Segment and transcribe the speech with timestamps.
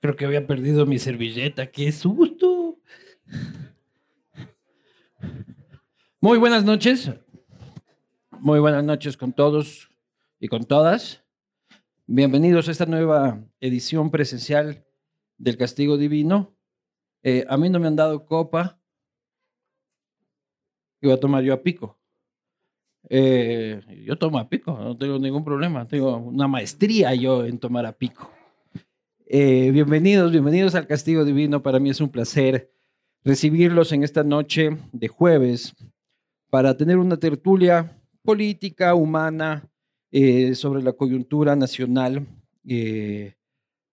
[0.00, 1.70] Creo que había perdido mi servilleta.
[1.70, 2.78] ¡Qué susto!
[6.20, 7.10] Muy buenas noches.
[8.30, 9.90] Muy buenas noches con todos
[10.38, 11.24] y con todas.
[12.06, 14.84] Bienvenidos a esta nueva edición presencial
[15.38, 16.54] del Castigo Divino.
[17.22, 18.78] Eh, a mí no me han dado copa.
[21.00, 21.98] Iba a tomar yo a pico.
[23.08, 25.86] Eh, yo tomo a pico, no tengo ningún problema.
[25.86, 28.32] Tengo una maestría yo en tomar a pico.
[29.26, 31.62] Eh, bienvenidos, bienvenidos al Castigo Divino.
[31.62, 32.72] Para mí es un placer
[33.22, 35.74] recibirlos en esta noche de jueves
[36.50, 39.68] para tener una tertulia política, humana,
[40.10, 42.26] eh, sobre la coyuntura nacional.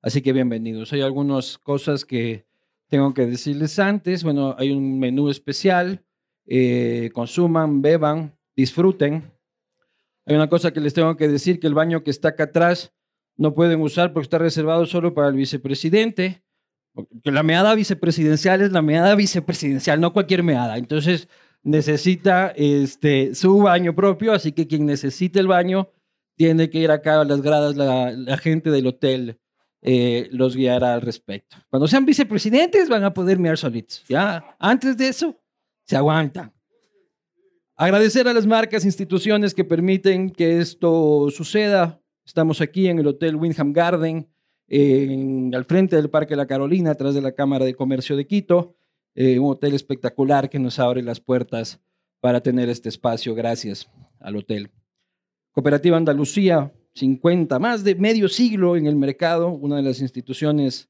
[0.02, 0.92] Así que bienvenidos.
[0.92, 2.46] Hay algunas cosas que
[2.88, 4.24] tengo que decirles antes.
[4.24, 6.04] Bueno, hay un menú especial.
[7.14, 9.32] Consuman, beban, disfruten.
[10.26, 12.94] Hay una cosa que les tengo que decir, que el baño que está acá atrás
[13.36, 16.44] no pueden usar porque está reservado solo para el vicepresidente.
[17.24, 20.78] La meada vicepresidencial es la meada vicepresidencial, no cualquier meada.
[20.78, 21.28] Entonces
[21.64, 25.90] necesita este, su baño propio, así que quien necesite el baño
[26.36, 29.40] tiene que ir acá a las gradas, la, la gente del hotel
[29.86, 31.58] eh, los guiará al respecto.
[31.70, 34.04] Cuando sean vicepresidentes van a poder mirar solitos.
[34.08, 35.38] Ya, antes de eso,
[35.86, 36.53] se aguantan.
[37.84, 42.02] Agradecer a las marcas, instituciones que permiten que esto suceda.
[42.26, 44.26] Estamos aquí en el Hotel Windham Garden,
[44.70, 48.78] en, al frente del Parque La Carolina, atrás de la Cámara de Comercio de Quito.
[49.16, 51.82] Eh, un hotel espectacular que nos abre las puertas
[52.22, 53.36] para tener este espacio.
[53.36, 53.90] Gracias
[54.22, 54.72] al hotel.
[55.52, 60.88] Cooperativa Andalucía, 50, más de medio siglo en el mercado, una de las instituciones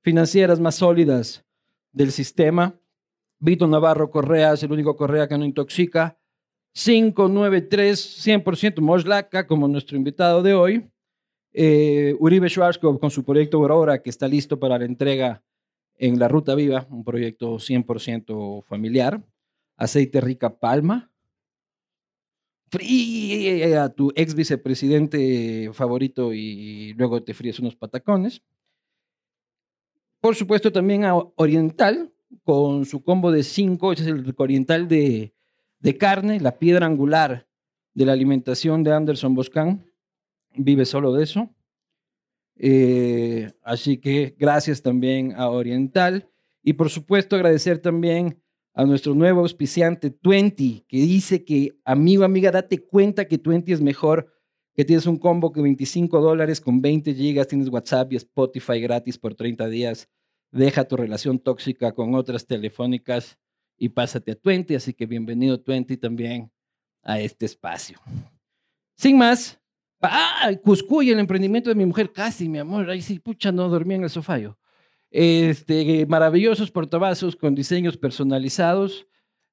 [0.00, 1.44] financieras más sólidas
[1.92, 2.74] del sistema.
[3.38, 6.18] Vito Navarro Correa es el único Correa que no intoxica.
[6.72, 10.90] 593, 100% Moslaca, como nuestro invitado de hoy.
[11.52, 15.42] Eh, Uribe Schwarzkopf con su proyecto Aurora, que está listo para la entrega
[15.98, 19.22] en la Ruta Viva, un proyecto 100% familiar.
[19.76, 21.10] Aceite Rica Palma.
[22.70, 28.42] Fríe a tu ex vicepresidente favorito y luego te fríes unos patacones.
[30.20, 32.12] Por supuesto, también a Oriental,
[32.44, 35.34] con su combo de 5, ese es el Oriental de,
[35.82, 37.48] de carne, la piedra angular
[37.92, 39.84] de la alimentación de Anderson Boscan.
[40.54, 41.50] Vive solo de eso.
[42.56, 46.30] Eh, así que gracias también a Oriental.
[46.62, 48.40] Y por supuesto agradecer también
[48.74, 53.80] a nuestro nuevo auspiciante Twenty, que dice que, amigo, amiga, date cuenta que Twenty es
[53.80, 54.32] mejor,
[54.74, 59.18] que tienes un combo que 25 dólares con 20 gigas, tienes WhatsApp y Spotify gratis
[59.18, 60.08] por 30 días.
[60.52, 63.38] Deja tu relación tóxica con otras telefónicas
[63.82, 64.76] y pásate a Twenty.
[64.76, 66.52] Así que bienvenido Twenty también
[67.02, 67.98] a este espacio.
[68.94, 69.60] Sin más,
[70.04, 72.90] Ah, Cuscuy, el emprendimiento de mi mujer, casi, mi amor.
[72.90, 74.58] Ahí sí, pucha, no dormía en el sofá yo.
[75.10, 79.06] Este, maravillosos portavasos con diseños personalizados.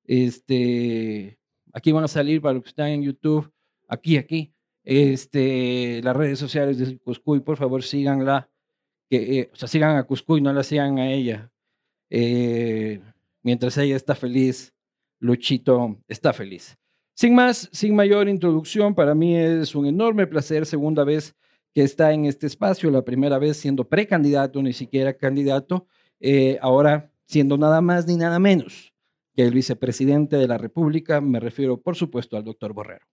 [0.06, 1.40] Este,
[1.72, 3.52] aquí van a salir para los que están en YouTube.
[3.88, 4.54] Aquí, aquí.
[4.84, 8.50] Este, las redes sociales de Cuscuy, por favor, síganla.
[9.12, 11.52] Eh, o sea, sigan a Cuscuy, no la sigan a ella.
[12.10, 13.02] Eh,
[13.44, 14.74] mientras ella está feliz,
[15.20, 16.78] Luchito está feliz.
[17.14, 21.36] Sin más, sin mayor introducción, para mí es un enorme placer, segunda vez
[21.74, 25.86] que está en este espacio, la primera vez siendo precandidato, ni siquiera candidato,
[26.20, 28.94] eh, ahora siendo nada más ni nada menos
[29.36, 33.06] que el vicepresidente de la República, me refiero por supuesto al doctor Borrero.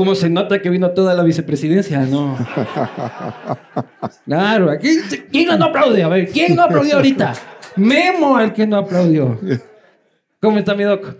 [0.00, 2.06] ¿Cómo se nota que vino toda la vicepresidencia?
[2.06, 2.34] No.
[4.24, 4.88] Claro, aquí,
[5.30, 6.02] ¿quién no aplaude?
[6.02, 7.34] A ver, ¿quién no aplaudió ahorita?
[7.76, 9.38] Memo al que no aplaudió.
[10.40, 11.16] ¿Cómo está mi doc?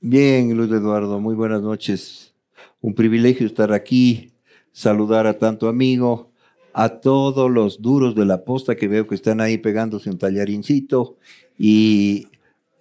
[0.00, 2.34] Bien, Luis Eduardo, muy buenas noches.
[2.80, 4.32] Un privilegio estar aquí,
[4.72, 6.32] saludar a tanto amigo,
[6.72, 11.16] a todos los duros de la posta que veo que están ahí pegándose un tallarincito
[11.56, 12.26] y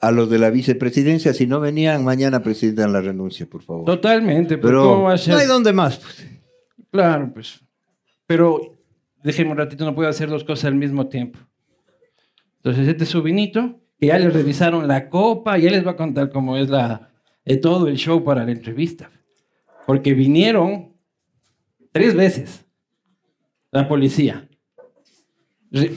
[0.07, 3.85] a los de la vicepresidencia, si no venían, mañana presidan la renuncia, por favor.
[3.85, 5.33] Totalmente, pero, Pero ¿cómo va a ser?
[5.33, 5.97] no hay dónde más.
[5.97, 6.27] pues.
[6.91, 7.59] Claro, pues.
[8.27, 8.77] Pero
[9.23, 11.39] déjeme un ratito, no puedo hacer dos cosas al mismo tiempo.
[12.57, 15.95] Entonces, este es su vinito, que ya les revisaron la copa, ya les va a
[15.95, 17.11] contar cómo es la,
[17.43, 19.09] eh, todo el show para la entrevista.
[19.85, 20.93] Porque vinieron
[21.91, 22.65] Tres veces.
[23.71, 24.49] La policía.
[25.71, 25.93] Re-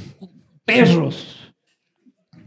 [0.65, 1.53] perros.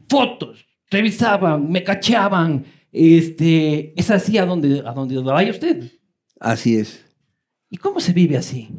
[0.10, 0.61] Fotos.
[0.91, 2.65] Revisaban, me cacheaban.
[2.91, 5.89] Este, es así a donde, a donde vaya usted.
[6.39, 7.03] Así es.
[7.69, 8.69] ¿Y cómo se vive así?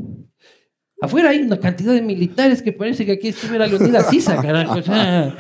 [1.01, 4.79] Afuera hay una cantidad de militares que parece que aquí estuviera Leonidas Sisa, carajo.
[4.79, 5.35] O sea,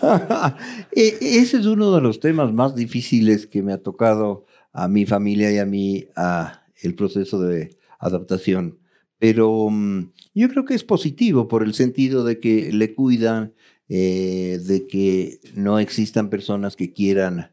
[0.92, 5.06] E- Ese es uno de los temas más difíciles que me ha tocado a mi
[5.06, 8.78] familia y a mí a el proceso de adaptación.
[9.18, 13.54] Pero mm, yo creo que es positivo por el sentido de que le cuidan,
[13.88, 17.52] eh, de que no existan personas que quieran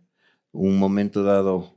[0.52, 1.76] un momento dado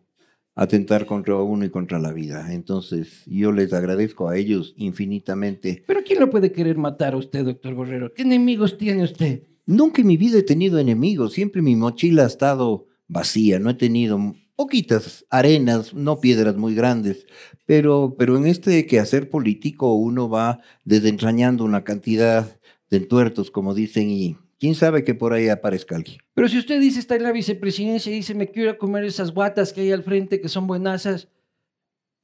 [0.54, 2.52] atentar contra uno y contra la vida.
[2.52, 5.84] Entonces, yo les agradezco a ellos infinitamente.
[5.86, 8.12] Pero ¿quién lo puede querer matar a usted, doctor Borrero?
[8.12, 9.44] ¿Qué enemigos tiene usted?
[9.66, 13.74] Nunca en mi vida he tenido enemigos, siempre mi mochila ha estado vacía, no he
[13.74, 17.26] tenido poquitas arenas, no piedras muy grandes,
[17.64, 22.58] pero, pero en este quehacer político uno va desentrañando una cantidad
[22.90, 26.18] de entuertos, como dicen, y quién sabe que por ahí aparezca alguien.
[26.34, 29.04] Pero si usted dice está en la vicepresidencia y dice me quiero ir a comer
[29.04, 31.28] esas guatas que hay al frente que son buenasas,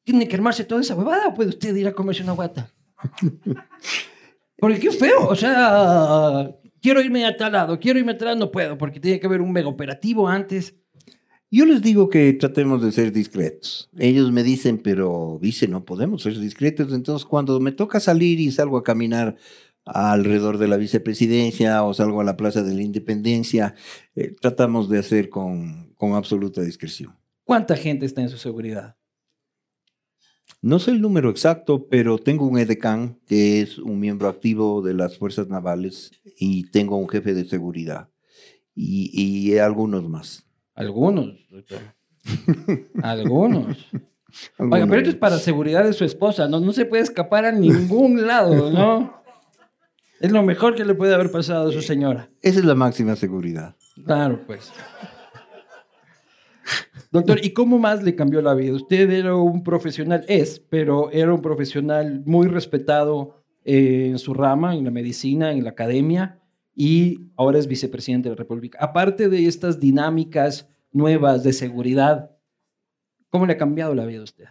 [0.04, 2.72] ¿tiene que armarse toda esa huevada o puede usted ir a comerse una guata?
[4.58, 6.50] Porque qué feo, o sea,
[6.80, 9.26] quiero irme a tal lado, quiero irme a tal lado, no puedo porque tiene que
[9.26, 10.74] haber un mega operativo antes.
[11.50, 13.88] Yo les digo que tratemos de ser discretos.
[13.98, 16.92] Ellos me dicen, pero dice, no podemos ser discretos.
[16.92, 19.36] Entonces, cuando me toca salir y salgo a caminar
[19.84, 23.74] alrededor de la vicepresidencia o salgo a la Plaza de la Independencia,
[24.16, 27.16] eh, tratamos de hacer con, con absoluta discreción.
[27.44, 28.96] ¿Cuánta gente está en su seguridad?
[30.62, 34.94] No sé el número exacto, pero tengo un edecán que es un miembro activo de
[34.94, 38.08] las Fuerzas Navales y tengo un jefe de seguridad
[38.74, 40.46] y, y algunos más.
[40.74, 41.36] Algunos.
[43.02, 43.86] Algunos.
[44.58, 46.58] Oiga, pero esto es para seguridad de su esposa, ¿no?
[46.58, 49.23] No se puede escapar a ningún lado, ¿no?
[50.24, 52.30] Es lo mejor que le puede haber pasado a su señora.
[52.40, 53.76] Esa es la máxima seguridad.
[54.06, 54.72] Claro, pues.
[57.12, 58.72] Doctor, ¿y cómo más le cambió la vida?
[58.72, 64.74] Usted era un profesional, es, pero era un profesional muy respetado eh, en su rama,
[64.74, 66.40] en la medicina, en la academia,
[66.74, 68.78] y ahora es vicepresidente de la República.
[68.80, 72.30] Aparte de estas dinámicas nuevas de seguridad,
[73.28, 74.46] ¿cómo le ha cambiado la vida a usted?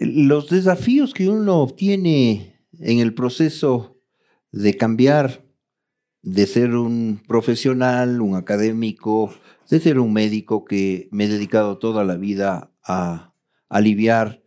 [0.00, 3.97] Los desafíos que uno obtiene en el proceso
[4.52, 5.44] de cambiar
[6.22, 9.32] de ser un profesional, un académico,
[9.70, 13.34] de ser un médico que me he dedicado toda la vida a
[13.68, 14.42] aliviar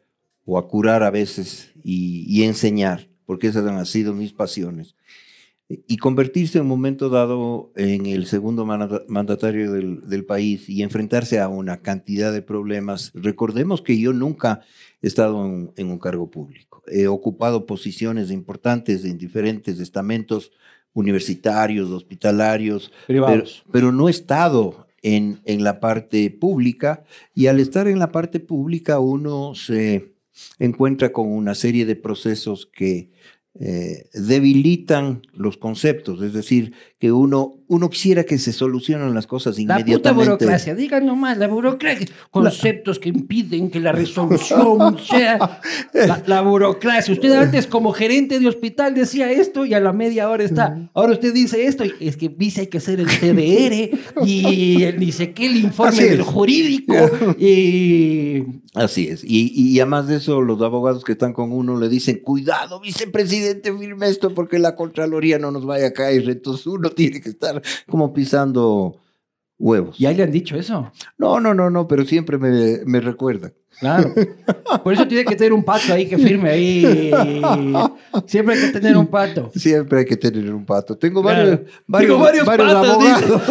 [0.45, 4.95] o a curar a veces y, enseñar, porque esas han sido mis pasiones.
[5.69, 11.39] Y convertirse en un momento dado en el segundo manda- mandatario del, país y enfrentarse
[11.39, 13.11] a una cantidad de problemas.
[13.13, 14.61] Recordemos que yo nunca
[15.01, 16.70] he estado en un cargo público.
[16.87, 20.51] He ocupado posiciones importantes en diferentes estamentos
[20.93, 23.63] universitarios, hospitalarios, pero, Privados.
[23.71, 27.03] pero no he estado en, en la parte pública
[27.33, 30.13] y al estar en la parte pública uno se
[30.59, 33.09] encuentra con una serie de procesos que
[33.59, 39.57] eh, debilitan los conceptos, es decir, que uno, uno quisiera que se solucionen las cosas
[39.57, 40.25] La puta inmediatamente.
[40.25, 45.61] burocracia, digan nomás, la burocracia, conceptos que impiden que la resolución sea
[45.93, 47.13] la, la burocracia.
[47.13, 51.13] Usted antes como gerente de hospital decía esto y a la media hora está, ahora
[51.13, 55.31] usted dice esto, y es que dice hay que hacer el TDR y el dice
[55.31, 56.93] que el informe del jurídico
[57.39, 59.23] y Así es.
[59.25, 63.77] Y, y además de eso, los abogados que están con uno le dicen, cuidado, vicepresidente,
[63.77, 66.29] firme esto porque la Contraloría no nos vaya a caer.
[66.29, 68.97] Entonces uno tiene que estar como pisando
[69.57, 69.97] huevos.
[69.99, 70.91] ya le han dicho eso.
[71.17, 73.53] No, no, no, no, pero siempre me, me recuerdan.
[73.79, 74.13] Claro.
[74.83, 77.11] Por eso tiene que tener un pato ahí que firme ahí.
[78.27, 79.49] Siempre hay que tener un pato.
[79.55, 80.97] Siempre hay que tener un pato.
[80.97, 81.39] Tengo Claro.
[81.39, 83.41] varios, varios, Tengo varios varios patos, abogados.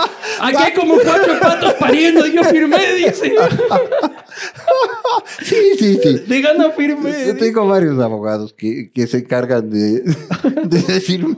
[0.40, 3.34] Aquí hay como cuatro patos pariendo y yo firmé, dice.
[5.42, 6.18] sí, sí, sí.
[6.26, 7.26] Diga, no firmé.
[7.26, 10.00] Yo tengo varios abogados que, que se encargan de,
[10.64, 11.36] de decirme.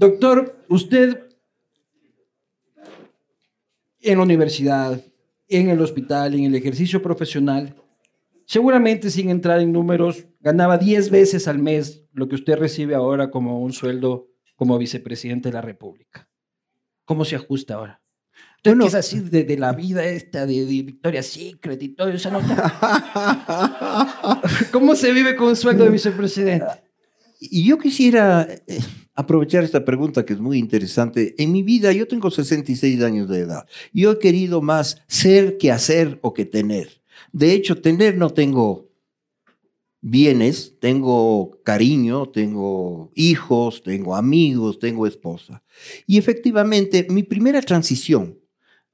[0.00, 1.28] Doctor, usted
[4.00, 5.04] en la universidad,
[5.46, 7.76] en el hospital, en el ejercicio profesional,
[8.46, 13.30] seguramente sin entrar en números, ganaba 10 veces al mes lo que usted recibe ahora
[13.30, 16.30] como un sueldo como vicepresidente de la República.
[17.04, 18.00] ¿Cómo se ajusta ahora?
[18.56, 22.08] Usted que es así de, de la vida esta de, de Victoria's Secret y todo
[22.08, 22.40] eso, ¿no?
[24.72, 26.64] ¿Cómo se vive con un sueldo de vicepresidente?
[27.38, 28.80] Y yo quisiera eh,
[29.14, 31.34] aprovechar esta pregunta que es muy interesante.
[31.38, 33.66] En mi vida, yo tengo 66 años de edad.
[33.92, 37.02] Yo he querido más ser que hacer o que tener.
[37.32, 38.90] De hecho, tener no tengo
[40.00, 45.62] bienes, tengo cariño, tengo hijos, tengo amigos, tengo esposa.
[46.06, 48.38] Y efectivamente, mi primera transición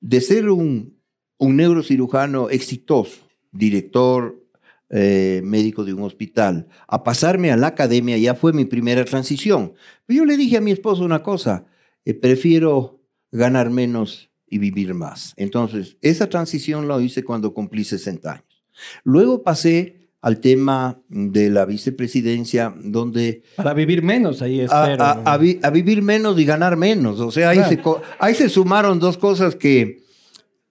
[0.00, 0.98] de ser un,
[1.38, 3.20] un neurocirujano exitoso,
[3.52, 4.45] director
[4.90, 9.74] eh, médico de un hospital, a pasarme a la academia ya fue mi primera transición.
[10.06, 11.66] Pero yo le dije a mi esposo una cosa,
[12.04, 13.00] eh, prefiero
[13.32, 15.34] ganar menos y vivir más.
[15.36, 18.64] Entonces, esa transición la hice cuando cumplí 60 años.
[19.02, 23.42] Luego pasé al tema de la vicepresidencia, donde...
[23.56, 25.04] Para vivir menos, ahí espero.
[25.04, 27.20] A, vivir menos y ganar menos.
[27.20, 27.80] O sea, ahí, se,
[28.18, 30.02] ahí se sumaron dos cosas que,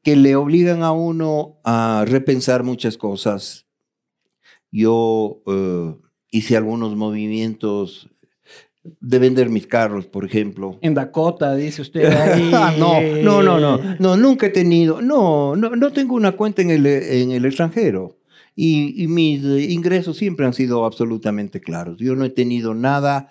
[0.04, 3.65] que le obligan a uno a repensar muchas cosas.
[4.76, 5.96] Yo eh,
[6.32, 8.10] hice algunos movimientos
[8.84, 10.78] de vender mis carros, por ejemplo.
[10.82, 12.52] En Dakota, dice usted ahí.
[12.78, 16.72] no, no, no, no, no, nunca he tenido, no, no, no tengo una cuenta en
[16.72, 18.20] el, en el extranjero.
[18.54, 21.98] Y, mis ingresos siempre han sido absolutamente claros.
[22.00, 23.30] Yo no he tenido nada,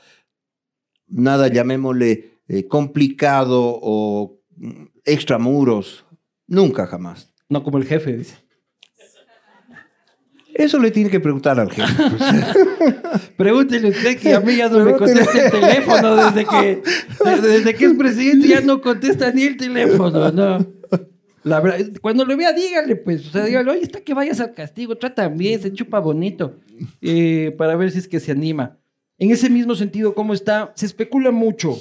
[1.08, 6.06] nada, llamémosle, eh, complicado o mm, extramuros.
[6.46, 7.34] Nunca, jamás.
[7.50, 8.43] No como el jefe, dice.
[10.54, 11.86] Eso le tiene que preguntar al jefe.
[13.36, 16.82] Pregúntele usted que a mí ya no me contesta el teléfono desde que,
[17.42, 20.66] desde que es presidente ya no contesta ni el teléfono, no.
[21.42, 24.54] La verdad, cuando lo vea, dígale, pues, o sea, dígale, oye, está que vayas al
[24.54, 26.56] castigo, trata bien, se chupa bonito,
[27.02, 28.78] eh, para ver si es que se anima.
[29.18, 30.72] En ese mismo sentido, ¿cómo está?
[30.74, 31.78] Se especula mucho,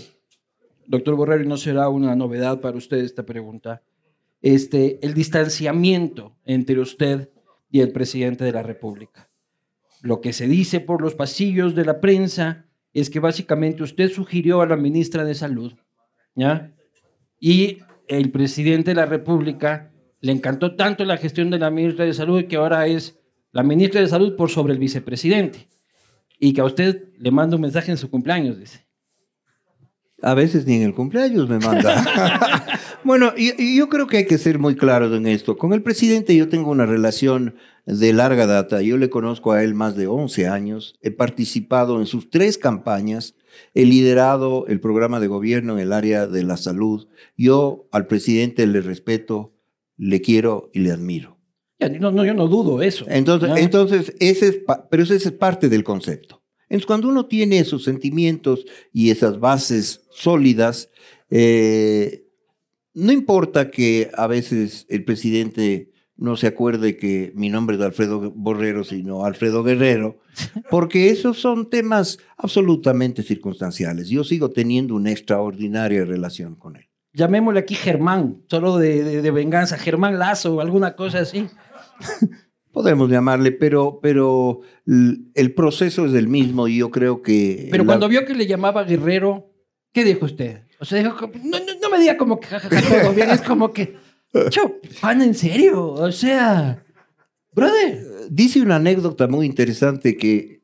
[0.88, 3.82] doctor Borrero, y no será una novedad para usted esta pregunta,
[4.42, 7.30] este, el distanciamiento entre usted
[7.74, 9.32] y el presidente de la República.
[10.04, 14.62] Lo que se dice por los pasillos de la prensa es que básicamente usted sugirió
[14.62, 15.74] a la ministra de Salud,
[16.36, 16.72] ¿ya?
[17.40, 22.14] Y el presidente de la República le encantó tanto la gestión de la ministra de
[22.14, 23.18] Salud que ahora es
[23.52, 25.68] la ministra de Salud por sobre el vicepresidente.
[26.38, 28.86] Y que a usted le manda un mensaje en su cumpleaños, dice.
[30.22, 32.68] A veces ni en el cumpleaños me manda.
[33.04, 35.58] bueno, y, yo creo que hay que ser muy claros en esto.
[35.58, 37.56] Con el presidente yo tengo una relación
[37.86, 38.82] de larga data.
[38.82, 40.96] Yo le conozco a él más de 11 años.
[41.02, 43.36] He participado en sus tres campañas.
[43.74, 47.08] He liderado el programa de gobierno en el área de la salud.
[47.38, 49.54] Yo al presidente le respeto,
[49.98, 51.38] le quiero y le admiro.
[51.80, 53.06] No, no, yo no dudo eso.
[53.10, 56.42] Entonces, entonces ese es, pero ese es parte del concepto.
[56.70, 60.90] Entonces, cuando uno tiene esos sentimientos y esas bases sólidas,
[61.30, 62.23] eh,
[62.94, 68.32] no importa que a veces el presidente no se acuerde que mi nombre es Alfredo
[68.32, 70.20] Borrero, sino Alfredo Guerrero,
[70.70, 74.10] porque esos son temas absolutamente circunstanciales.
[74.10, 76.88] Yo sigo teniendo una extraordinaria relación con él.
[77.14, 81.48] Llamémosle aquí Germán, solo de, de venganza, Germán Lazo o alguna cosa así.
[82.72, 87.68] Podemos llamarle, pero, pero el proceso es el mismo y yo creo que...
[87.70, 89.52] Pero cuando vio que le llamaba Guerrero,
[89.92, 90.64] ¿qué dijo usted?
[90.80, 93.96] O sea, dijo, no, no, me diga como que jajaja, todo bien, es como que,
[94.50, 96.84] chau, pan, en serio, o sea,
[97.54, 98.06] brother.
[98.30, 100.64] Dice una anécdota muy interesante que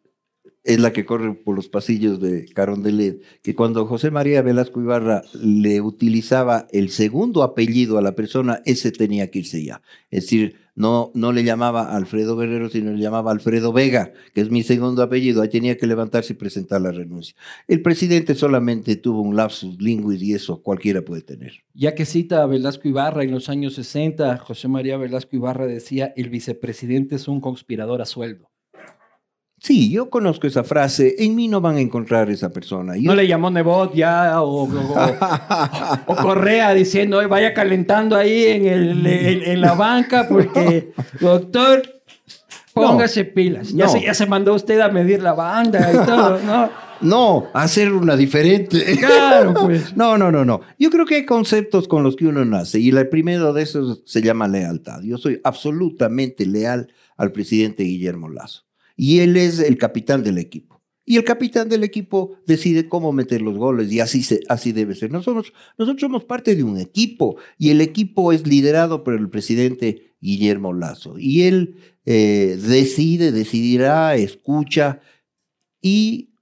[0.63, 5.23] es la que corre por los pasillos de Carondelet, que cuando José María Velasco Ibarra
[5.33, 9.81] le utilizaba el segundo apellido a la persona, ese tenía que irse ya.
[10.09, 14.49] Es decir, no, no le llamaba Alfredo Guerrero, sino le llamaba Alfredo Vega, que es
[14.49, 15.41] mi segundo apellido.
[15.41, 17.35] Ahí tenía que levantarse y presentar la renuncia.
[17.67, 21.65] El presidente solamente tuvo un lapsus linguis y eso cualquiera puede tener.
[21.73, 26.13] Ya que cita a Velasco Ibarra en los años 60, José María Velasco Ibarra decía,
[26.15, 28.48] el vicepresidente es un conspirador a sueldo.
[29.61, 31.15] Sí, yo conozco esa frase.
[31.19, 32.93] En mí no van a encontrar esa persona.
[32.97, 34.69] No le llamó Nebot ya o,
[36.21, 41.83] Correa diciendo, vaya calentando ahí en, el, en, la banca porque, doctor,
[42.73, 43.73] póngase pilas.
[43.73, 46.69] Ya, se, ya se mandó usted a medir la banda y todo, ¿no?
[47.01, 48.97] No, hacer una diferente.
[48.97, 49.95] Claro, pues.
[49.95, 50.61] No, no, no, no.
[50.77, 54.03] Yo creo que hay conceptos con los que uno nace y el primero de esos
[54.05, 55.01] se llama lealtad.
[55.01, 58.68] Yo soy absolutamente leal al presidente Guillermo Lazo
[59.01, 60.81] y él es el capitán del equipo.
[61.05, 64.93] Y el capitán del equipo decide cómo meter los goles y así, se, así debe
[64.93, 65.09] ser.
[65.09, 70.15] Nosotros, nosotros somos parte de un equipo y el equipo es liderado por el presidente
[70.19, 71.17] Guillermo Lazo.
[71.17, 74.99] Y él eh, decide, decidirá, escucha
[75.81, 76.33] y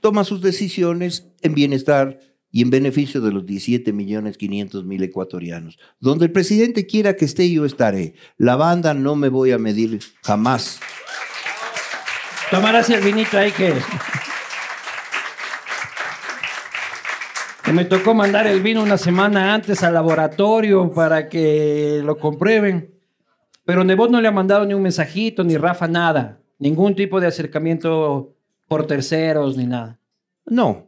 [0.00, 2.18] toma sus decisiones en bienestar
[2.50, 5.78] y en beneficio de los 17 millones 500 mil ecuatorianos.
[6.00, 8.14] Donde el presidente quiera que esté, yo estaré.
[8.38, 10.80] La banda no me voy a medir jamás.
[12.50, 13.74] Tomarás el vinito ahí que.
[17.64, 22.94] que me tocó mandar el vino una semana antes al laboratorio para que lo comprueben.
[23.64, 26.40] Pero Nebot no le ha mandado ni un mensajito, ni Rafa, nada.
[26.60, 28.36] Ningún tipo de acercamiento
[28.68, 29.98] por terceros ni nada.
[30.44, 30.86] No.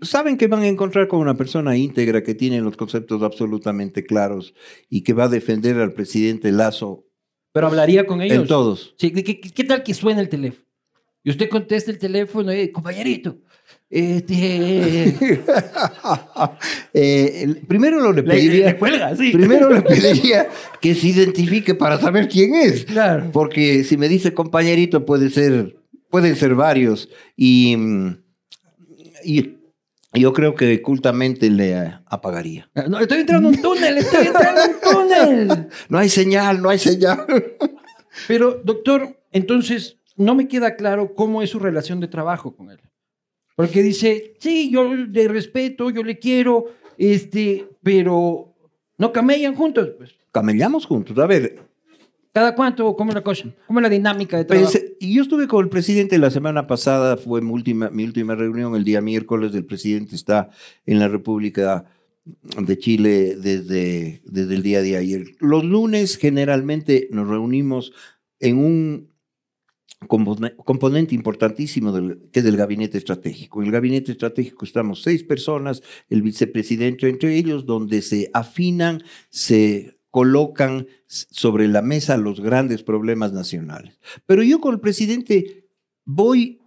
[0.00, 4.54] Saben que van a encontrar con una persona íntegra que tiene los conceptos absolutamente claros
[4.88, 7.04] y que va a defender al presidente Lazo
[7.52, 8.38] Pero hablaría con ellos.
[8.38, 8.94] en todos.
[8.98, 10.64] Sí, ¿qué, qué- qué tal que suene el teléfono?
[11.22, 13.38] Y usted contesta el teléfono, eh, compañerito.
[13.88, 15.16] Este,
[16.92, 19.30] Eh, primero lo le pediría, le cuelga, sí.
[19.30, 20.48] primero le pediría
[20.80, 22.84] que se identifique para saber quién es.
[22.84, 23.30] Claro.
[23.32, 25.76] Porque si me dice compañerito, puede ser,
[26.08, 27.08] pueden ser varios.
[27.36, 27.76] Y,
[29.24, 29.56] y
[30.14, 32.68] yo creo que cultamente le apagaría.
[32.88, 35.68] No, estoy entrando en un túnel, estoy entrando en un túnel.
[35.88, 37.24] No hay señal, no hay señal.
[38.26, 42.78] Pero, doctor, entonces no me queda claro cómo es su relación de trabajo con él.
[43.56, 48.54] Porque dice, sí, yo le respeto, yo le quiero, este, pero
[48.98, 49.90] no camellan juntos.
[49.98, 50.14] Pues.
[50.32, 51.18] Camellamos juntos.
[51.18, 51.58] A ver,
[52.32, 52.94] ¿Cada cuánto?
[52.94, 53.48] ¿Cómo es la cosa?
[53.66, 54.70] ¿Cómo es la dinámica de trabajo?
[54.70, 58.36] Pensé- y yo estuve con el presidente la semana pasada, fue mi última, mi última
[58.36, 59.52] reunión el día miércoles.
[59.52, 60.48] El presidente está
[60.86, 61.86] en la República
[62.56, 65.24] de Chile desde, desde el día de ayer.
[65.40, 67.92] Los lunes generalmente nos reunimos
[68.38, 69.09] en un
[70.06, 73.60] componente importantísimo del, que es el gabinete estratégico.
[73.60, 79.98] En el gabinete estratégico estamos seis personas, el vicepresidente entre ellos, donde se afinan, se
[80.10, 84.00] colocan sobre la mesa los grandes problemas nacionales.
[84.26, 85.68] Pero yo con el presidente
[86.04, 86.60] voy,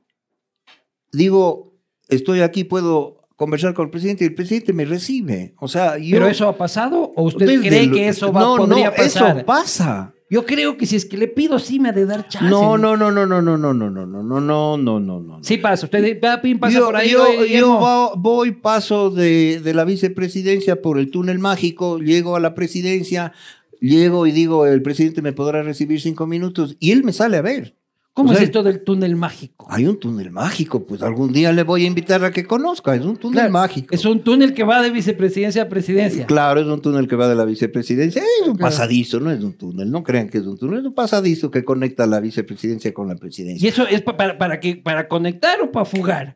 [1.12, 1.76] digo,
[2.08, 5.54] estoy aquí, puedo conversar con el presidente y el presidente me recibe.
[5.60, 6.18] O sea, yo...
[6.18, 9.38] ¿Pero eso ha pasado o usted cree el- que eso va, no, podría no, pasar?
[9.38, 10.14] Eso pasa.
[10.34, 12.50] Yo creo que si es que le pido, sí me ha de dar chance.
[12.50, 15.44] No, no, no, no, no, no, no, no, no, no, no, no, no, no, no.
[15.44, 15.86] Sí pasa.
[15.86, 17.12] Usted pasa yo, por ahí.
[17.12, 22.56] yo, yo voy, paso de, de la vicepresidencia por el túnel mágico, llego a la
[22.56, 23.32] presidencia,
[23.80, 27.44] llego y digo, el presidente me podrá recibir cinco minutos y él me sale a
[27.44, 27.76] ver.
[28.16, 29.66] ¿Cómo o es esto del túnel mágico?
[29.70, 33.04] Hay un túnel mágico, pues algún día le voy a invitar a que conozca, es
[33.04, 33.94] un túnel Claro, mágico.
[33.94, 36.28] Es un túnel que va de vicepresidencia a presidencia.
[36.28, 38.22] Claro, es un túnel que va de la vicepresidencia.
[38.22, 38.70] Es un Claro.
[38.70, 39.90] pasadizo, no es un túnel.
[39.90, 43.16] No crean que es un túnel, es un pasadizo que conecta la vicepresidencia con la
[43.16, 43.66] presidencia.
[43.66, 46.36] ¿Y eso es pa- para, para, que, para conectar o para fugar?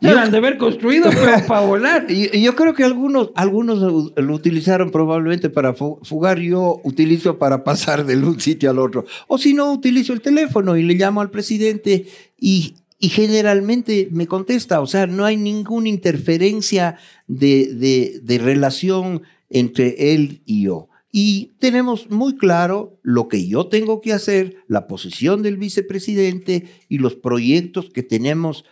[0.00, 2.06] No han de haber construido, pero para volar.
[2.10, 6.38] Y, y yo creo que algunos, algunos lo lo utilizaron probablemente para fu- fugar.
[6.40, 9.04] Yo utilizo para pasar de un sitio al otro.
[9.28, 12.06] O si no, utilizo el teléfono y le llamo al presidente
[12.38, 14.80] y, y generalmente me contesta.
[14.80, 20.88] O sea, no hay ninguna interferencia de, de- de relación entre él y yo.
[21.12, 26.98] Y tenemos muy claro lo que yo tengo que hacer, la posición del vicepresidente y
[26.98, 28.64] los proyectos que tenemos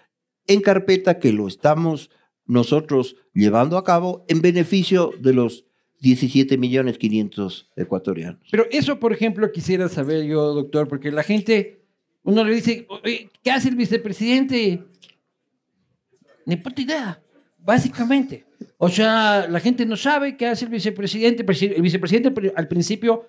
[0.49, 2.11] en carpeta que lo estamos
[2.47, 5.65] nosotros llevando a cabo en beneficio de los
[6.01, 8.41] 17 millones 500 ecuatorianos.
[8.51, 11.83] Pero eso, por ejemplo, quisiera saber yo, doctor, porque la gente,
[12.23, 14.83] uno le dice, "Oye, ¿qué hace el vicepresidente?
[16.47, 17.21] Ni puta idea,
[17.59, 18.45] básicamente.
[18.79, 21.45] O sea, la gente no sabe qué hace el vicepresidente.
[21.45, 23.27] Presi- El vicepresidente al principio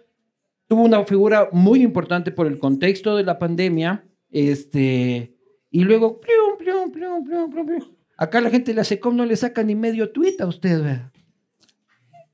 [0.68, 5.34] tuvo una figura muy importante por el contexto de la pandemia, este,
[5.72, 6.49] y luego, plium,
[8.18, 11.02] acá la gente de la SECOM no le saca ni medio tuit a usted.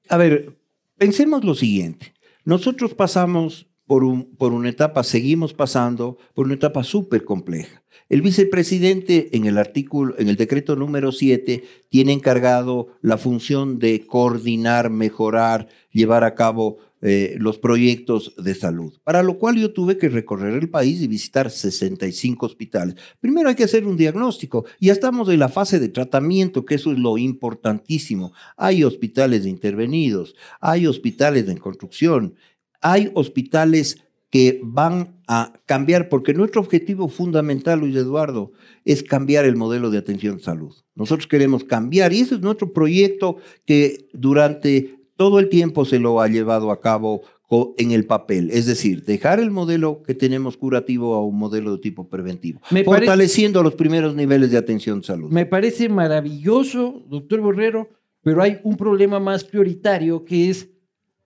[0.09, 0.57] A ver,
[0.97, 2.13] pensemos lo siguiente.
[2.43, 7.83] Nosotros pasamos por, un, por una etapa, seguimos pasando por una etapa súper compleja.
[8.09, 14.05] El vicepresidente en el artículo, en el decreto número 7, tiene encargado la función de
[14.05, 19.99] coordinar, mejorar, llevar a cabo eh, los proyectos de salud, para lo cual yo tuve
[19.99, 22.95] que recorrer el país y visitar 65 hospitales.
[23.19, 24.65] Primero hay que hacer un diagnóstico.
[24.81, 28.33] Ya estamos en la fase de tratamiento, que eso es lo importantísimo.
[28.57, 32.33] Hay hospitales intervenidos, hay hospitales en construcción,
[32.81, 38.51] hay hospitales que van a cambiar, porque nuestro objetivo fundamental, Luis Eduardo,
[38.83, 40.73] es cambiar el modelo de atención salud.
[40.95, 46.21] Nosotros queremos cambiar y ese es nuestro proyecto que durante todo el tiempo se lo
[46.21, 47.21] ha llevado a cabo
[47.77, 51.77] en el papel, es decir, dejar el modelo que tenemos curativo a un modelo de
[51.77, 55.31] tipo preventivo, Me fortaleciendo los primeros niveles de atención salud.
[55.31, 57.89] Me parece maravilloso, doctor Borrero,
[58.23, 60.69] pero hay un problema más prioritario que es,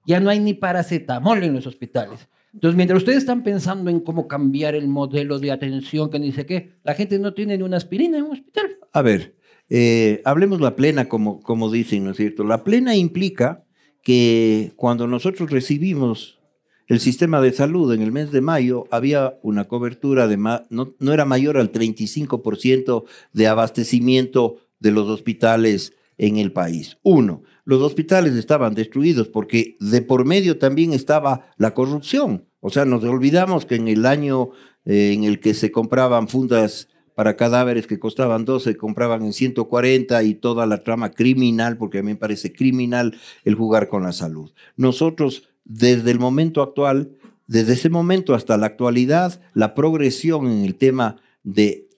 [0.05, 2.27] ya no hay ni paracetamol en los hospitales.
[2.53, 6.45] Entonces, mientras ustedes están pensando en cómo cambiar el modelo de atención, que ni sé
[6.45, 8.65] qué, la gente no tiene ni una aspirina en un hospital.
[8.91, 9.35] A ver,
[9.69, 12.43] eh, hablemos la plena, como, como dicen, ¿no es cierto?
[12.43, 13.65] La plena implica
[14.01, 16.39] que cuando nosotros recibimos
[16.87, 21.13] el sistema de salud en el mes de mayo, había una cobertura de no, no
[21.13, 26.97] era mayor al 35% de abastecimiento de los hospitales en el país.
[27.03, 32.45] Uno, los hospitales estaban destruidos porque de por medio también estaba la corrupción.
[32.59, 34.49] O sea, nos olvidamos que en el año
[34.85, 36.88] eh, en el que se compraban fundas
[37.19, 42.01] para cadáveres que costaban 12, compraban en 140 y toda la trama criminal, porque a
[42.01, 44.51] mí me parece criminal el jugar con la salud.
[44.77, 47.11] Nosotros, desde el momento actual,
[47.45, 51.89] desde ese momento hasta la actualidad, la progresión en el tema de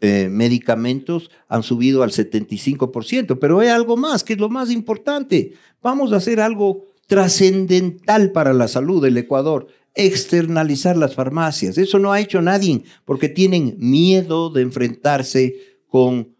[0.00, 5.54] eh, medicamentos han subido al 75%, pero hay algo más, que es lo más importante.
[5.82, 11.78] Vamos a hacer algo trascendental para la salud del Ecuador, externalizar las farmacias.
[11.78, 15.56] Eso no ha hecho nadie porque tienen miedo de enfrentarse
[15.88, 16.34] con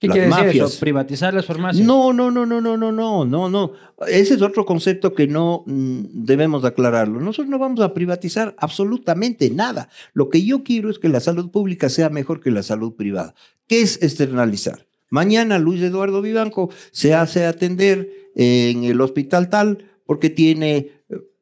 [0.00, 0.70] ¿Qué las quiere decir mafias.
[0.70, 0.80] eso?
[0.80, 1.86] ¿Privatizar las farmacias?
[1.86, 3.72] No, no, no, no, no, no, no, no, no.
[4.08, 7.20] Ese es otro concepto que no mm, debemos aclararlo.
[7.20, 9.90] Nosotros no vamos a privatizar absolutamente nada.
[10.14, 13.34] Lo que yo quiero es que la salud pública sea mejor que la salud privada.
[13.66, 14.86] ¿Qué es externalizar?
[15.10, 20.99] Mañana Luis Eduardo Vivanco se hace atender en el hospital tal porque tiene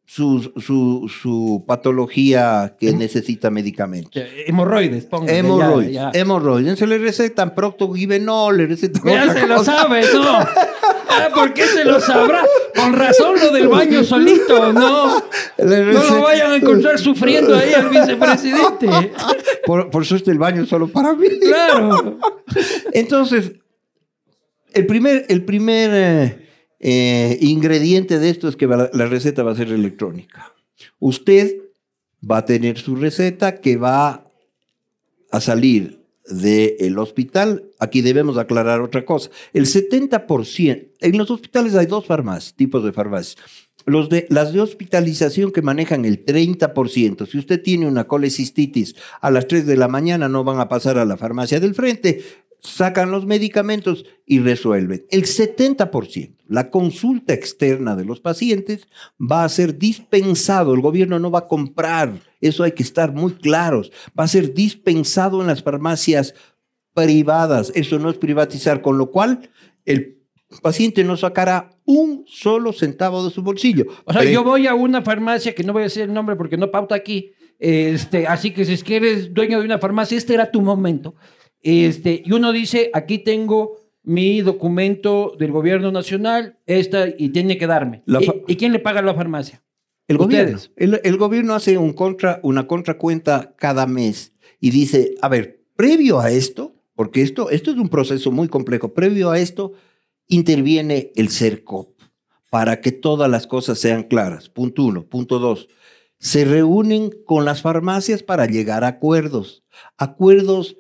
[0.09, 4.11] su, su, su patología que necesita medicamentos.
[4.15, 6.11] Ya, Hemorroides, ya, Hemorroides, ya.
[6.15, 6.79] hemorroides.
[6.79, 10.25] Se le recetan proctogibenol, le recetan Ya otra se lo sabe, ¿no?
[10.27, 12.43] Ah, ¿Por qué se lo sabrá?
[12.75, 15.23] Con razón lo del baño solito, ¿no?
[15.59, 18.89] No lo vayan a encontrar sufriendo ahí al vicepresidente.
[19.67, 21.29] Por, por suerte el baño solo para mí.
[21.41, 22.19] Claro.
[22.95, 23.53] Entonces,
[24.73, 26.48] el primer, el primer eh,
[26.81, 30.55] eh, ingrediente de esto es que la receta va a ser electrónica.
[30.99, 31.57] Usted
[32.29, 34.31] va a tener su receta que va
[35.31, 37.65] a salir del hospital.
[37.79, 39.31] Aquí debemos aclarar otra cosa.
[39.53, 43.37] El 70%, en los hospitales hay dos farmacias, tipos de farmacias.
[43.87, 47.27] Los de, las de hospitalización que manejan el 30%.
[47.27, 50.99] Si usted tiene una colecistitis a las 3 de la mañana, no van a pasar
[50.99, 52.23] a la farmacia del frente,
[52.61, 55.07] sacan los medicamentos y resuelven.
[55.11, 58.89] El 70%, la consulta externa de los pacientes
[59.21, 60.75] va a ser dispensado.
[60.75, 63.93] El gobierno no va a comprar, eso hay que estar muy claros.
[64.19, 66.35] Va a ser dispensado en las farmacias
[66.95, 67.71] privadas.
[67.75, 69.51] Eso no es privatizar, con lo cual
[69.85, 70.19] el
[70.63, 73.85] paciente no sacará un solo centavo de su bolsillo.
[74.05, 76.37] O sea, Pero- yo voy a una farmacia que no voy a decir el nombre
[76.37, 77.33] porque no pauta aquí.
[77.59, 81.15] Este, así que si es que eres dueño de una farmacia, este era tu momento.
[81.61, 83.73] Este, y uno dice, aquí tengo
[84.09, 88.03] mi documento del gobierno nacional, esta, y tiene que darme.
[88.47, 89.63] ¿Y, quién le paga la farmacia?
[90.07, 95.29] El gobierno, el, el gobierno hace un contra, una contracuenta cada mes y dice, a
[95.29, 99.75] ver, previo a esto, porque esto, esto es un proceso muy complejo, previo a esto
[100.27, 102.01] interviene el CERCOP
[102.49, 104.49] para que todas las cosas sean claras.
[104.49, 105.05] Punto uno.
[105.05, 105.69] Punto dos.
[106.19, 109.65] Se reúnen con las farmacias para llegar a acuerdos.
[109.99, 110.79] Acuerdos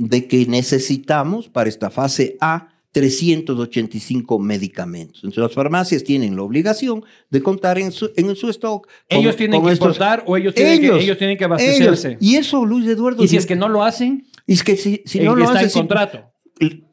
[0.00, 5.16] de que necesitamos para esta fase A 385 medicamentos.
[5.18, 8.86] Entonces las farmacias tienen la obligación de contar en su, en su stock.
[8.86, 11.60] con- ¿Ellos tienen que estos- importar o ellos tienen, Ellos, que, ellos tienen que ellos.
[11.60, 12.16] abastecerse?
[12.20, 13.22] Y eso, Luis Eduardo.
[13.22, 15.56] Y si es que no lo hacen, y es que si, si no lo está
[15.56, 16.22] hace, en sim- contrato.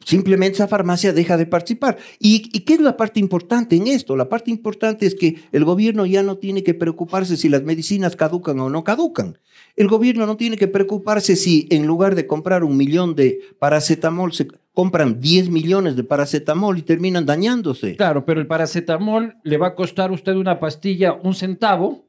[0.06, 1.98] simplemente esa farmacia deja de participar.
[2.20, 4.16] ¿Y, ¿Y qué es la parte importante en esto?
[4.16, 8.16] La parte importante es que el gobierno ya no tiene que preocuparse si las medicinas
[8.16, 9.38] caducan o no caducan.
[9.76, 14.32] El gobierno no tiene que preocuparse si en lugar de comprar un millón de paracetamol
[14.32, 17.96] se compran 10 millones de paracetamol y terminan dañándose.
[17.96, 22.06] Claro, pero el paracetamol le va a costar a usted una pastilla un centavo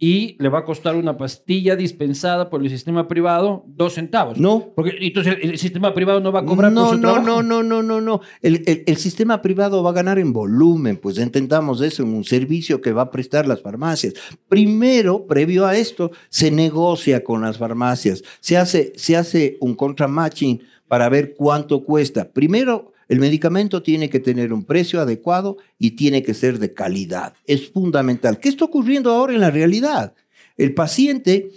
[0.00, 4.38] y le va a costar una pastilla dispensada por el sistema privado dos centavos.
[4.38, 7.12] No, Porque entonces el, el sistema privado no va a cobrar no, por su no,
[7.14, 7.26] trabajo.
[7.26, 8.20] no, no, no, no, no.
[8.40, 12.22] El, el- el sistema privado va a ganar en volumen, pues entendamos eso, en un
[12.24, 14.14] servicio que va a prestar las farmacias.
[14.48, 20.62] Primero, previo a esto, se negocia con las farmacias, se hace, se hace un contramatching
[20.86, 22.30] para ver cuánto cuesta.
[22.30, 27.34] Primero, el medicamento tiene que tener un precio adecuado y tiene que ser de calidad.
[27.46, 28.38] Es fundamental.
[28.38, 30.14] ¿Qué está ocurriendo ahora en la realidad?
[30.56, 31.50] El paciente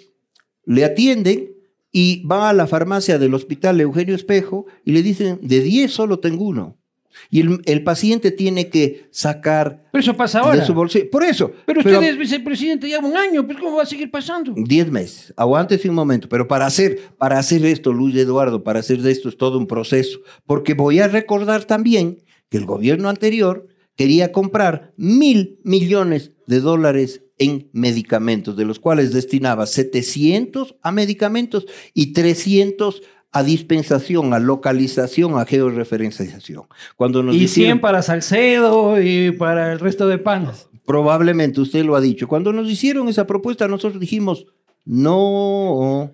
[0.65, 1.51] le atienden
[1.91, 6.19] y va a la farmacia del hospital Eugenio Espejo y le dicen, de 10 solo
[6.19, 6.77] tengo uno.
[7.29, 10.57] Y el, el paciente tiene que sacar Pero eso pasa ahora.
[10.57, 11.09] de su bolsillo.
[11.09, 11.51] Por eso.
[11.65, 14.53] Pero usted es vicepresidente ya un año, pues ¿cómo va a seguir pasando?
[14.55, 15.33] 10 meses.
[15.37, 16.29] Aguántese un momento.
[16.29, 19.67] Pero para hacer, para hacer esto, Luis Eduardo, para hacer de esto es todo un
[19.67, 20.19] proceso.
[20.45, 27.23] Porque voy a recordar también que el gobierno anterior quería comprar mil millones de dólares
[27.37, 35.37] en medicamentos, de los cuales destinaba 700 a medicamentos y 300 a dispensación, a localización,
[35.39, 36.63] a georreferenciación.
[36.97, 40.67] Cuando nos Y hicieron- 100 para Salcedo y para el resto de panas.
[40.85, 42.27] Probablemente usted lo ha dicho.
[42.27, 44.45] Cuando nos hicieron esa propuesta, nosotros dijimos,
[44.85, 46.11] no,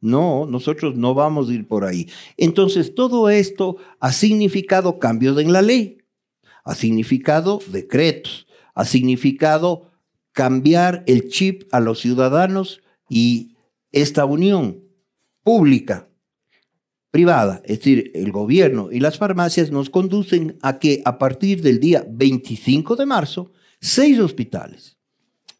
[0.00, 2.08] no, nosotros no vamos a ir por ahí.
[2.36, 5.98] Entonces, todo esto ha significado cambios en la ley,
[6.64, 9.90] ha significado decretos, ha significado
[10.32, 13.54] cambiar el chip a los ciudadanos y
[13.92, 14.80] esta unión
[15.42, 16.08] pública,
[17.16, 21.80] privada, es decir, el gobierno y las farmacias nos conducen a que a partir del
[21.80, 24.98] día 25 de marzo, seis hospitales,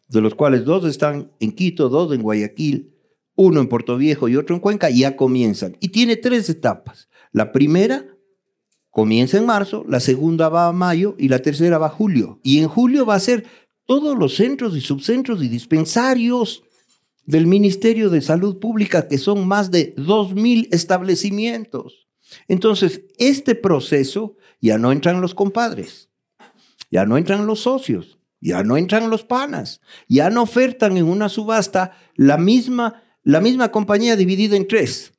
[0.07, 2.93] de los cuales dos están en Quito, dos en Guayaquil,
[3.35, 5.75] uno en Puerto Viejo y otro en Cuenca, ya comienzan.
[5.79, 7.09] Y tiene tres etapas.
[7.31, 8.05] La primera
[8.91, 12.39] comienza en marzo, la segunda va a mayo y la tercera va a julio.
[12.43, 13.47] Y en julio va a ser
[13.87, 16.61] todos los centros y subcentros y dispensarios
[17.27, 22.07] del Ministerio de Salud Pública, que son más de 2.000 establecimientos.
[22.47, 26.09] Entonces, este proceso ya no entran los compadres,
[26.89, 31.27] ya no entran los socios, ya no entran los panas, ya no ofertan en una
[31.27, 35.13] subasta la misma, la misma compañía dividida en tres.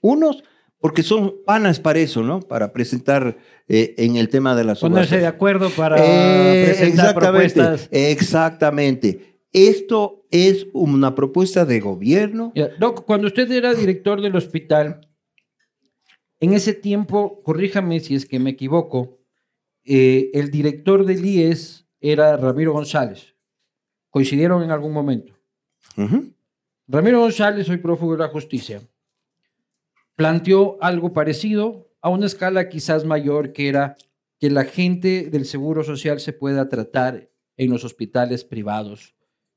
[0.00, 0.42] Unos
[0.80, 2.40] porque son panas para eso, ¿no?
[2.40, 7.20] Para presentar eh, en el tema de las Ponerse de acuerdo para eh, presentar exactamente,
[7.20, 7.88] propuestas.
[7.90, 9.38] Exactamente.
[9.52, 12.52] Esto es una propuesta de gobierno.
[12.78, 15.08] Doc, cuando usted era director del hospital,
[16.40, 19.18] en ese tiempo, corríjame si es que me equivoco,
[19.84, 23.34] eh, el director del IES era Ramiro González.
[24.10, 25.32] ¿Coincidieron en algún momento?
[26.86, 28.82] Ramiro González, hoy prófugo de la justicia
[30.16, 33.96] planteó algo parecido a una escala quizás mayor, que era
[34.38, 39.15] que la gente del Seguro Social se pueda tratar en los hospitales privados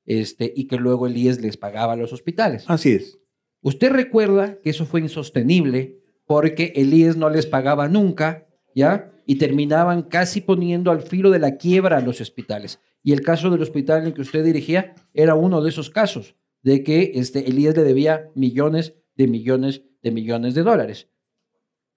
[0.09, 2.65] este, y que luego el IES les pagaba a los hospitales.
[2.67, 3.19] Así es.
[3.61, 9.11] Usted recuerda que eso fue insostenible porque el IES no les pagaba nunca, ¿ya?
[9.27, 12.79] Y terminaban casi poniendo al filo de la quiebra a los hospitales.
[13.03, 16.35] Y el caso del hospital en el que usted dirigía era uno de esos casos,
[16.63, 21.07] de que este, el IES le debía millones de millones de millones de dólares.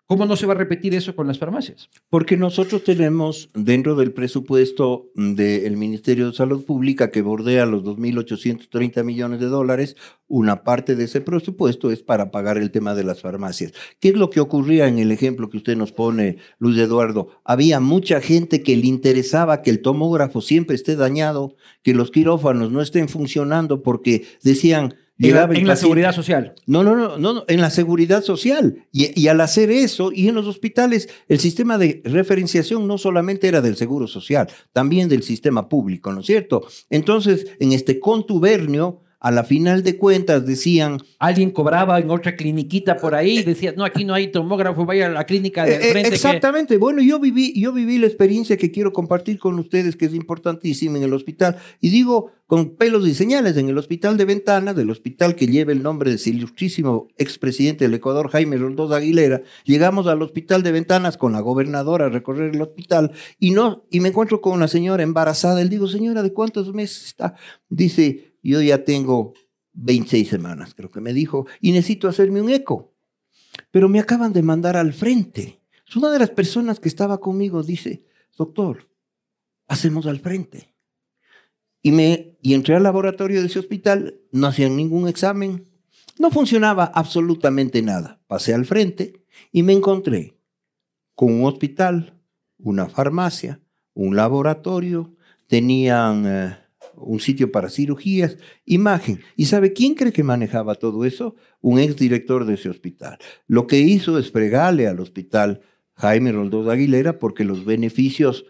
[0.06, 1.88] ¿Cómo no se va a repetir eso con las farmacias?
[2.10, 9.04] Porque nosotros tenemos dentro del presupuesto del Ministerio de Salud Pública que bordea los 2.830
[9.04, 13.22] millones de dólares, una parte de ese presupuesto es para pagar el tema de las
[13.22, 13.72] farmacias.
[14.00, 17.28] ¿Qué es lo que ocurría en el ejemplo que usted nos pone, Luis Eduardo?
[17.44, 22.72] Había mucha gente que le interesaba que el tomógrafo siempre esté dañado, que los quirófanos
[22.72, 24.94] no estén funcionando porque decían,
[25.28, 26.54] en, la, seguridad social.
[26.66, 28.86] No, no, no, no, en la seguridad social.
[28.90, 33.48] Y, y, al hacer eso, y en los hospitales, el sistema de referenciación no solamente
[33.48, 36.66] era del seguro social, también del sistema público, ¿no es cierto?
[36.90, 40.98] Entonces, en este contubernio, a la final de cuentas decían...
[41.20, 45.10] Alguien cobraba en otra cliniquita por ahí, decía, no, aquí no hay tomógrafo, vaya a
[45.10, 46.08] la clínica de eh, eh, frente.
[46.08, 50.14] exactamente, bueno, yo viví, yo viví la experiencia que quiero compartir con ustedes, que es
[50.14, 54.74] importantísima en el hospital, y digo con pelos y señales, en el hospital de Ventanas,
[54.74, 60.08] del hospital que lleva el nombre del ilustrísimo expresidente del Ecuador, Jaime Roldós Aguilera, llegamos
[60.08, 64.08] al hospital de Ventanas con la gobernadora a recorrer el hospital, y, no, y me
[64.08, 67.36] encuentro con una señora embarazada, le digo, señora, ¿de cuántos meses está?
[67.68, 69.34] Dice, yo ya tengo
[69.74, 72.94] 26 semanas, creo que me dijo, y necesito hacerme un eco.
[73.70, 75.60] Pero me acaban de mandar al frente.
[75.94, 78.04] Una de las personas que estaba conmigo, dice,
[78.36, 78.88] doctor,
[79.68, 80.74] hacemos al frente.
[81.82, 85.68] Y, me, y entré al laboratorio de ese hospital, no hacían ningún examen,
[86.18, 88.20] no funcionaba absolutamente nada.
[88.26, 90.38] Pasé al frente y me encontré
[91.14, 92.18] con un hospital,
[92.58, 93.60] una farmacia,
[93.94, 95.14] un laboratorio,
[95.46, 96.26] tenían...
[96.26, 96.61] Eh,
[97.04, 99.20] un sitio para cirugías, imagen.
[99.36, 101.34] ¿Y sabe quién cree que manejaba todo eso?
[101.60, 103.18] Un exdirector de ese hospital.
[103.46, 105.60] Lo que hizo es fregarle al hospital
[105.94, 108.44] Jaime Roldós Aguilera porque los beneficios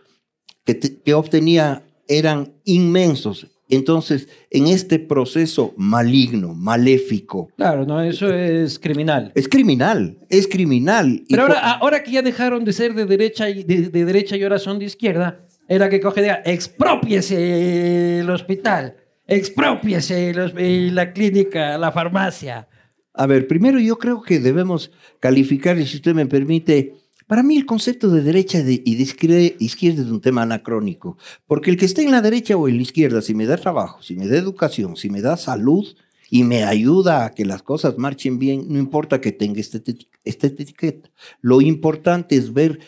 [0.65, 3.49] que, que obtenía eran inmensos.
[3.69, 7.49] Entonces, en este proceso maligno, maléfico.
[7.57, 9.33] Claro, no, eso es criminal.
[9.35, 11.23] Es criminal, es criminal.
[11.27, 14.59] Pero ahora, ahora que ya dejaron de ser de derecha y de derecha y ahora
[14.59, 18.97] son de izquierda, era que coge diga, expropiese el hospital,
[19.27, 22.69] expropiese la clínica, la farmacia.
[23.15, 26.95] A ver, primero yo creo que debemos calificar, y si usted me permite,
[27.27, 31.77] para mí el concepto de derecha y de izquierda es un tema anacrónico, porque el
[31.77, 34.27] que esté en la derecha o en la izquierda, si me da trabajo, si me
[34.29, 35.87] da educación, si me da salud
[36.31, 41.11] y me ayuda a que las cosas marchen bien, no importa que tenga esta etiqueta.
[41.43, 42.81] Lo importante es ver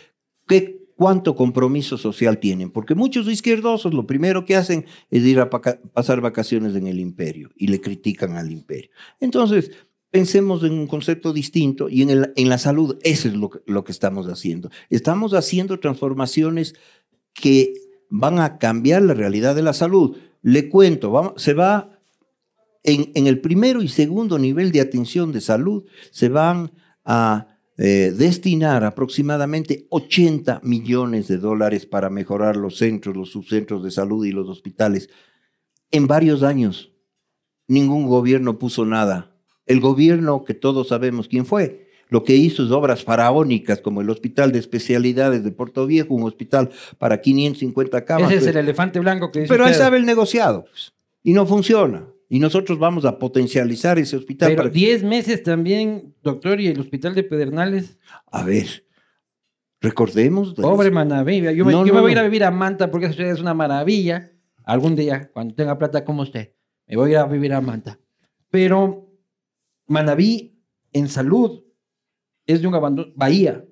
[0.46, 5.50] qué cuánto compromiso social tienen, porque muchos izquierdosos lo primero que hacen es ir a
[5.50, 8.90] pasar vacaciones en el imperio y le critican al imperio.
[9.20, 9.70] Entonces,
[10.11, 14.70] pensemos en un concepto distinto y en, la salud, eso es lo que, estamos haciendo.
[14.88, 16.76] Estamos haciendo transformaciones
[17.33, 17.72] que
[18.09, 20.16] van a cambiar la realidad de la salud.
[20.40, 21.98] Le cuento, se va
[22.85, 26.70] en, en el primero y segundo nivel de atención de salud, se van
[27.04, 33.90] a eh, destinar aproximadamente 80 millones de dólares para mejorar los centros, los subcentros de
[33.90, 35.08] salud y los hospitales.
[35.90, 36.90] en varios años
[37.68, 39.37] ningún gobierno puso nada.
[39.66, 44.10] El gobierno que todos sabemos quién fue, lo que hizo es obras faraónicas como el
[44.10, 48.30] Hospital de Especialidades de Puerto Viejo, un hospital para 550 camas.
[48.30, 49.82] Ese es el elefante blanco que dice Pero ahí usted.
[49.82, 52.06] sabe el negociado pues, y no funciona.
[52.35, 54.49] Y nosotros vamos a potencializar ese hospital.
[54.49, 57.97] Pero para- 10 meses también, doctor, y el hospital de Pedernales.
[58.27, 58.85] A ver,
[59.81, 60.57] recordemos.
[60.57, 61.42] de Pobre los- Manaví.
[61.55, 63.23] Yo, me, No, yo no, me voy a ir a vivir a Manta porque eso
[63.23, 64.33] es una maravilla.
[64.64, 66.55] Algún día, cuando tenga plata como usted,
[66.88, 68.01] me voy a ir a vivir a Manta.
[68.51, 69.12] Pero
[69.87, 70.61] Manaví,
[70.92, 71.62] en salud,
[72.47, 73.12] es de un abandono.
[73.14, 73.64] Bahía,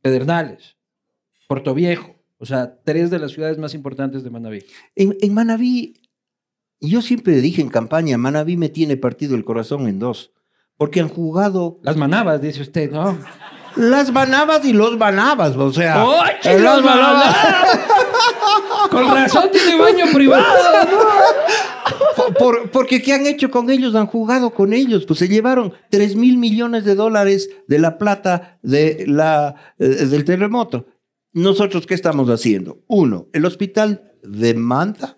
[0.00, 0.78] Pedernales,
[1.46, 2.16] Puerto Viejo.
[2.38, 4.64] O sea, tres de las ciudades más importantes de Manaví.
[4.94, 5.34] En, en
[6.80, 10.32] Manabí, yo siempre dije en campaña, Manabí me tiene partido el corazón en dos.
[10.78, 13.16] Porque han jugado Las manabas, dice usted, ¿no?
[13.76, 16.02] las banabas y los banabas, o sea.
[16.02, 17.36] ¡Ay, eh, los manabas!
[18.90, 20.44] Con razón tiene baño privado,
[20.90, 20.96] ¿no?
[22.16, 23.94] Por- por- porque ¿qué han hecho con ellos?
[23.94, 25.04] Han jugado con ellos.
[25.06, 30.24] Pues se llevaron 3 mil millones de dólares de la plata de la, eh, del
[30.24, 30.86] terremoto.
[31.32, 32.78] Nosotros, ¿qué estamos haciendo?
[32.88, 35.16] Uno, el hospital de Manta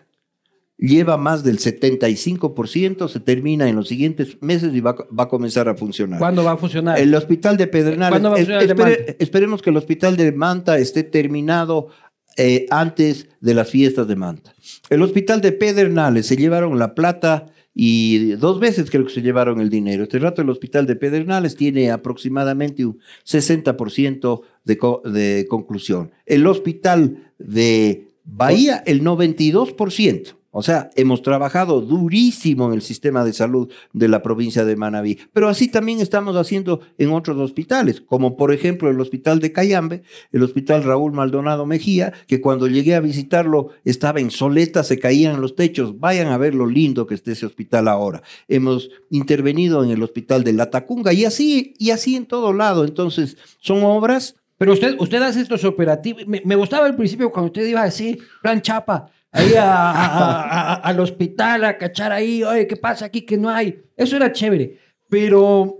[0.78, 5.28] lleva más del 75%, se termina en los siguientes meses y va, a- va a
[5.28, 6.18] comenzar a funcionar.
[6.18, 6.98] ¿Cuándo va a funcionar?
[7.00, 8.10] El hospital de Pedernales.
[8.20, 8.62] ¿Cuándo va a funcionar
[8.96, 11.88] espere- esperemos que el hospital de Manta esté terminado
[12.36, 14.54] eh, antes de las fiestas de Manta.
[14.90, 19.60] El hospital de Pedernales se llevaron la plata y dos veces creo que se llevaron
[19.60, 20.04] el dinero.
[20.04, 26.12] Este rato el hospital de Pedernales tiene aproximadamente un 60% de, co- de conclusión.
[26.26, 30.34] El hospital de Bahía, el 92%.
[30.58, 35.16] O sea, hemos trabajado durísimo en el sistema de salud de la provincia de Manabí,
[35.32, 40.02] pero así también estamos haciendo en otros hospitales, como por ejemplo el hospital de Cayambe,
[40.32, 45.40] el hospital Raúl Maldonado Mejía, que cuando llegué a visitarlo estaba en soleta, se caían
[45.40, 46.00] los techos.
[46.00, 48.24] Vayan a ver lo lindo que está ese hospital ahora.
[48.48, 52.84] Hemos intervenido en el hospital de La Tacunga y así, y así en todo lado.
[52.84, 56.26] Entonces, son obras Pero usted, usted hace estos operativos.
[56.26, 60.72] Me, me gustaba al principio cuando usted iba así, plan chapa, ahí a- a- a-
[60.72, 63.80] a- al hospital a cachar ahí, oye, ¿qué pasa aquí que no hay?
[63.96, 64.78] Eso era chévere.
[65.08, 65.78] Pero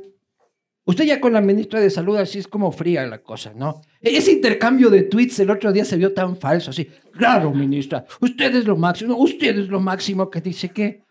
[0.85, 3.81] usted ya con la ministra de Salud así es como fría la cosa, ¿no?
[4.01, 6.89] E- Ese intercambio de tweets el otro día se vio tan falso, así.
[7.13, 11.03] Claro, ministra, usted es lo máximo, usted es lo máximo que dice que...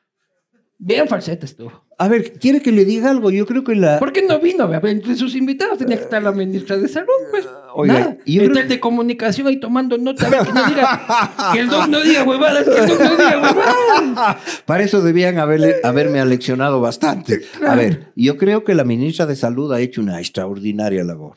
[0.80, 1.72] Bien falsetes tú.
[1.98, 3.32] A ver, ¿quiere que le diga algo?
[3.32, 3.98] Yo creo que la...
[3.98, 4.72] ¿Por qué no vino?
[4.72, 7.48] Entre sus invitados tenía que estar la ministra de Salud, pues.
[7.76, 10.28] Oiga, y el de comunicación ahí tomando nota.
[10.28, 11.34] A ver, que no diga.
[11.54, 14.38] Que el doc no diga huevadas, que el doc no diga huevadas.
[14.66, 17.42] Para eso debían haberle- haberme aleccionado bastante.
[17.68, 21.36] A ver, yo creo que la ministra de Salud ha hecho una extraordinaria labor.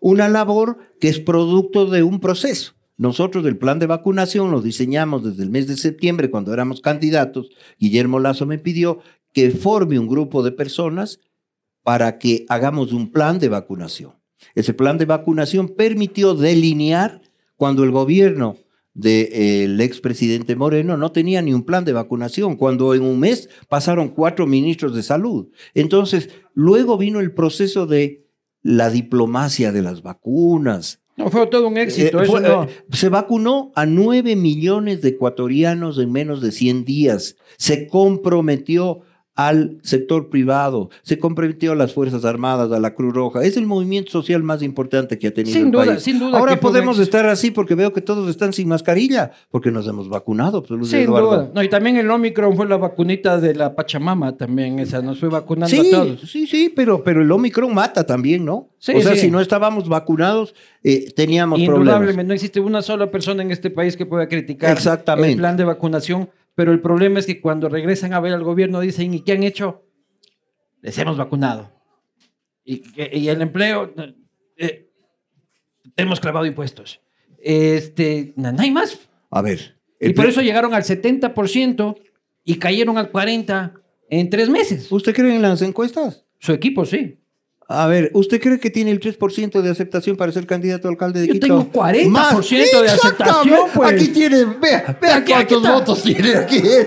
[0.00, 2.74] Una labor que es producto de un proceso.
[2.96, 7.50] Nosotros el plan de vacunación lo diseñamos desde el mes de septiembre cuando éramos candidatos.
[7.78, 9.00] Guillermo Lazo me pidió
[9.32, 11.20] que forme un grupo de personas
[11.82, 14.12] para que hagamos un plan de vacunación.
[14.54, 17.20] Ese plan de vacunación permitió delinear
[17.56, 18.56] cuando el gobierno
[18.94, 24.08] del expresidente Moreno no tenía ni un plan de vacunación, cuando en un mes pasaron
[24.10, 25.48] cuatro ministros de salud.
[25.74, 28.26] Entonces, luego vino el proceso de
[28.62, 32.20] la diplomacia de las vacunas, No, fue todo un éxito.
[32.20, 32.64] eh, eso fue- no.
[32.64, 37.36] eh, se vacunó a 9 millones de ecuatorianos en menos de 100 días.
[37.58, 39.00] Se comprometió
[39.34, 43.42] al sector privado, se comprometió a las Fuerzas Armadas, a la Cruz Roja.
[43.42, 46.02] Es el movimiento social más importante que ha tenido Sin el duda, país.
[46.02, 49.70] sin duda Ahora fue podemos estar así porque veo que todos están sin mascarilla, porque
[49.70, 51.30] nos hemos vacunado, pues, Sin Eduardo.
[51.30, 51.50] duda.
[51.54, 54.78] No, y también el Omicron fue la vacunita de la Pachamama también.
[54.78, 56.20] Esa nos fue vacunando a Sí, todos.
[56.30, 58.68] sí, sí, pero, pero el Omicron mata también, ¿no?
[58.78, 59.20] Sí, o sea, sí.
[59.22, 61.78] si no estábamos vacunados, eh, teníamos problemas.
[61.86, 64.76] Indudablemente, no existe una sola persona en este país que pueda criticar
[65.18, 68.80] el plan de vacunación, pero el problema es que cuando regresan a ver al gobierno
[68.80, 69.84] dicen, ¿y qué han hecho?
[70.80, 71.72] Les hemos vacunado.
[72.64, 72.82] Y,
[73.18, 73.92] y el empleo,
[74.56, 74.90] eh,
[75.96, 77.00] hemos clavado impuestos.
[77.38, 79.08] Este, no, hay más.
[79.30, 79.78] A ver.
[80.00, 82.00] Y por eso llegaron al 70%
[82.44, 83.80] y cayeron al 40%
[84.10, 84.90] en tres meses.
[84.90, 86.26] ¿Usted cree en las encuestas?
[86.38, 87.18] Su equipo, sí.
[87.74, 91.20] A ver, ¿usted cree que tiene el 3% de aceptación para ser candidato a alcalde
[91.22, 91.46] de Yo Quito?
[91.46, 92.50] tengo 40% Más.
[92.50, 93.92] de aceptación, pues.
[93.92, 95.72] Aquí tiene, vea, vea Aquí- aquí cuántos está.
[95.72, 96.60] votos tiene aquí.
[96.60, 96.86] Vea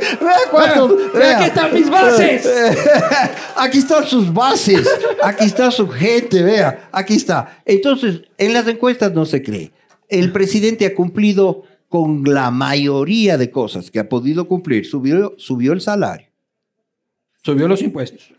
[0.52, 0.96] cuántos.
[1.14, 2.48] Vea, vea, aquí están mis bases.
[3.58, 4.88] Aquí están sus bases.
[5.24, 6.90] Aquí está su gente, vea.
[6.92, 7.62] Aquí está.
[7.66, 9.72] Entonces, en las encuestas no se cree.
[10.10, 14.86] El presidente ha cumplido con la mayoría de cosas que ha podido cumplir.
[14.86, 16.28] Subió, subió el salario
[17.44, 18.32] Subió los impuestos.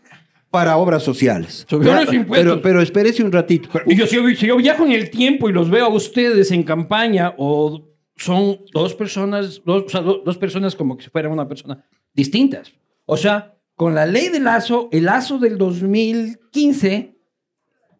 [0.49, 1.65] Para obras sociales.
[1.69, 2.51] Subió los impuestos.
[2.53, 3.69] Pero, pero espérese un ratito.
[3.85, 6.51] Y yo, si, yo, si yo viajo en el tiempo y los veo a ustedes
[6.51, 11.09] en campaña, o son dos personas, dos, o sea, do- dos personas como que si
[11.09, 11.83] fuera una persona,
[12.13, 12.71] distintas.
[13.05, 17.15] O sea, con la ley del lazo, el lazo del 2015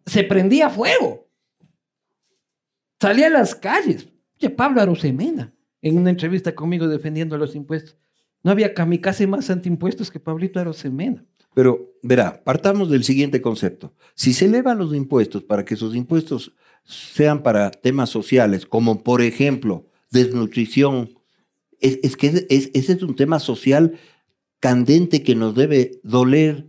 [0.06, 1.28] se prendía fuego.
[3.00, 4.08] Salía a las calles.
[4.40, 7.96] Oye, Pablo Arosemena, en una entrevista conmigo defendiendo los impuestos.
[8.42, 11.24] No había kamikaze más antiimpuestos que Pablito Arosemena.
[11.58, 13.92] Pero, verá, partamos del siguiente concepto.
[14.14, 16.52] Si se elevan los impuestos para que esos impuestos
[16.84, 21.18] sean para temas sociales, como por ejemplo desnutrición,
[21.80, 23.98] es, que ese es un tema social
[24.60, 26.68] candente que nos debe doler,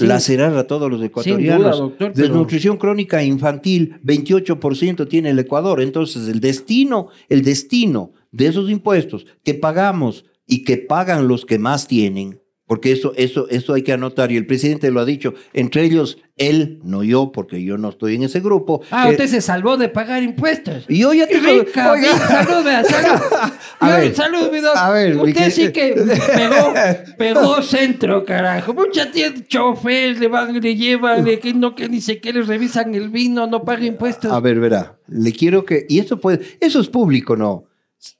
[0.00, 1.94] lacerar a todos los ecuatorianos.
[2.14, 5.80] Desnutrición crónica infantil, 28% tiene el Ecuador.
[5.80, 11.58] Entonces, el destino, el destino de esos impuestos que pagamos y que pagan los que
[11.58, 15.34] más tienen, porque eso, eso, eso hay que anotar, y el presidente lo ha dicho,
[15.52, 18.82] entre ellos él, no yo, porque yo no estoy en ese grupo.
[18.90, 20.84] Ah, usted se salvó de pagar impuestos.
[20.88, 21.94] Y yo ya te rica,
[22.28, 23.22] salud, salud.
[23.80, 25.94] A ver, salud, mi A ver, usted sí que
[26.34, 26.74] pegó,
[27.16, 28.74] pegó centro, carajo.
[28.74, 32.42] Mucha tiene chofer, le van, le llevan, le, que no, que ni sé qué, le
[32.42, 34.32] revisan el vino, no paga impuestos.
[34.32, 37.64] A ver, verá, le quiero que, y eso puede, eso es público, ¿no?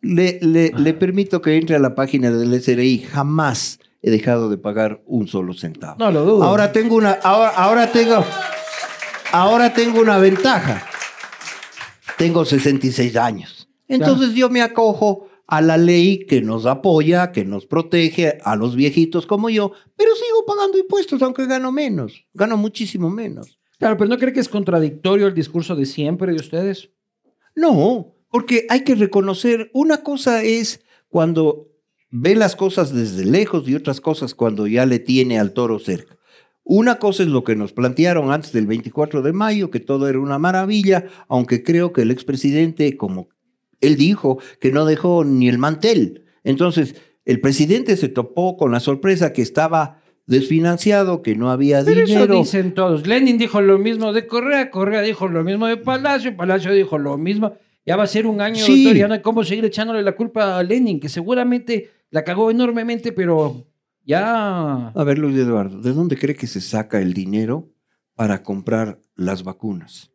[0.00, 4.56] Le, le, le permito que entre a la página del SRI, jamás he dejado de
[4.56, 5.96] pagar un solo centavo.
[5.98, 6.44] No lo dudo.
[6.44, 8.24] Ahora tengo una, ahora, ahora tengo,
[9.32, 10.86] ahora tengo una ventaja.
[12.16, 13.68] Tengo 66 años.
[13.88, 18.76] Entonces yo me acojo a la ley que nos apoya, que nos protege a los
[18.76, 23.58] viejitos como yo, pero sigo pagando impuestos aunque gano menos, gano muchísimo menos.
[23.76, 26.90] Claro, pero ¿no cree que es contradictorio el discurso de siempre de ustedes?
[27.56, 31.66] No, porque hay que reconocer, una cosa es cuando
[32.10, 36.16] ve las cosas desde lejos y otras cosas cuando ya le tiene al toro cerca.
[36.68, 40.18] Una cosa es lo que nos plantearon antes del 24 de mayo, que todo era
[40.18, 43.28] una maravilla, aunque creo que el expresidente, como
[43.80, 46.24] él dijo, que no dejó ni el mantel.
[46.42, 52.04] Entonces, el presidente se topó con la sorpresa que estaba desfinanciado, que no había Pero
[52.04, 52.24] dinero.
[52.24, 53.06] Eso dicen todos.
[53.06, 57.16] Lenin dijo lo mismo de Correa, Correa dijo lo mismo de Palacio, Palacio dijo lo
[57.16, 57.54] mismo.
[57.84, 58.82] Ya va a ser un año, sí.
[58.82, 62.50] doctor, ya no hay cómo seguir echándole la culpa a Lenin, que seguramente la cagó
[62.50, 63.66] enormemente, pero
[64.06, 64.88] ya...
[64.88, 67.74] A ver, Luis Eduardo, ¿de dónde cree que se saca el dinero
[68.14, 70.12] para comprar las vacunas?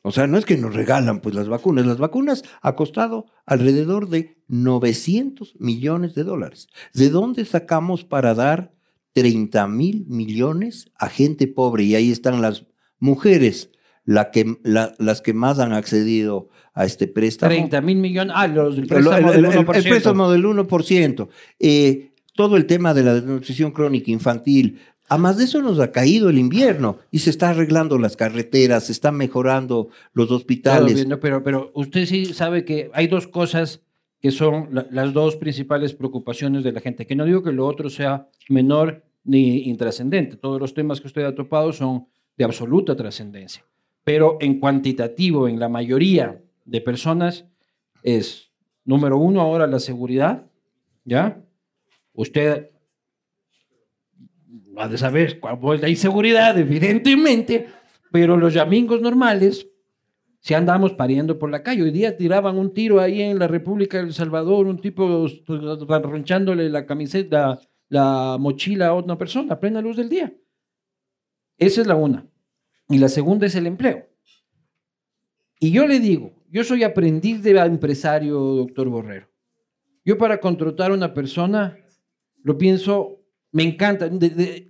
[0.00, 4.08] O sea, no es que nos regalan pues las vacunas, las vacunas ha costado alrededor
[4.08, 6.68] de 900 millones de dólares.
[6.94, 8.72] ¿De dónde sacamos para dar
[9.12, 11.84] 30 mil millones a gente pobre?
[11.84, 12.64] Y ahí están las
[12.98, 13.70] mujeres,
[14.04, 17.50] la que, las que más han accedido a este préstamo.
[17.50, 19.76] 30 mil millones, ah, los, el préstamo del 1%.
[19.76, 21.28] El, préstamo del 1%.
[21.60, 24.80] Eh, todo el tema de la desnutrición crónica infantil.
[25.08, 28.92] Además de eso nos ha caído el invierno y se está arreglando las carreteras, se
[28.92, 31.06] están mejorando los hospitales.
[31.20, 33.82] pero, pero usted sí sabe que hay dos cosas
[34.20, 37.06] que son las dos principales preocupaciones de la gente.
[37.06, 40.36] Que no digo que lo otro sea menor ni intrascendente.
[40.36, 43.64] Todos los temas que usted ha topado son de absoluta trascendencia.
[44.04, 47.46] Pero en cuantitativo, en la mayoría de personas
[48.02, 48.50] es,
[48.84, 50.46] número uno, ahora la seguridad,
[51.04, 51.42] ¿ya?
[52.12, 52.70] Usted
[54.76, 57.68] ha de saber cuál es la inseguridad, evidentemente,
[58.12, 59.68] pero los yamingos normales,
[60.40, 63.98] si andamos pariendo por la calle, hoy día tiraban un tiro ahí en la República
[63.98, 69.96] del Salvador, un tipo ronchándole la camiseta, la mochila a otra persona a plena luz
[69.96, 70.34] del día.
[71.56, 72.26] Esa es la una.
[72.88, 74.08] Y la segunda es el empleo.
[75.60, 79.28] Y yo le digo, yo soy aprendiz de empresario, doctor Borrero.
[80.04, 81.78] Yo para contratar a una persona,
[82.42, 83.20] lo pienso,
[83.52, 84.10] me encanta.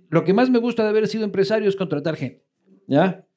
[0.09, 2.45] lo que más me gusta de haber sido empresario es contratar gente,
[2.87, 3.27] ¿ya?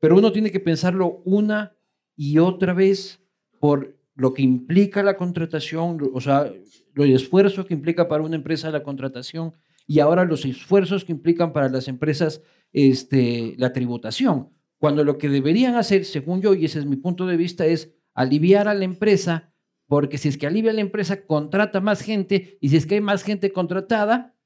[0.00, 1.76] Pero uno tiene que pensarlo una
[2.16, 3.22] y otra vez
[3.60, 6.52] por lo que implica la contratación, o sea,
[6.96, 9.54] el esfuerzo que implica para una empresa la contratación
[9.86, 12.42] y ahora los esfuerzos que implican para las empresas
[12.72, 14.50] este, la tributación.
[14.78, 17.92] Cuando lo que deberían hacer, según yo, y ese es mi punto de vista, es
[18.14, 19.52] aliviar a la empresa,
[19.86, 22.96] porque si es que alivia a la empresa, contrata más gente, y si es que
[22.96, 24.36] hay más gente contratada,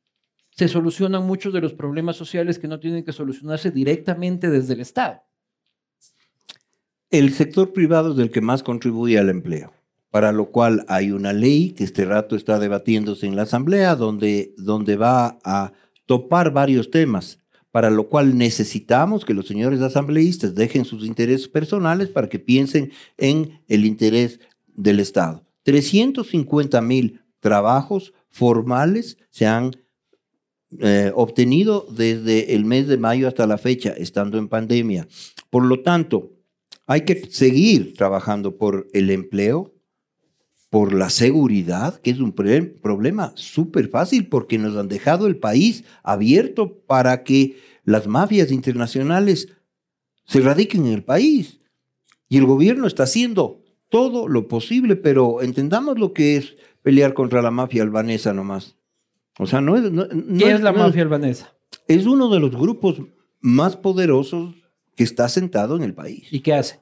[0.51, 4.81] se solucionan muchos de los problemas sociales que no tienen que solucionarse directamente desde el
[4.81, 5.23] Estado.
[7.11, 9.73] El sector privado es el que más contribuye al empleo,
[10.11, 14.55] para lo cual hay una ley que este rato está debatiéndose en la Asamblea, donde,
[14.57, 15.73] donde va a
[16.07, 17.44] topar varios temas
[17.75, 22.93] para lo cual necesitamos que los señores asambleístas dejen sus intereses personales para que piensen
[23.19, 24.39] en el interés
[24.77, 25.45] del Estado.
[25.65, 29.73] 350 mil trabajos formales se han
[30.79, 35.09] eh, obtenido desde el mes de mayo hasta la fecha, estando en pandemia.
[35.51, 36.31] Por lo tanto,
[36.87, 39.74] hay que seguir trabajando por el empleo,
[40.75, 45.85] por la seguridad, que es un problema súper fácil porque nos han dejado el país
[46.03, 49.51] abierto para que las mafias internacionales
[50.25, 51.61] se radiquen en el país.
[52.29, 57.41] Y el gobierno está haciendo todo lo posible, pero entendamos lo que es pelear contra
[57.41, 58.75] la mafia albanesa nomás.
[59.39, 59.93] O sea, no es...
[59.93, 61.55] no- no ¿Qué es la no mafia albanesa?
[61.87, 62.97] Es uno de los grupos
[63.41, 64.57] más poderosos
[64.97, 66.27] que está sentado en el país.
[66.33, 66.81] ¿Y qué hace?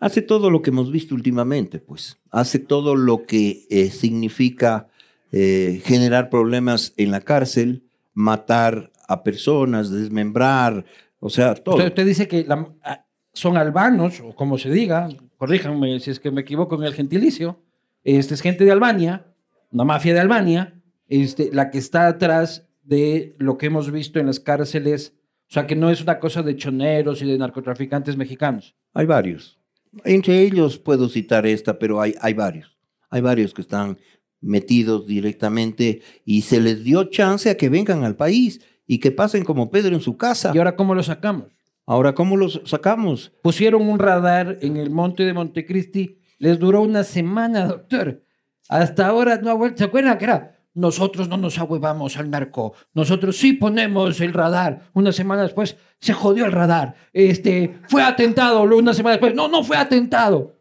[0.00, 2.18] Hace todo lo que hemos visto últimamente, pues.
[2.30, 4.88] Hace todo lo que eh, significa
[5.30, 7.84] eh, generar problemas en la cárcel,
[8.14, 10.84] matar a personas, desmembrar,
[11.20, 11.76] o sea, todo.
[11.76, 16.18] Usted, usted dice que la- ah, son albanos, o como se diga, corríjanme si es
[16.18, 17.60] que me equivoco en el gentilicio,
[18.02, 19.26] este es gente de Albania,
[19.70, 20.74] una mafia de Albania,
[21.08, 25.14] este, la que está atrás de lo que hemos visto en las cárceles,
[25.48, 28.74] o sea, que no es una cosa de choneros y de narcotraficantes mexicanos.
[28.94, 29.59] Hay varios.
[30.04, 32.78] Entre ellos puedo citar esta, pero hay, hay varios.
[33.10, 33.98] Hay varios que están
[34.40, 39.44] metidos directamente y se les dio chance a que vengan al país y que pasen
[39.44, 40.52] como Pedro en su casa.
[40.54, 41.46] ¿Y ahora cómo lo sacamos?
[41.86, 43.32] Ahora, ¿cómo los sacamos?
[43.42, 48.22] Pusieron un radar en el monte de Montecristi, les duró una semana, doctor.
[48.68, 49.78] Hasta ahora no ha vuelto.
[49.78, 50.59] ¿Se acuerdan que era?
[50.74, 52.74] Nosotros no nos ahuevamos al narco.
[52.94, 54.90] Nosotros sí ponemos el radar.
[54.92, 56.94] Una semana después se jodió el radar.
[57.12, 58.62] Este, fue atentado.
[58.62, 60.56] Una semana después, no, no fue atentado.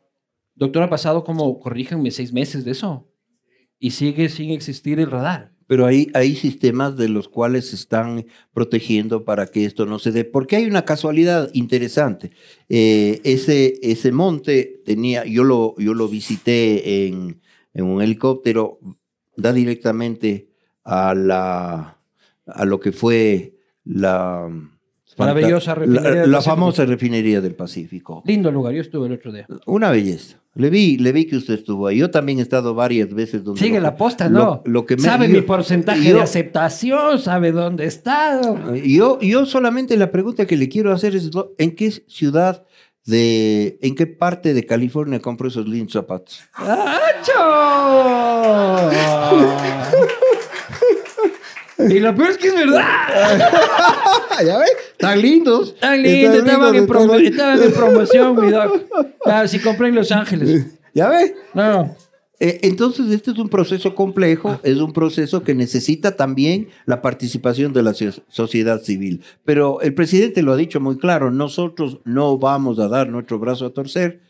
[0.55, 3.07] Doctor, ha pasado como, corríjanme, seis meses de eso.
[3.78, 5.53] Y sigue sin existir el radar.
[5.68, 10.12] Pero hay, hay sistemas de los cuales se están protegiendo para que esto no se
[10.12, 10.26] dé.
[10.26, 12.32] Porque hay una casualidad interesante.
[12.68, 17.39] Eh, ese, ese monte tenía, yo lo, yo lo visité en,
[17.74, 18.80] en un helicóptero,
[19.42, 20.50] da directamente
[20.84, 21.98] a, la,
[22.46, 24.50] a lo que fue la...
[25.18, 28.24] Maravillosa refinería la, la famosa refinería del Pacífico.
[28.26, 29.46] Lindo lugar, yo estuve el otro día.
[29.66, 30.38] Una belleza.
[30.56, 31.98] Le vi, le vi que usted estuvo ahí.
[31.98, 33.60] Yo también he estado varias veces donde...
[33.60, 34.62] Sigue lo- la posta, lo- ¿no?
[34.66, 38.74] Lo, que me, sabe yo- mi porcentaje yo- de aceptación, sabe dónde he estado.
[38.76, 42.64] Yo, yo solamente la pregunta que le quiero hacer es, ¿en qué ciudad
[43.10, 46.41] de, en qué parte de California compró esos lindos zapatos?
[46.53, 47.34] ¡Acho!
[51.80, 52.82] Y lo peor es que es verdad.
[54.45, 54.72] ¿Ya ves?
[54.97, 55.76] Tan lindos.
[55.80, 58.84] Tan estaban en, lindos, promo- estaban en promoción, mi doc.
[59.24, 60.66] Claro, si compré en Los Ángeles.
[60.93, 61.34] ¿Ya ves?
[61.53, 61.91] No, Eh,
[62.40, 67.84] entonces, este es un proceso complejo, es un proceso que necesita también la participación de
[67.84, 69.22] la so- sociedad civil.
[69.44, 73.66] Pero el presidente lo ha dicho muy claro, nosotros no vamos a dar nuestro brazo
[73.66, 74.22] a torcer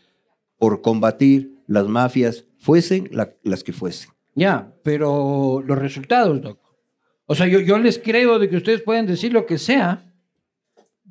[0.58, 4.10] por combatir las mafias, fuesen la- las que fuesen.
[4.34, 6.58] ya, pero los resultados, doc.
[7.26, 10.12] O sea, yo, yo les creo de que ustedes pueden decir lo que sea,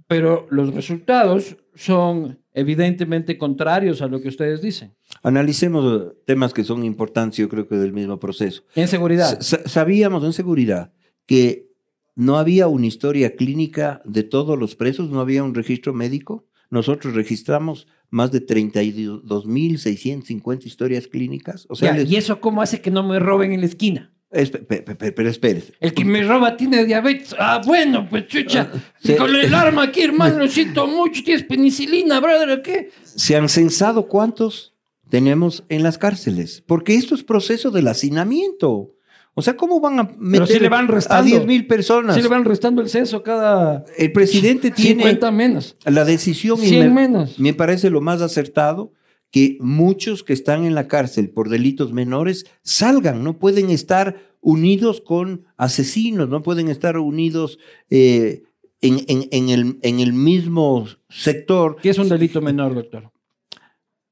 [0.08, 4.94] pero los resultados son evidentemente contrarios a lo que ustedes dicen.
[5.24, 8.64] Analicemos temas que son importantes, yo creo que del mismo proceso.
[8.76, 9.40] En seguridad.
[9.42, 10.92] Sa- sabíamos en seguridad
[11.26, 11.68] que
[12.16, 16.46] no había una historia clínica de todos los presos, no había un registro médico.
[16.70, 21.66] Nosotros registramos más de 32.650 historias clínicas.
[21.70, 24.12] O sea, Ya, les- ¿Y eso cómo hace que no me roben en la esquina?
[24.30, 25.74] Pero espérese.
[25.80, 27.36] El que me roba tiene diabetes.
[27.40, 28.72] Ah, bueno, pues chucha.
[29.00, 29.16] Sí.
[29.16, 31.24] Con el arma aquí, hermano, lo siento mucho.
[31.24, 32.92] Tienes penicilina, brother, ¿o qué?
[33.04, 34.74] ¿Se han censado cuántos
[35.10, 36.64] tenemos en las cárceles?
[36.68, 38.94] Porque esto es proceso del hacinamiento.
[39.36, 41.26] O sea, ¿cómo van a meter sí le van a restando.
[41.26, 42.16] 10 mil personas?
[42.16, 45.78] Sí le van restando el censo cada El presidente tiene 50 menos.
[45.86, 47.40] la decisión y 100 me- menos.
[47.40, 48.92] Me parece lo más acertado
[49.32, 55.02] que muchos que están en la cárcel por delitos menores salgan, no pueden estar unidos
[55.02, 57.60] con asesinos, no pueden estar unidos
[57.90, 58.44] eh,
[58.82, 61.76] en, en- en el, en el mismo sector.
[61.82, 63.12] ¿Qué es un delito menor, doctor?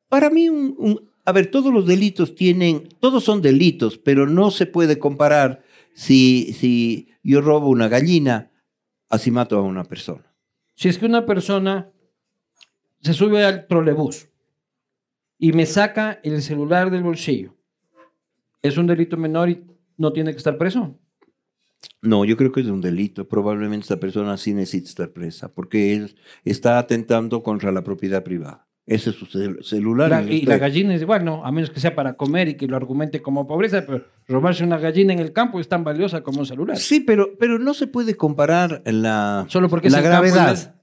[0.10, 4.52] Para mí, un- un- a ver, todos los delitos tienen, todos son delitos, pero no
[4.52, 5.64] se puede comparar
[5.94, 8.52] si, si yo robo una gallina,
[9.10, 10.34] así mato a una persona.
[10.76, 11.90] Si es que una persona
[13.02, 14.28] se sube al trolebús
[15.40, 17.56] y me saca el celular del bolsillo,
[18.62, 19.64] ¿es un delito menor y
[19.98, 20.98] no tiene que estar preso?
[22.02, 23.28] No, yo creo que es un delito.
[23.28, 28.68] Probablemente esta persona sí necesita estar presa porque él está atentando contra la propiedad privada.
[28.86, 30.10] Ese es su cel- celular.
[30.10, 31.46] La- y la gallina es igual, ¿no?
[31.46, 34.78] A menos que sea para comer y que lo argumente como pobreza, pero robarse una
[34.78, 36.78] gallina en el campo es tan valiosa como un celular.
[36.78, 40.76] Sí, pero, pero no se puede comparar la, Solo porque la gravedad.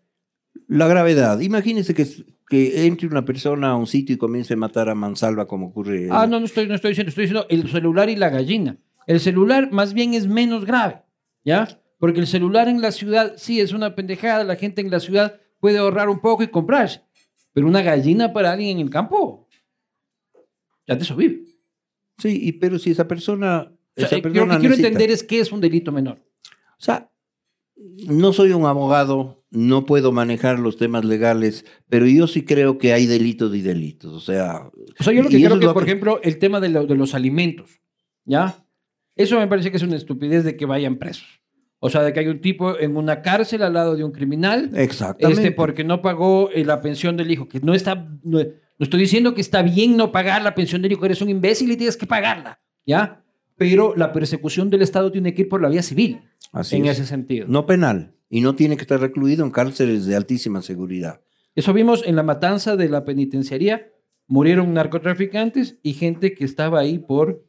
[0.69, 1.41] La gravedad.
[1.41, 2.07] Imagínese que,
[2.49, 6.09] que entre una persona a un sitio y comience a matar a mansalva como ocurre.
[6.11, 8.79] Ah, no, no estoy, no estoy diciendo, estoy diciendo el celular y la gallina.
[9.07, 11.03] El celular más bien es menos grave,
[11.45, 11.69] ¿ya?
[11.99, 15.41] Porque el celular en la ciudad sí es una pendejada, la gente en la ciudad
[15.61, 17.03] puede ahorrar un poco y comprarse.
[17.53, 19.49] Pero una gallina para alguien en el campo,
[20.87, 21.45] ya de eso vive.
[22.19, 23.73] Sí, y, pero si esa persona...
[23.97, 26.19] O sea, esa persona lo que quiero entender es qué es un delito menor.
[26.79, 27.11] O sea,
[27.77, 32.93] no soy un abogado, no puedo manejar los temas legales, pero yo sí creo que
[32.93, 34.12] hay delitos y delitos.
[34.12, 36.61] O sea, O sea, yo lo que creo es que, por que- ejemplo, el tema
[36.61, 37.70] de, lo- de los alimentos,
[38.25, 38.64] ¿ya?
[39.16, 41.27] Eso me parece que es una estupidez de que vayan presos.
[41.79, 44.70] O sea, de que hay un tipo en una cárcel al lado de un criminal,
[44.75, 45.43] exactamente.
[45.43, 48.45] este, porque no pagó eh, la pensión del hijo, que no está, no, no
[48.79, 51.77] estoy diciendo que está bien no pagar la pensión del hijo, eres un imbécil y
[51.77, 53.22] tienes que pagarla, ¿ya?
[53.57, 56.20] Pero la persecución del Estado tiene que ir por la vía civil,
[56.55, 56.99] Así en es.
[56.99, 57.47] ese sentido.
[57.49, 58.15] No penal.
[58.31, 61.21] Y no tiene que estar recluido en cárceles de altísima seguridad.
[61.55, 63.93] Eso vimos en la matanza de la penitenciaría,
[64.27, 67.45] murieron narcotraficantes y gente que estaba ahí por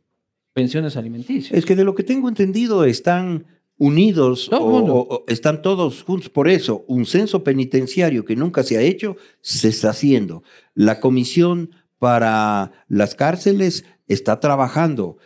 [0.54, 1.58] pensiones alimenticias.
[1.58, 3.46] Es que de lo que tengo entendido están
[3.78, 4.96] unidos Todo o, mundo.
[4.96, 6.30] o- o están todos juntos.
[6.30, 10.44] Por eso, un censo penitenciario que nunca se ha hecho, se está haciendo.
[10.76, 15.18] La comisión para las cárceles está trabajando.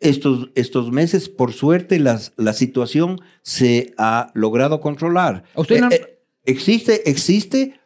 [0.00, 5.44] Estos, estos meses, por suerte, las, la situación se ha logrado controlar.
[5.54, 7.80] ¿A usted Eh, no- eh, existe, existe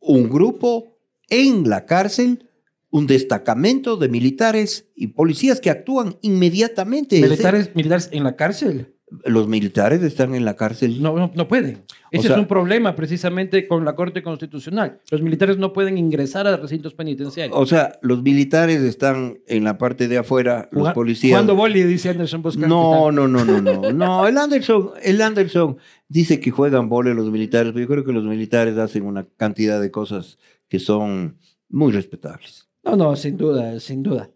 [0.00, 0.98] un grupo
[1.28, 2.48] en la cárcel,
[2.90, 7.20] un destacamento de militares y policías que actúan inmediatamente.
[7.20, 8.94] Militares, militares en la cárcel?
[9.24, 11.02] Los militares están en la cárcel.
[11.02, 11.84] No, no, no pueden.
[12.10, 15.00] Ese sea- es un problema precisamente con la Corte Constitucional.
[15.10, 17.56] Los militares no pueden ingresar a recintos penitenciarios.
[17.58, 21.32] O sea, los militares están en la parte de afuera, los policías.
[21.32, 22.42] Jugando boli, dice Anderson.
[22.58, 23.92] No, no, no, no, no.
[23.92, 25.76] No, el Anderson, el Anderson
[26.08, 29.80] dice que juegan vole los militares, pero yo creo que los militares hacen una cantidad
[29.80, 30.38] de cosas
[30.68, 31.38] que son
[31.68, 32.68] muy respetables.
[32.84, 34.30] No, no, sin duda, sin duda.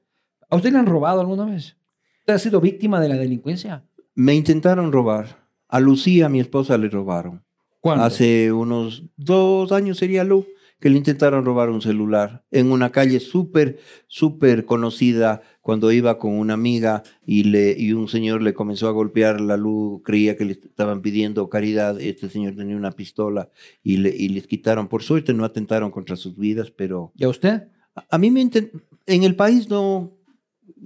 [0.49, 1.77] ¿A usted le han robado alguna vez?
[2.20, 3.85] ¿Usted ha sido víctima de la delincuencia?
[4.16, 5.46] Me intentaron robar.
[5.68, 7.44] A Lucía, mi esposa, le robaron.
[7.80, 8.02] ¿Cuándo?
[8.02, 10.46] Hace unos dos años sería Lu,
[10.80, 16.32] que le intentaron robar un celular en una calle súper, súper conocida cuando iba con
[16.32, 19.38] una amiga y, le, y un señor le comenzó a golpear.
[19.40, 22.00] La Lu creía que le estaban pidiendo caridad.
[22.00, 23.50] Este señor tenía una pistola
[23.82, 24.88] y, le, y les quitaron.
[24.88, 27.68] Por suerte no atentaron contra sus vidas, pero ¿Y a usted?
[27.94, 30.15] a, a mí me en el país no.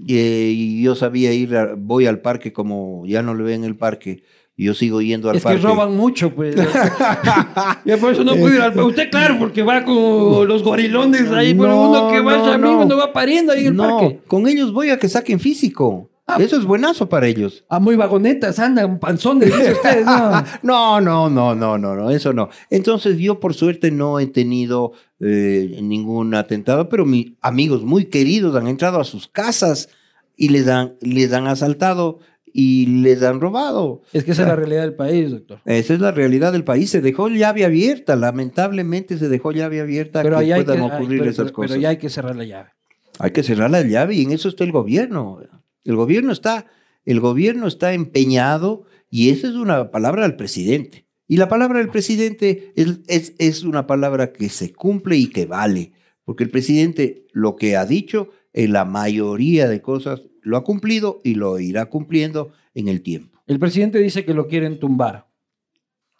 [0.09, 3.77] Eh, y yo sabía ir, a- voy al parque como ya no le ven el
[3.77, 4.23] parque.
[4.57, 5.63] y Yo sigo yendo al Es que parque.
[5.63, 6.55] roban mucho, pues.
[7.85, 8.79] y por eso no puede ir al...
[8.81, 12.59] Usted, claro, porque va con los gorilones ahí, pero No, uno que va no, ya
[12.59, 12.85] mismo, no.
[12.87, 14.21] uno va pariendo ahí en el no, parque.
[14.27, 16.11] con ellos voy a que saquen físico.
[16.33, 16.43] Ah.
[16.43, 17.65] Eso es buenazo para ellos.
[17.69, 20.05] Ah, muy vagonetas, andan, panzones, dice usted.
[20.05, 20.45] No.
[20.63, 22.49] No, no, no, no, no, no, eso no.
[22.71, 28.55] Entonces yo por suerte no he tenido eh, ningún atentado, pero mis amigos muy queridos
[28.57, 29.89] han entrado a sus casas
[30.37, 32.19] y les han, les han asaltado
[32.53, 34.03] y les han robado.
[34.13, 35.61] Es que esa es la realidad del país, doctor.
[35.65, 36.91] Esa es la realidad del país.
[36.91, 41.45] Se dejó llave abierta, lamentablemente se dejó llave abierta Pero que puedan ocurrir pero- esas
[41.47, 41.71] pero- cosas.
[41.73, 42.71] pero ya hay que cerrar la llave.
[43.19, 45.39] Hay que cerrar la llave y en eso está el gobierno.
[45.85, 46.67] El gobierno está,
[47.05, 51.07] el gobierno está empeñado y esa es una palabra del presidente.
[51.27, 55.47] Y la palabra del presidente es, es, es una palabra que se cumple y que
[55.47, 55.93] vale,
[56.25, 61.21] porque el presidente lo que ha dicho en la mayoría de cosas lo ha cumplido
[61.23, 63.43] y lo irá cumpliendo en el tiempo.
[63.47, 65.29] El presidente dice que lo quieren tumbar.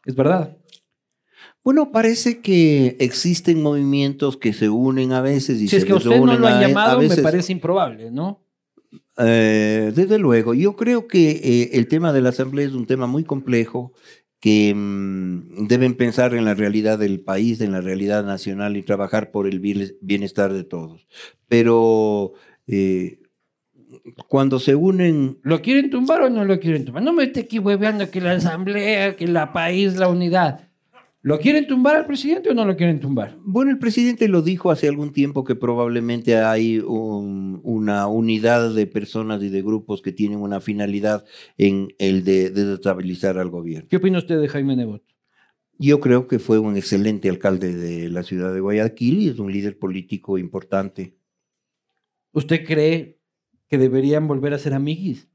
[0.05, 0.57] ¿Es verdad?
[1.63, 6.19] Bueno, parece que existen movimientos que se unen a veces y Si es que usted
[6.19, 8.43] no lo han a llamado, me parece improbable, ¿no?
[9.23, 13.07] Eh, desde luego, yo creo que eh, el tema de la asamblea es un tema
[13.07, 13.93] muy complejo
[14.41, 19.31] que mm, deben pensar en la realidad del país, en la realidad nacional y trabajar
[19.31, 21.07] por el bien- bienestar de todos.
[21.49, 22.33] Pero
[22.67, 23.19] eh,
[24.29, 27.03] cuando se unen, ¿Lo quieren tumbar o no lo quieren tumbar?
[27.03, 30.70] No me esté aquí hueveando que la asamblea, que la país, la unidad.
[31.23, 33.37] ¿Lo quieren tumbar al presidente o no lo quieren tumbar?
[33.45, 38.87] bueno, el presidente lo dijo hace algún tiempo que probablemente hay un- una unidad de
[38.87, 41.25] personas y de grupos que tienen una finalidad
[41.59, 43.89] en el de desestabilizar al gobierno.
[43.91, 45.03] ¿Qué opina usted de Jaime Nebot?
[45.79, 49.53] Yo creo que fue un excelente alcalde de la ciudad de Guayaquil y es un
[49.53, 51.17] líder político importante.
[52.33, 53.19] ¿Usted cree
[53.69, 55.29] que deberían volver a ser amiguis?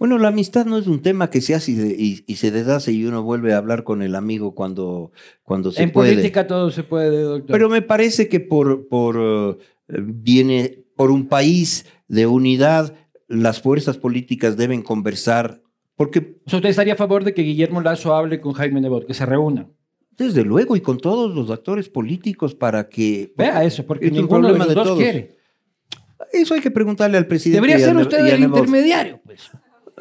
[0.00, 2.90] Bueno, la amistad no es un tema que se hace y, y- y se deshace
[2.90, 6.12] y uno vuelve a hablar con el amigo cuando, cuando se en puede.
[6.14, 7.52] política todo se puede, doctor.
[7.52, 9.18] Pero me parece que por, por
[9.88, 12.94] eh, viene por un país de unidad,
[13.28, 15.60] las fuerzas políticas deben conversar,
[15.96, 19.06] porque O sea, ¿Usted estaría a favor de que Guillermo Lazo hable con Jaime Nebot,
[19.06, 19.70] que se reúnan?
[20.16, 24.18] desde luego y con todos los actores políticos para que Vea eso, porque Es un
[24.18, 24.98] ninguno de problema los de dos todos.
[24.98, 25.36] quiere.
[26.32, 27.66] eso hay que preguntarle al presidente.
[27.66, 29.50] Debería ser usted el intermediario, pues.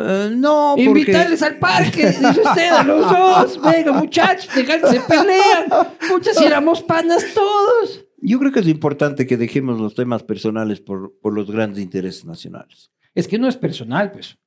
[0.02, 0.84] Eh, no, porque...
[0.84, 3.62] Invitarles al parque, dice usted, a los dos.
[3.62, 5.98] Venga, muchachos, déjense pelear.
[6.10, 8.06] Muchas si éramos panas todos.
[8.22, 12.24] Yo creo que es importante que dejemos los temas personales por, por los grandes intereses
[12.24, 12.92] nacionales.
[13.14, 14.38] Es que no es personal, pues.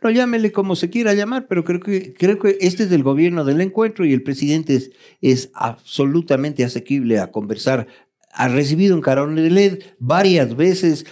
[0.00, 3.44] Bueno, llámele como se quiera llamar, pero creo que, creo que este es el gobierno
[3.44, 4.90] del encuentro y el presidente es,
[5.20, 7.88] es absolutamente asequible a conversar.
[8.32, 11.06] Ha recibido en Carondelet varias veces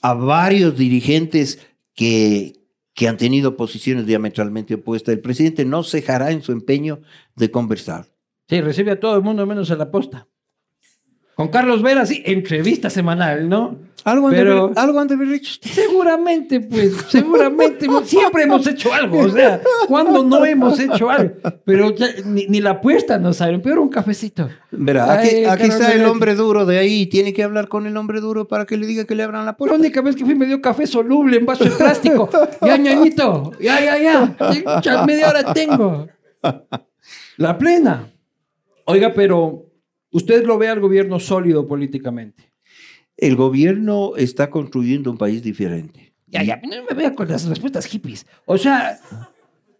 [0.00, 1.58] a varios dirigentes
[1.96, 2.62] que,
[3.08, 5.14] han tenido posiciones diametralmente opuestas.
[5.14, 7.00] El presidente no cejará en su empeño
[7.34, 8.06] de conversar.
[8.48, 10.28] Sí, recibe a todo el mundo menos a la posta.
[11.36, 13.76] Con Carlos Vera, sí, entrevista semanal, ¿no?
[14.04, 15.68] Algo han, de, Pero- haber, algo han de haber hecho usted.
[15.70, 17.86] Seguramente, pues, seguramente.
[18.04, 19.18] siempre hemos hecho algo.
[19.18, 21.34] O sea, cuando no hemos hecho algo.
[21.66, 23.60] Pero ya ni, ni la apuesta nos saben.
[23.60, 24.48] Pero un cafecito.
[24.70, 27.06] Verá, aquí, Ay, aquí Carlos está el hombre duro de ahí.
[27.06, 29.46] Tiene que hablar con el hombre duro para que le diga que le abran la
[29.52, 29.76] La puerta.
[29.76, 32.30] única vez que fui me dio café soluble en vaso de plástico.
[32.62, 33.52] Ya, ñañito.
[33.60, 34.80] Ya, ya, ya.
[34.82, 36.06] Ya media hora tengo.
[37.36, 38.06] La plena.
[38.84, 39.65] Oiga, pero
[40.16, 42.52] usted lo ve al gobierno sólido políticamente.
[43.16, 46.12] El gobierno está construyendo un país diferente.
[46.26, 48.26] Ya, ya, no me vea con las respuestas hippies.
[48.46, 48.98] O sea,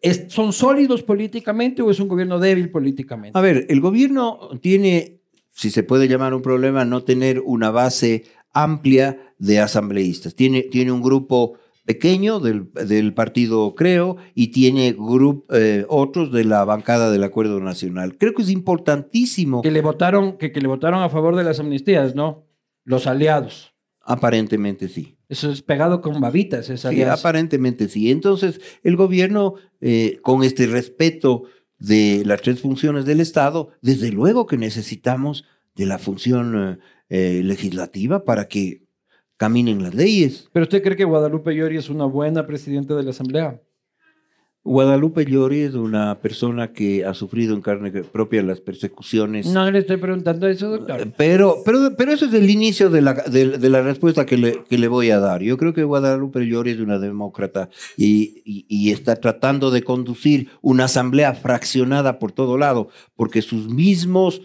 [0.01, 3.37] ¿es- ¿son sólidos políticamente o es un gobierno débil políticamente?
[3.39, 5.21] A ver, el gobierno tiene,
[5.51, 10.35] si se puede llamar un problema, no tener una base amplia de asambleístas.
[10.35, 16.45] Tiene, tiene un grupo pequeño del, del partido Creo y tiene grup- eh, otros de
[16.45, 18.19] la bancada del Acuerdo Nacional.
[18.19, 21.61] Creo que es importantísimo, Que le votaron, que, que le votaron a favor de las
[21.61, 22.45] amnistías, ¿no?
[22.85, 23.73] Los aliados.
[24.01, 25.17] aparentemente sí.
[25.29, 28.13] Eso es pegado con babitas, esa Sí, aparentemente sí.
[28.13, 31.43] Entonces, el gobierno, eh, con este respeto
[31.81, 36.79] de las tres funciones del Estado, desde luego que necesitamos de la función
[37.09, 38.86] eh, legislativa para que
[39.37, 40.49] caminen las leyes.
[40.53, 43.61] ¿Pero usted cree que Guadalupe Llori es una buena presidenta de la Asamblea?
[44.65, 49.47] Guadalupe Llori es una persona que ha sufrido en carne propia las persecuciones.
[49.47, 51.13] No le estoy preguntando eso, doctor.
[51.17, 54.65] Pero, pero, pero eso es el inicio de la, de, de la respuesta que le,
[54.65, 55.41] que le voy a dar.
[55.41, 60.49] Yo creo que Guadalupe Llori es una demócrata y, y- y está tratando de conducir
[60.63, 64.43] una asamblea fraccionada por todo lado, porque sus mismos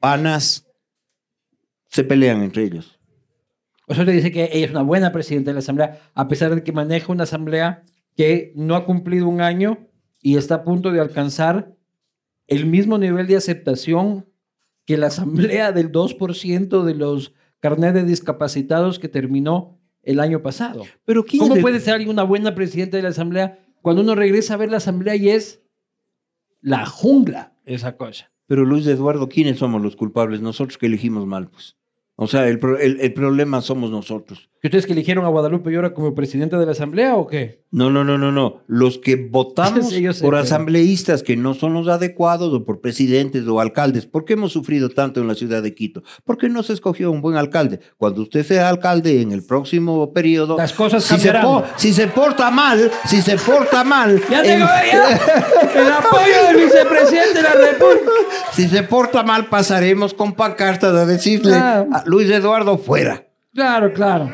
[0.00, 0.66] panas
[1.88, 2.91] se pelean entre ellos.
[3.86, 6.54] O sea, le dice que ella es una buena presidenta de la Asamblea, a pesar
[6.54, 7.84] de que maneja una Asamblea
[8.16, 9.88] que no ha cumplido un año
[10.20, 11.74] y está a punto de alcanzar
[12.46, 14.26] el mismo nivel de aceptación
[14.84, 20.84] que la Asamblea del 2% de los carnet de discapacitados que terminó el año pasado.
[21.04, 24.54] Pero ¿quién ¿Cómo puede ser alguien una buena presidenta de la Asamblea cuando uno regresa
[24.54, 25.62] a ver la Asamblea y es
[26.60, 28.32] la jungla esa cosa?
[28.46, 30.40] Pero Luis Eduardo, ¿quiénes somos los culpables?
[30.40, 31.76] Nosotros que elegimos mal, pues.
[32.16, 34.50] O sea, el, el- el problema somos nosotros.
[34.62, 37.64] ¿Que ustedes que eligieron a Guadalupe Llora como presidenta de la Asamblea o qué?
[37.72, 38.62] No, no, no, no, no.
[38.68, 43.58] Los que votamos Sí, por asambleístas que no son los adecuados o por presidentes o
[43.58, 44.06] alcaldes.
[44.06, 46.04] ¿Por qué hemos sufrido tanto en la ciudad de Quito?
[46.24, 47.80] Porque no se escogió un buen alcalde.
[47.96, 51.32] Cuando usted sea alcalde en el próximo periodo, Las cosas si, se,
[51.76, 55.08] si se porta mal, si se porta mal, Ya en- tengo ya
[55.82, 58.10] el apoyo del vicepresidente de la República.
[58.52, 61.84] si se porta mal, pasaremos con pancartas a decirle Ah.
[61.92, 63.26] a Luis Eduardo fuera.
[63.54, 64.32] Claro, claro.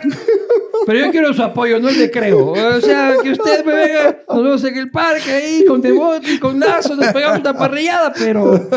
[0.86, 2.52] Pero yo quiero su apoyo, no el de creo.
[2.52, 6.38] O sea, que usted me venga, nos vemos en el parque ahí con Devoto y
[6.38, 8.68] con Lazo, nos pegamos una parrillada, pero,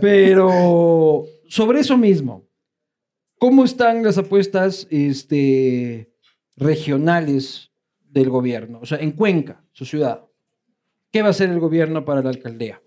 [0.00, 2.46] pero sobre eso mismo,
[3.38, 6.12] ¿cómo están las apuestas este,
[6.56, 8.78] regionales del gobierno?
[8.80, 10.24] O sea, en Cuenca, su ciudad,
[11.10, 12.80] ¿qué va a hacer el gobierno para la alcaldía?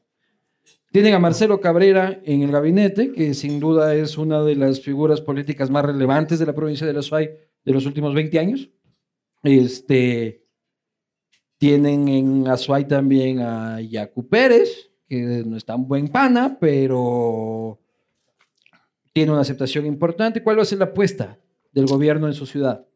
[0.92, 5.22] Tienen a Marcelo Cabrera en el gabinete, que sin duda es una de las figuras
[5.22, 7.30] políticas más relevantes de la provincia de La Suay
[7.64, 8.70] de los últimos 20 años.
[9.44, 10.48] Este,
[11.60, 17.80] tienen en Azuay también a Yacu Pérez, que no es tan buen pana, pero
[19.14, 20.42] tiene una aceptación importante.
[20.42, 21.38] ¿Cuál va a ser la apuesta
[21.72, 22.88] del gobierno en su ciudad?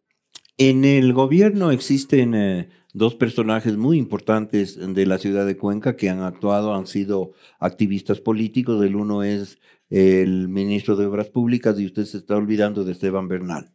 [0.58, 6.10] En el gobierno existen eh, dos personajes muy importantes de la ciudad de Cuenca que
[6.10, 8.84] han actuado, han sido activistas políticos.
[8.84, 9.58] El uno es
[9.90, 13.72] el ministro de Obras Públicas y usted se está olvidando de Esteban Bernal,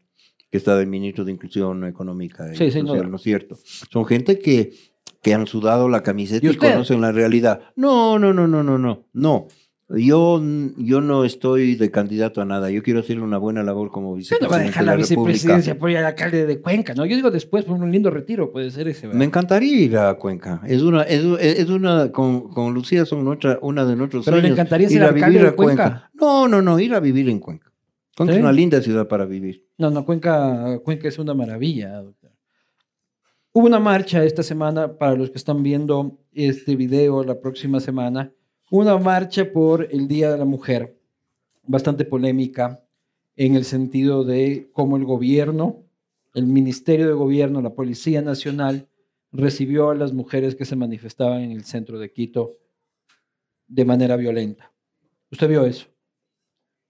[0.50, 3.10] que está de ministro de Inclusión Económica y Sí, Social.
[3.10, 3.58] ¿no es cierto?
[3.90, 4.72] Son gente que,
[5.20, 7.60] que han sudado la camiseta ¿Y y, conocen la realidad.
[7.74, 9.48] No, no, no, no, no, no, no.
[9.90, 10.38] Yo,
[10.76, 12.70] yo no estoy de candidato a nada.
[12.70, 14.96] Yo quiero hacer una buena labor como Usted no vicepresidente va a dejar de la
[14.96, 15.22] República.
[15.22, 17.06] vicepresidencia por ir al alcalde de Cuenca, ¿no?
[17.06, 19.06] Yo digo después, por un lindo retiro, puede ser ese.
[19.06, 19.18] ¿verdad?
[19.18, 20.60] Me encantaría ir a Cuenca.
[20.66, 24.48] Es una, es, es una, con, con Lucía son nuestra, una de nuestros Pero le
[24.48, 25.82] encantaría ser ir a alcalde vivir de Cuenca.
[25.84, 26.10] Cuenca.
[26.12, 27.72] No, no, no, ir a vivir en Cuenca.
[28.14, 28.38] Cuenca ¿Sí?
[28.38, 29.64] es una linda ciudad para vivir.
[29.78, 32.30] No, no, Cuenca, Cuenca es una maravilla, doctor.
[33.52, 38.34] Hubo una marcha esta semana, para los que están viendo este video la próxima semana,
[38.70, 40.98] una marcha por el Día de la Mujer,
[41.62, 42.84] bastante polémica
[43.36, 45.84] en el sentido de cómo el gobierno,
[46.34, 48.88] el Ministerio de Gobierno, la Policía Nacional,
[49.32, 52.56] recibió a las mujeres que se manifestaban en el centro de Quito
[53.66, 54.72] de manera violenta.
[55.30, 55.86] ¿Usted vio eso?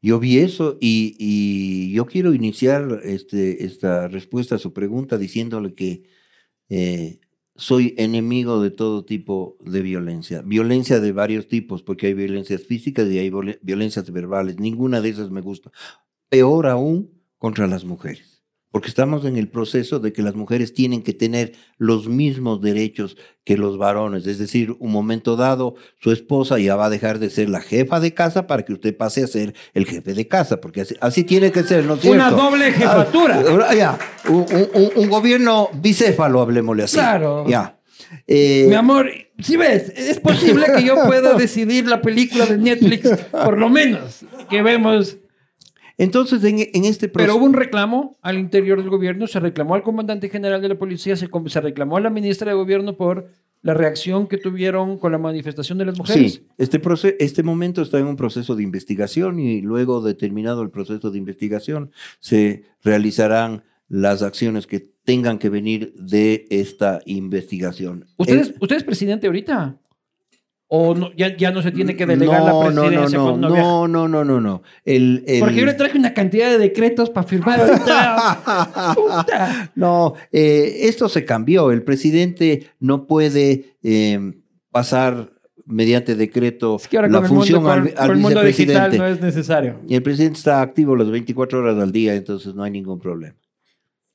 [0.00, 6.04] Yo vi eso y, yo quiero iniciar este, esta respuesta a su pregunta diciéndole que
[6.68, 7.18] eh,
[7.58, 10.42] soy enemigo de todo tipo de violencia.
[10.42, 13.30] Violencia de varios tipos, porque hay violencias físicas y hay
[13.60, 14.58] violencias verbales.
[14.58, 15.70] Ninguna de esas me gusta.
[16.30, 18.37] Peor aún contra las mujeres
[18.70, 23.16] porque estamos en el proceso de que las mujeres tienen que tener los mismos derechos
[23.44, 24.26] que los varones.
[24.26, 27.98] Es decir, un momento dado, su esposa ya va a dejar de ser la jefa
[27.98, 31.50] de casa para que usted pase a ser el jefe de casa, porque así, tiene
[31.50, 33.42] que ser, ¿no es Una doble jefatura.
[33.68, 33.98] Ah, ya,
[34.28, 36.96] un, gobierno bicéfalo, hablemosle así.
[36.96, 37.46] Claro.
[37.48, 37.78] Ya.
[38.26, 43.10] Eh, Mi amor, si ves, es posible que yo pueda decidir la película de Netflix,
[43.30, 45.16] por lo menos, que vemos
[45.98, 47.32] entonces, en, este proceso...
[47.32, 50.78] Pero hubo un reclamo al interior del gobierno, se reclamó al comandante general de la
[50.78, 53.26] policía, se, se reclamó a la ministra de gobierno por
[53.62, 56.34] la reacción que tuvieron con la manifestación de las mujeres.
[56.34, 60.62] Sí, este, proceso, este momento está en un proceso de investigación y luego de terminado
[60.62, 61.90] el proceso de investigación
[62.20, 68.06] se realizarán las acciones que tengan que venir de esta investigación.
[68.16, 69.76] ¿Usted, ¿usted es presidente ahorita?
[70.70, 74.06] ¿O no, ya, ya, no se tiene que delegar la presidencia no, no, no, no,
[74.06, 77.58] no, no, no, El, Porque yo le traje una cantidad de decretos para firmar
[79.74, 81.70] no, eh, esto se cambió.
[81.70, 85.30] El presidente no puede em, pasar
[85.64, 89.80] mediante decreto la función al, al el mundo digital no es necesario.
[89.88, 93.36] Y el presidente está activo las 24 horas al día, entonces no hay ningún problema.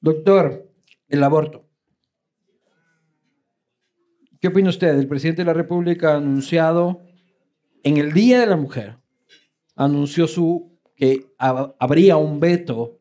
[0.02, 0.70] Doctor,
[1.10, 1.63] el aborto.
[4.44, 5.00] ¿Qué opina usted?
[5.00, 7.00] El presidente de la República ha anunciado
[7.82, 8.98] en el Día de la Mujer,
[9.78, 13.00] anunció su que habría un veto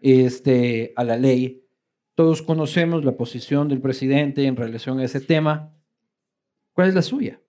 [0.00, 1.66] este, a la ley.
[2.14, 5.70] Todos conocemos la posición del presidente en relación a ese tema.
[6.72, 7.42] ¿Cuál es la suya?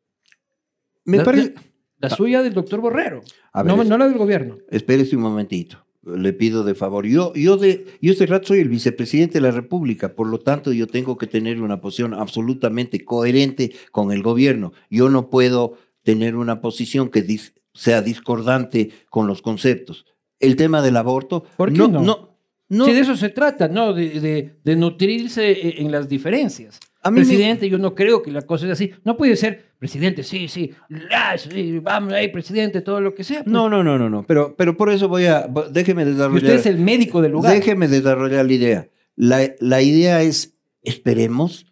[1.05, 1.53] Me la, parece...
[1.99, 3.21] La, suya del doctor Borrero,
[3.63, 4.57] no, no la del gobierno.
[4.69, 7.05] Espérese un momentito le pido de favor.
[7.05, 10.71] Yo, yo, de, yo este rato soy el vicepresidente de la República, por lo tanto
[10.73, 14.73] yo tengo que tener una posición absolutamente coherente con el gobierno.
[14.89, 17.25] Yo no puedo tener una posición que
[17.73, 20.05] sea discordante con los conceptos.
[20.39, 21.45] El tema del aborto...
[21.55, 21.87] ¿Por qué no?
[21.87, 22.37] no?
[22.67, 23.93] no, Si de eso se trata, ¿no?
[23.93, 28.73] De, de nutrirse e, en las diferencias presidente, yo no creo que la cosa es
[28.73, 28.91] así.
[29.03, 30.71] No puede ser, presidente, sí, sí,
[31.81, 33.43] vamos ahí, presidente, todo lo que sea.
[33.45, 34.23] No, no, no, no, no.
[34.27, 36.43] Pero, pero por eso voy a, déjeme desarrollar.
[36.43, 37.53] usted es el médico del lugar.
[37.53, 38.89] Déjeme desarrollar la idea.
[39.15, 41.65] La, la idea es, esperemos,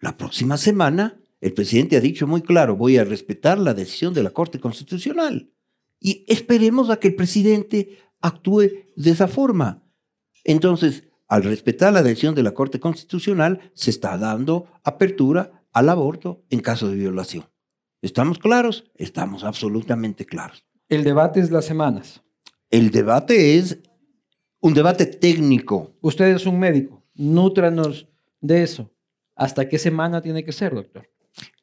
[0.00, 4.22] la próxima semana, el presidente ha dicho muy claro, voy a respetar la decisión de
[4.22, 5.50] la Corte Constitucional.
[6.00, 9.82] Y esperemos a que el presidente actúe de esa forma.
[10.44, 16.44] Entonces, al respetar la decisión de la Corte Constitucional, se está dando apertura al aborto
[16.50, 17.44] en caso de violación.
[18.02, 18.84] ¿Estamos claros?
[18.94, 20.64] Estamos absolutamente claros.
[20.88, 22.22] El debate es las semanas.
[22.70, 23.78] El debate es
[24.60, 25.96] un debate técnico.
[26.00, 27.04] Usted es un médico.
[27.14, 28.08] Nútranos
[28.40, 28.92] de eso.
[29.34, 31.08] ¿Hasta qué semana tiene que ser, doctor?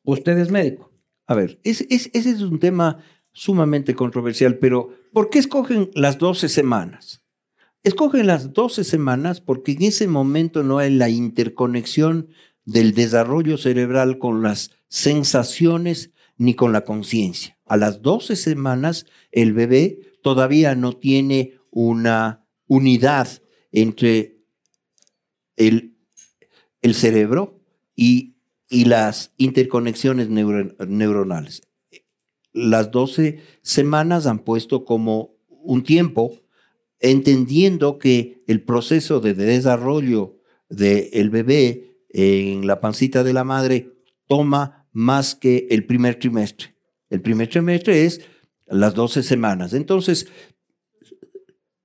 [0.04, 0.92] Usted es médico.
[1.26, 3.00] A ver, ese es un tema
[3.32, 7.23] sumamente controversial, pero ¿por qué escogen las 12 semanas?
[7.84, 12.30] Escogen las 12 semanas porque en ese momento no hay la interconexión
[12.64, 17.58] del desarrollo cerebral con las sensaciones ni con la conciencia.
[17.66, 23.28] A las 12 semanas el bebé todavía no tiene una unidad
[23.74, 24.38] entre
[25.58, 25.94] el,
[26.94, 27.60] cerebro
[27.98, 28.36] y,
[28.70, 31.64] y, las interconexiones neuronales.
[32.54, 36.43] Las 12 semanas han puesto como un tiempo
[37.04, 40.40] entendiendo que el proceso de desarrollo
[40.70, 43.92] del bebé en la pancita de la madre
[44.28, 46.76] toma más que el primer trimestre.
[47.10, 48.22] El primer trimestre es
[48.68, 49.74] las 12 semanas.
[49.74, 50.28] Entonces,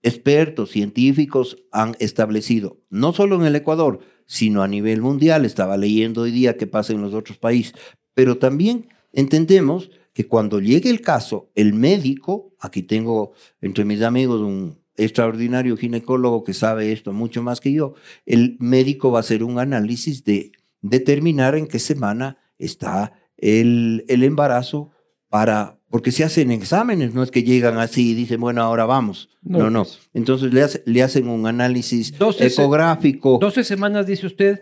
[0.03, 6.23] expertos, científicos han establecido, no solo en el Ecuador, sino a nivel mundial, estaba leyendo
[6.23, 7.75] hoy día qué pasa en los otros países,
[8.15, 14.41] pero también entendemos que cuando llegue el caso, el médico, aquí tengo entre mis amigos
[14.41, 17.95] un extraordinario ginecólogo que sabe esto mucho más que yo,
[18.27, 24.25] el médico va a hacer un análisis de determinar en qué semana está el, el
[24.25, 24.91] embarazo
[25.29, 29.31] para, porque se hacen exámenes, no es que llegan así y dicen, bueno, ahora vamos.
[29.43, 29.85] No, no.
[29.85, 30.01] Pues.
[30.15, 33.39] Entonces le, le, hacen un análisis ecográfico.
[33.41, 34.61] 12 semanas, dice usted,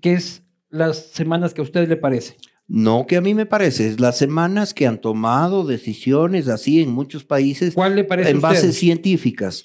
[0.00, 2.36] que es las semanas que a usted le parece.
[2.68, 6.90] No que a mí me parece, es las semanas que han tomado decisiones así en
[6.90, 9.64] muchos países ¿Cuál le parece en bases científicas.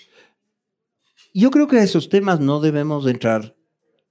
[1.33, 3.55] Yo creo que a esos temas no debemos de entrar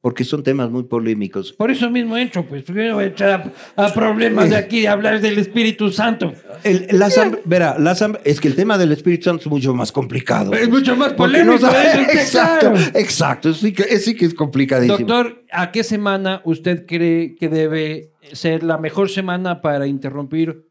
[0.02, 1.52] porque son temas muy polémicos.
[1.52, 4.80] Por eso mismo entro, pues, porque no voy a entrar a, a problemas de aquí
[4.80, 6.34] de hablar del Espíritu Santo.
[6.64, 7.08] El- la
[7.44, 7.92] verá, la
[8.24, 10.52] es que el tema del Espíritu Santo es mucho más complicado.
[10.54, 12.98] Es mucho más polémico, eso está exacto, claro.
[12.98, 14.98] exacto, sí que, sí que es complicadísimo.
[14.98, 20.68] Doctor, ¿a qué semana usted cree que debe ser la mejor semana para interrumpir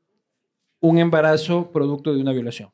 [0.79, 2.69] un embarazo producto de una violación?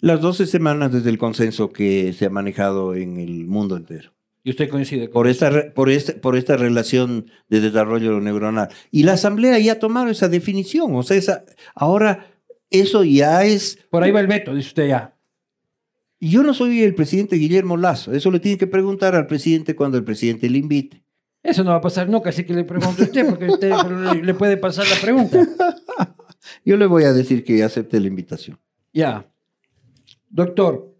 [0.00, 4.12] Las 12 semanas desde el consenso que se ha manejado en el mundo entero.
[4.42, 8.68] Y usted coincide con Por esta, re- por, este, por esta relación de desarrollo neuronal.
[8.90, 10.94] Y la Asamblea ya ha tomado esa definición.
[10.96, 11.44] O sea, esa,
[11.74, 12.26] ahora
[12.70, 13.78] eso ya es...
[13.90, 15.16] Por ahí va el veto, dice usted ya.
[16.20, 18.12] Yo no soy el presidente Guillermo Lazo.
[18.12, 21.03] Eso le tiene que preguntar al presidente cuando el presidente le invite.
[21.44, 23.70] Eso no va a pasar nunca, así que le pregunto a usted, porque usted
[24.22, 25.46] le, puede pasar la pregunta.
[26.64, 28.58] Yo le voy a decir que acepte la invitación.
[28.94, 29.30] Ya.
[30.30, 30.96] Doctor,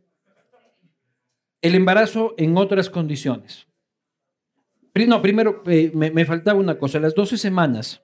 [1.62, 3.66] el embarazo en otras condiciones.
[4.94, 7.00] No, primero, eh, me, me faltaba una cosa.
[7.00, 8.02] Las 12 semanas,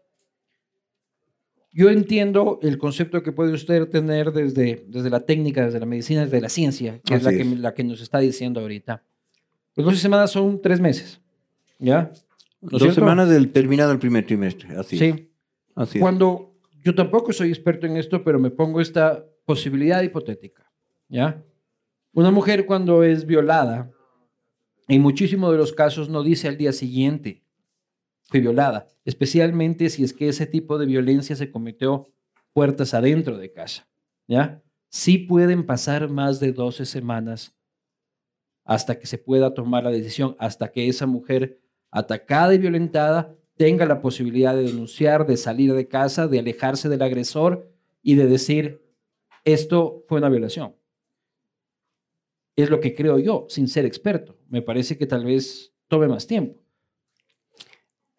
[1.73, 6.25] yo entiendo el concepto que puede usted tener desde, desde la técnica, desde la medicina,
[6.25, 9.05] desde la ciencia, que es la que, la que nos está diciendo ahorita.
[9.77, 11.21] Las 12 semanas son tres meses.
[11.79, 12.11] ¿Ya?
[12.61, 13.01] ¿No Dos cierto?
[13.01, 14.77] semanas del terminado el primer trimestre.
[14.77, 15.01] Así es.
[15.01, 15.33] Sí.
[15.75, 16.03] Así es.
[16.03, 20.71] Cuando yo tampoco soy experto en esto, pero me pongo esta posibilidad hipotética,
[21.09, 21.43] ¿ya?
[22.13, 23.91] Una mujer cuando es violada,
[24.89, 27.45] en muchísimos de los casos no dice al día siguiente
[28.23, 32.09] fui violada, especialmente si es que ese tipo de violencia se cometió
[32.53, 33.89] puertas adentro de casa,
[34.27, 34.63] ¿ya?
[34.89, 37.57] Sí pueden pasar más de 12 semanas
[38.65, 41.60] hasta que se pueda tomar la decisión, hasta que esa mujer
[41.91, 47.03] atacada y violentada tenga la posibilidad de denunciar, de salir de casa, de alejarse del
[47.03, 47.71] agresor
[48.03, 48.83] y de decir,
[49.45, 50.75] esto fue una violación.
[52.57, 54.37] Es lo que creo yo, sin ser experto.
[54.49, 56.63] Me parece que tal vez tome más tiempo.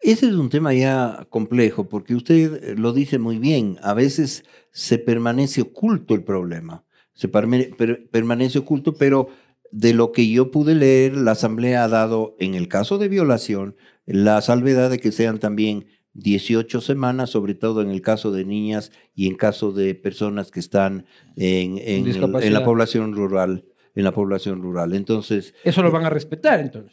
[0.00, 3.78] Ese es un tema ya complejo, porque usted eh, lo dice muy bien.
[3.82, 6.84] A veces se permanece oculto el problema.
[7.14, 9.28] Se permanece oculto, pero
[9.72, 13.74] de lo que yo pude leer, la Asamblea ha dado, en el caso de violación,
[14.06, 18.92] la salvedad de que sean también 18 semanas, sobre todo en el caso de niñas
[19.14, 21.06] y en caso de personas que están
[21.36, 22.52] en, en el- en Discapacidad.
[22.52, 23.64] la población rural.
[23.94, 24.94] En la población rural.
[24.94, 26.92] Entonces, Eso lo van a respetar entonces.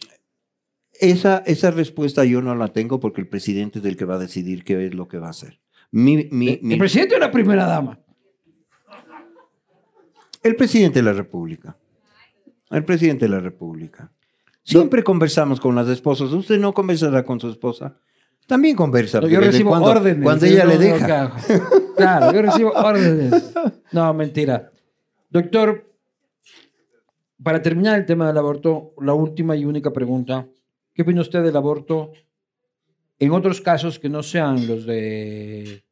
[1.00, 4.20] esa, esa respuesta yo no la tengo porque el presidente es el que va a
[4.20, 5.60] decidir qué es lo que va a hacer.
[5.92, 8.00] Mi- mi- mi- El presidente o la primera dama.
[10.44, 11.78] el presidente de la República.
[12.70, 14.12] El presidente de la República.
[14.64, 16.32] Siempre conversamos con las esposas.
[16.32, 17.98] ¿Usted no conversará con su esposa?
[18.46, 19.20] También conversa.
[19.28, 20.24] Yo recibo cuando, órdenes.
[20.24, 21.36] Cuando yo ella no- le deja.
[21.98, 23.54] Claro, yo recibo órdenes.
[23.92, 24.72] No, mentira.
[25.30, 25.92] Doctor,
[27.44, 30.48] para terminar el tema del aborto, la última y única pregunta.
[30.94, 32.12] ¿Qué opina usted del aborto
[33.20, 35.84] en otros casos que no sean los de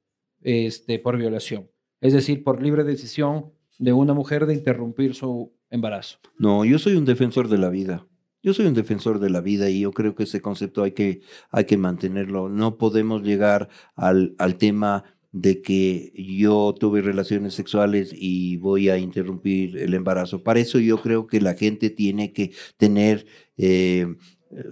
[0.42, 1.70] este, por violación?
[2.00, 6.18] Es decir, por libre decisión de una mujer de interrumpir su embarazo.
[6.38, 8.06] No, yo soy un defensor de la vida.
[8.44, 11.22] Yo soy un defensor de la vida y yo creo que ese concepto hay que,
[11.52, 12.50] hay que mantenerlo.
[12.50, 15.04] No podemos llegar al, al tema
[15.34, 20.44] de que yo tuve relaciones sexuales y voy a interrumpir el embarazo.
[20.44, 23.26] Para eso yo creo que la gente tiene que tener
[23.58, 24.08] eh,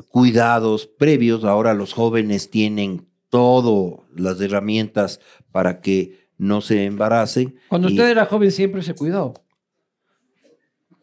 [0.10, 1.44] cuidados previos.
[1.44, 5.20] Ahora los jóvenes tienen todas las herramientas
[5.52, 7.56] para que no se embaracen.
[7.70, 9.34] Cuando Y- usted era joven siempre se cuidó.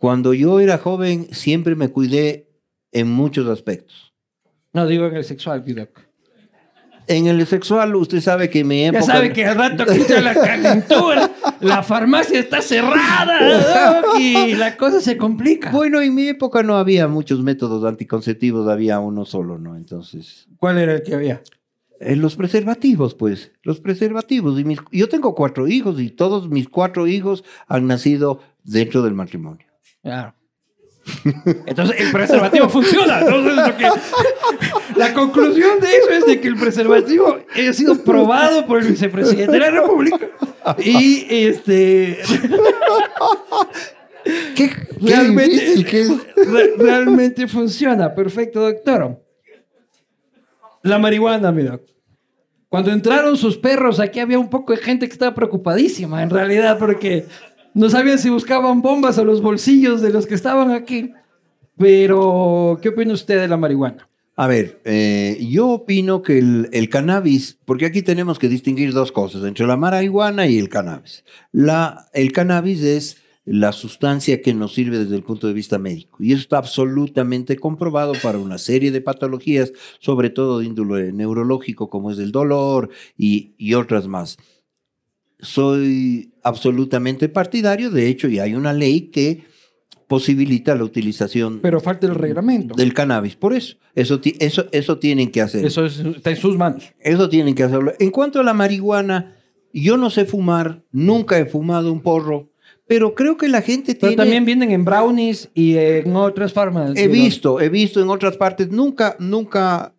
[0.03, 2.49] Cuando yo era joven siempre me cuidé
[2.91, 4.13] en muchos aspectos.
[4.73, 5.91] No digo en el sexual, Vidoc.
[7.07, 9.05] En el sexual, usted sabe que en mi Ya época...
[9.05, 11.31] sabe que al rato quita la calentura,
[11.61, 15.71] la farmacia está cerrada y la cosa se complica.
[15.71, 19.77] Bueno, en mi época no había muchos métodos anticonceptivos, había uno solo, ¿no?
[19.77, 21.43] Entonces, ¿Cuál era el que había?
[22.01, 24.59] eh, los preservativos, pues, los preservativos.
[24.59, 29.15] Y mis- yo tengo cuatro hijos y todos mis cuatro hijos han nacido dentro del
[29.15, 29.67] matrimonio.
[30.03, 30.35] Claro.
[31.67, 33.21] Entonces el preservativo funciona.
[33.21, 33.89] Entonces, lo que-
[34.97, 37.39] la conclusión de eso es de que el preservativo
[37.69, 40.19] ha sido probado por el vicepresidente de la República.
[40.79, 42.21] Y este
[44.55, 46.09] ¿Qué, realmente, es.
[46.37, 48.15] re- realmente funciona.
[48.15, 49.21] Perfecto, doctor.
[50.83, 51.81] La marihuana, mira.
[52.69, 56.79] Cuando entraron sus perros, aquí había un poco de gente que estaba preocupadísima, en realidad,
[56.79, 57.27] porque
[57.75, 61.13] no sabían si buscaban bombas a los bolsillos de los que estaban aquí.
[61.79, 64.09] Pero, ¿qué opina usted de la marihuana?
[64.37, 69.45] A ver, eh, yo opino que el, cannabis, porque aquí tenemos que distinguir dos cosas,
[69.45, 71.25] entre la marihuana y el cannabis.
[71.53, 76.19] La, el cannabis es la sustancia que nos sirve desde el punto de vista médico.
[76.21, 81.91] Y eso está absolutamente comprobado para una serie de patologías, sobre todo de índole neurológico,
[81.91, 84.39] como es el dolor y otras más.
[85.43, 89.43] Soy absolutamente partidario, de hecho, y hay una ley que
[90.07, 92.75] posibilita la utilización Pero falta el reglamento.
[92.75, 93.35] del cannabis.
[93.35, 95.65] Por eso, eso, eso, eso tienen que hacer.
[95.67, 96.85] Eso es- está en sus manos.
[97.01, 97.93] Eso tienen que hacerlo.
[97.99, 99.37] En cuanto a la marihuana,
[99.73, 102.51] yo no sé fumar, nunca he fumado un porro,
[102.87, 104.17] pero creo que la gente Pero tiene...
[104.17, 106.93] también vienen en brownies y en otras formas.
[106.97, 109.95] He visto, he visto en otras partes, nunca, nunca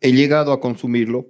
[0.00, 1.26] he llegado a consumirlo.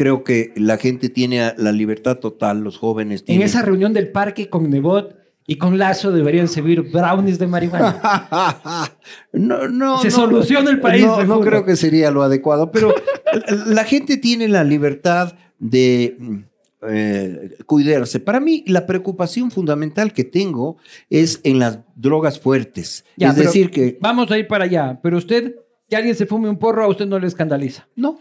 [0.00, 3.46] Creo que la gente tiene la libertad total, los jóvenes En tienen...
[3.46, 5.14] esa reunión del parque con Nebot
[5.46, 8.00] y con Lazo deberían servir brownies de marihuana.
[9.34, 12.94] no, no, Se no, soluciona el país, No, no creo que sería lo adecuado, pero
[13.66, 16.16] la gente tiene la libertad de
[16.88, 18.20] eh, cuidarse.
[18.20, 20.78] Para mí, la preocupación fundamental que tengo
[21.10, 23.04] es en las drogas fuertes.
[23.18, 24.98] Ya, es decir, que Vamos a ir para allá.
[25.02, 25.56] Pero usted,
[25.90, 27.86] que alguien se fume un porro, a usted no le escandaliza.
[27.96, 28.18] no,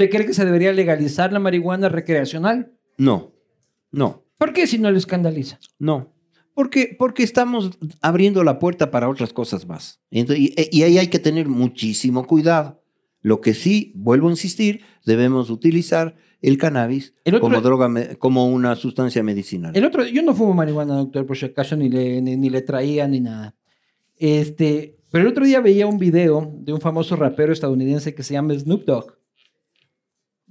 [0.00, 2.72] ¿Usted cree que se debería legalizar la marihuana recreacional?
[2.96, 3.34] no,
[3.92, 4.24] no.
[4.38, 5.58] ¿Por qué si no le escandaliza?
[5.78, 6.14] No.
[6.54, 10.00] Porque, porque estamos abriendo la puerta para otras cosas más.
[10.10, 12.82] Ento- y, y ahí hay que tener muchísimo cuidado.
[13.20, 18.46] Lo que sí, vuelvo a insistir, debemos utilizar el cannabis El otro- como droga, como
[18.46, 19.76] una sustancia medicinal.
[19.76, 22.62] El otro, yo no fumo marihuana, doctor, por si acaso, ni le, ni, ni le
[22.62, 23.54] traía ni nada.
[24.16, 28.32] Este, pero el otro día veía un video de un famoso rapero estadounidense que se
[28.32, 29.19] llama Snoop Dogg,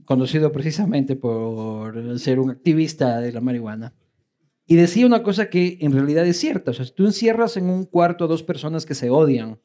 [0.10, 3.94] conocido precisamente por ser un activista de la marihuana.
[4.66, 6.72] Y decía una cosa que en realidad es cierta.
[6.72, 9.62] O sea, si tú encierras en un cuarto a dos personas que se odian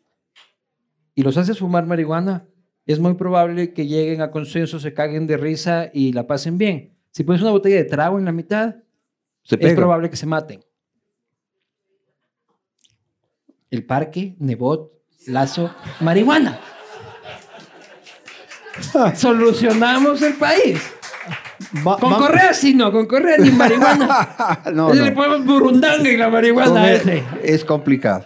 [1.14, 2.47] y los haces fumar marihuana,
[2.84, 6.95] es muy probable que lleguen a consenso, se caguen de risa y la pasen bien.
[7.11, 8.76] Si pones una botella de trago en la mitad,
[9.45, 10.61] Se es probable que se maten.
[13.70, 14.92] El parque, Nebot,
[15.26, 16.61] Lazo, marihuana.
[19.14, 20.81] Solucionamos el país.
[21.87, 24.61] Va- Con va- correa sí, no, con correa ni marihuana.
[24.75, 27.22] no, Le ponemos burundanga y la marihuana ese.
[27.43, 28.25] Es complicado.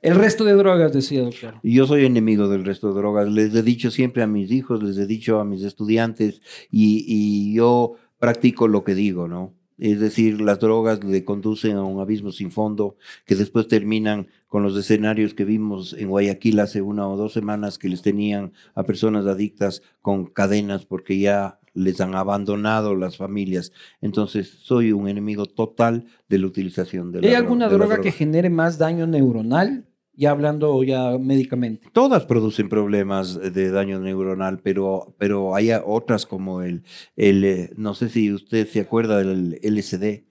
[0.00, 1.54] El resto de drogas, decía doctor.
[1.62, 3.26] Yo soy enemigo del resto de drogas.
[3.28, 7.54] Les he dicho siempre a mis hijos, les he dicho a mis estudiantes y, y
[7.54, 9.54] yo practico lo que digo, ¿no?
[9.78, 12.96] Es decir, las drogas le conducen a un abismo sin fondo
[13.26, 17.76] que después terminan con los escenarios que vimos en Guayaquil hace una o dos semanas
[17.76, 23.72] que les tenían a personas adictas con cadenas porque ya les han abandonado las familias.
[24.00, 27.94] Entonces, soy un enemigo total de la utilización de la ¿Hay alguna de la droga
[27.96, 28.02] droga.
[28.02, 29.86] que genere más daño neuronal?
[30.16, 31.88] Ya hablando ya médicamente.
[31.92, 36.84] Todas producen problemas de daño neuronal, pero, pero hay otras como el,
[37.16, 40.24] el, eh, no sé si usted se acuerda del LSD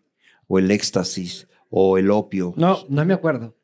[0.47, 2.53] o el éxtasis o el opio.
[2.55, 3.55] No, no me acuerdo.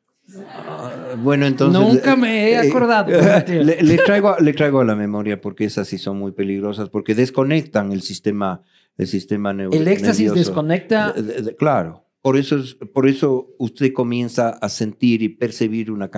[0.56, 1.80] Ah, Bueno, entonces...
[1.80, 3.10] Nunca me he eh, acordado.
[3.48, 7.14] le, le traigo, le traigo a la memoria porque esas sí son muy peligrosas, porque
[7.14, 8.62] desconectan el sistema,
[8.96, 10.50] el sistema neu- El éxtasis nervioso.
[10.50, 11.12] desconecta.
[11.12, 12.04] De- de- de- claro.
[12.22, 16.10] Por eso, es- por eso usted comienza a sentir y percibir una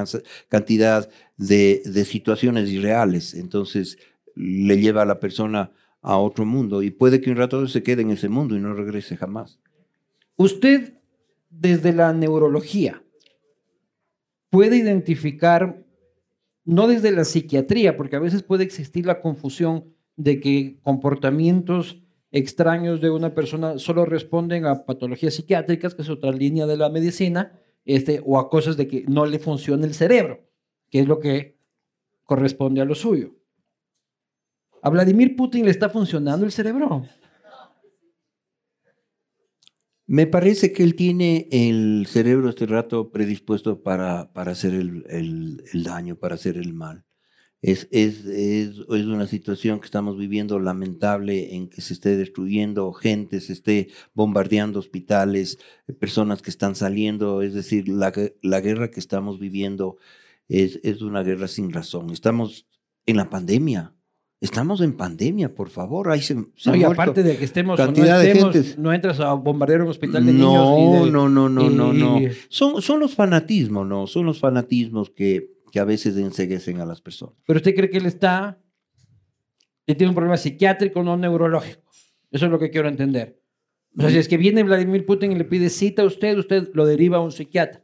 [0.49, 3.35] cantidad de, de situaciones irreales.
[3.35, 3.99] Entonces
[4.35, 5.71] le lleva a la persona
[6.01, 8.75] a otro mundo y puede que un rato se quede en ese mundo y no
[8.75, 9.61] regrese jamás.
[10.37, 10.95] Usted,
[11.51, 13.05] desde la neurología,
[14.51, 15.85] puede identificar,
[16.65, 22.03] no desde la psiquiatría, porque a veces puede existir la confusión de que comportamientos
[22.33, 26.89] extraños de una persona solo responden a patologías psiquiátricas, que es otra línea de la
[26.89, 30.41] medicina, este, o a cosas de que no le funciona el cerebro,
[30.91, 31.59] que es lo que
[32.25, 33.35] corresponde a lo suyo.
[34.83, 37.05] ¿A Vladimir Putin le está funcionando el cerebro?
[40.07, 45.63] Me parece que él tiene el cerebro este rato predispuesto para, para hacer el, el-
[45.73, 47.05] el daño, para hacer el mal.
[47.63, 52.93] Es, es, es, es una situación que estamos viviendo lamentable en que se esté destruyendo
[52.93, 57.41] gente, se esté bombardeando hospitales, eh, personas que están saliendo.
[57.41, 58.13] Es decir, la,
[58.43, 59.97] la guerra que estamos viviendo
[60.49, 62.11] es, es una guerra sin razón.
[62.11, 62.67] Estamos
[63.07, 63.95] en la pandemia.
[64.41, 66.11] Estamos en pandemia, por favor.
[66.11, 68.77] Ahí se, se No, y aparte de que estemos o no cantidad de estemos, gentes.
[68.77, 71.01] no entras a bombardear un hospital de no, niños.
[71.05, 72.21] y de- no, no, no, no, y- no.
[72.49, 74.09] Son, son los fanatismos, ¿no?
[74.09, 77.35] Son los fanatismos que, que a veces enseguecen a las personas.
[77.47, 78.61] Pero usted cree que él está,
[79.87, 81.91] él tiene un problema psiquiátrico, no neurológico.
[82.31, 83.41] Eso es lo que quiero entender.
[83.97, 86.69] O sea, si es que viene Vladimir Putin y le pide cita a usted, usted
[86.75, 87.83] lo deriva a un psiquiatra.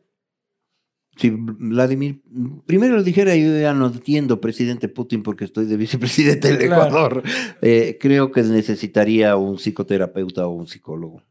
[1.16, 2.22] Si Vladimir,
[2.66, 6.86] primero lo dijera, yo ya no entiendo, presidente Putin, porque estoy de vicepresidente del Claro.
[6.86, 7.22] Ecuador.
[7.62, 11.22] Eh, creo que necesitaría un psicoterapeuta o un psicólogo.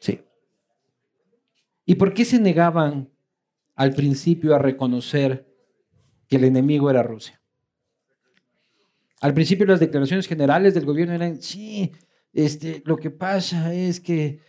[0.00, 0.20] Sí.
[1.86, 3.10] ¿Y por qué se negaban
[3.74, 5.45] al principio a reconocer
[6.28, 7.40] que el enemigo era Rusia?
[9.20, 11.92] Al principio las declaraciones generales del gobierno eran, sí,
[12.32, 14.40] este, lo que pasa es que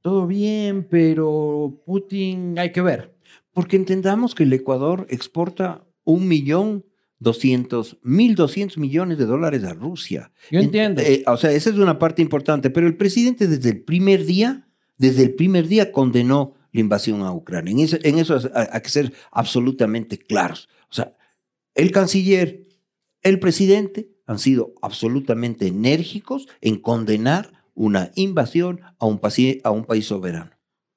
[0.00, 3.14] todo bien, pero Putin hay que ver.
[3.52, 6.84] Porque entendamos que el Ecuador exporta un millón
[7.18, 10.32] doscientos, mil doscientos millones de dólares a Rusia.
[10.50, 11.02] Yo entiendo.
[11.02, 14.68] Eh, o sea, esa es una parte importante, pero el presidente desde el primer día,
[14.96, 17.72] desde el primer día condenó la invasión a Ucrania.
[17.72, 20.68] En eso, en eso hay hay que ser absolutamente claros.
[20.90, 21.16] O sea,
[21.74, 22.66] el canciller,
[23.22, 29.20] el presidente han sido absolutamente enérgicos en condenar una invasión a un,
[29.62, 30.50] a un país soberano.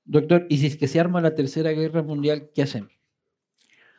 [0.05, 2.91] Doctor, ¿y si es que se arma la tercera guerra mundial, qué hacemos?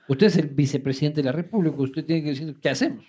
[0.09, 3.05] Usted es el vicepresidente de la República, usted tiene que decir, ¿qué hacemos?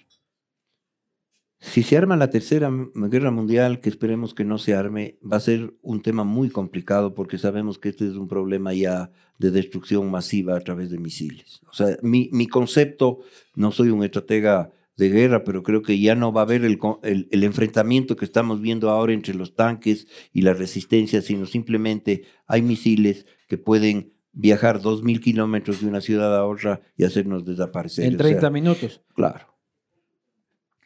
[1.63, 5.41] Si se arma la tercera guerra mundial, que esperemos que no se arme, va a
[5.41, 10.09] ser un tema muy complicado porque sabemos que este es un problema ya de destrucción
[10.09, 11.61] masiva a través de misiles.
[11.69, 13.19] O sea, mi, mi concepto,
[13.55, 16.79] no soy un estratega de guerra, pero creo que ya no va a haber el,
[17.03, 22.23] el- el enfrentamiento que estamos viendo ahora entre los tanques y la resistencia, sino simplemente
[22.47, 27.45] hay misiles que pueden viajar dos mil kilómetros de una ciudad a otra y hacernos
[27.45, 28.05] desaparecer.
[28.05, 29.01] En O sea, 30 minutos.
[29.15, 29.45] Claro.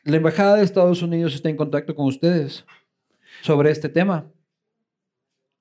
[0.06, 2.64] La Embajada de Estados Unidos está en contacto con ustedes
[3.42, 4.32] sobre este tema.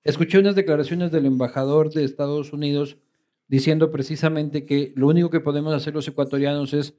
[0.02, 2.98] Escuché unas declaraciones del embajador de Estados Unidos
[3.48, 6.94] diciendo precisamente que lo único que podemos hacer los ecuatorianos es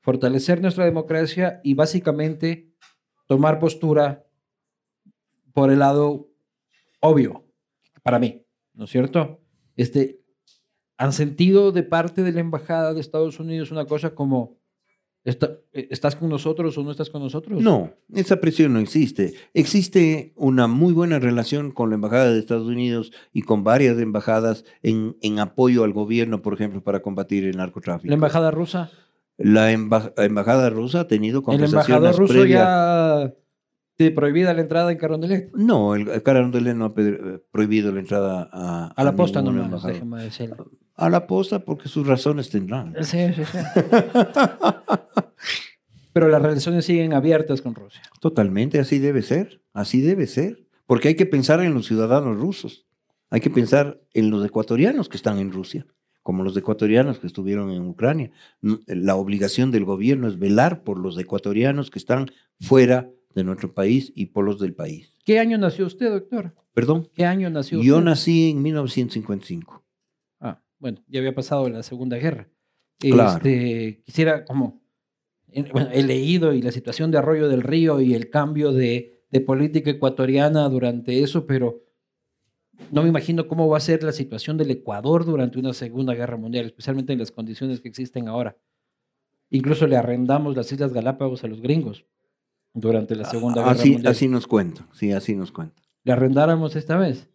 [0.00, 2.74] fortalecer nuestra democracia y básicamente
[3.28, 4.26] tomar postura
[5.52, 6.32] por el lado
[6.98, 7.44] obvio,
[8.02, 8.44] para mí,
[8.74, 9.40] ¿no es cierto?
[9.76, 10.20] Este,
[10.96, 14.57] ¿Han sentido de parte de la Embajada de Estados Unidos una cosa como,
[15.28, 17.60] "Está- eh, ¿estás con nosotros o no estás con nosotros?
[17.62, 19.34] No, esa presión no existe.
[19.54, 24.64] Existe una muy buena relación con la Embajada de Estados Unidos y con varias embajadas
[24.82, 28.08] en, en apoyo al gobierno, por ejemplo, para combatir el narcotráfico.
[28.08, 28.90] La Embajada rusa.
[29.36, 32.60] La emba- Embajada rusa ha tenido El conversaciones embajador ruso previas.
[32.64, 33.34] ya
[33.96, 35.50] te prohibida la entrada en Carondelet.
[35.54, 39.92] No, el Carondelet no ha pe- prohibido la entrada a, A la posta embajada.
[39.92, 40.70] déjeme decirlo.
[40.98, 42.94] A la posta porque sus razones tendrán.
[43.02, 43.58] Sí, sí, sí.
[46.12, 48.02] Pero las relaciones siguen abiertas con Rusia.
[48.20, 52.86] Totalmente, así debe ser, así debe ser, porque hay que pensar en los ciudadanos rusos,
[53.30, 55.86] hay que pensar en los ecuatorianos que están en Rusia,
[56.24, 58.32] como los ecuatorianos que estuvieron en Ucrania.
[58.60, 62.26] La obligación del gobierno es velar por los ecuatorianos que están
[62.60, 65.14] fuera de nuestro país y por los del país.
[65.24, 66.54] ¿Qué año nació usted, doctor?
[66.74, 68.04] Perdón, ¿Qué año nació yo usted?
[68.04, 69.84] nací en 1955.
[70.78, 72.48] Ah, bueno, ya había pasado la Segunda Guerra.
[72.98, 73.36] Claro.
[73.36, 74.80] Este, quisiera como,
[75.50, 79.24] en- bueno, he leído y la situación de Arroyo del Río y el cambio de,
[79.30, 81.82] de política ecuatoriana durante eso, pero
[82.92, 86.36] no me imagino cómo va a ser la situación del Ecuador durante una Segunda Guerra
[86.36, 88.56] Mundial, especialmente en las condiciones que existen ahora.
[89.50, 92.04] Incluso le arrendamos las Islas Galápagos a los gringos
[92.74, 94.12] durante la Segunda Guerra Así, Mundial.
[94.12, 95.82] así nos cuenta, sí, así nos cuenta.
[96.04, 97.28] ¿Le arrendáramos esta vez?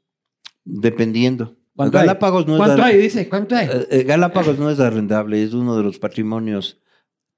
[0.63, 1.57] Dependiendo.
[1.75, 2.05] ¿Cuánto hay?
[2.05, 2.97] Galápagos no es ¿Cuánto hay?
[2.97, 3.67] Dice, ¿cuánto hay?
[4.03, 6.81] Galápagos no es arrendable, es uno de los patrimonios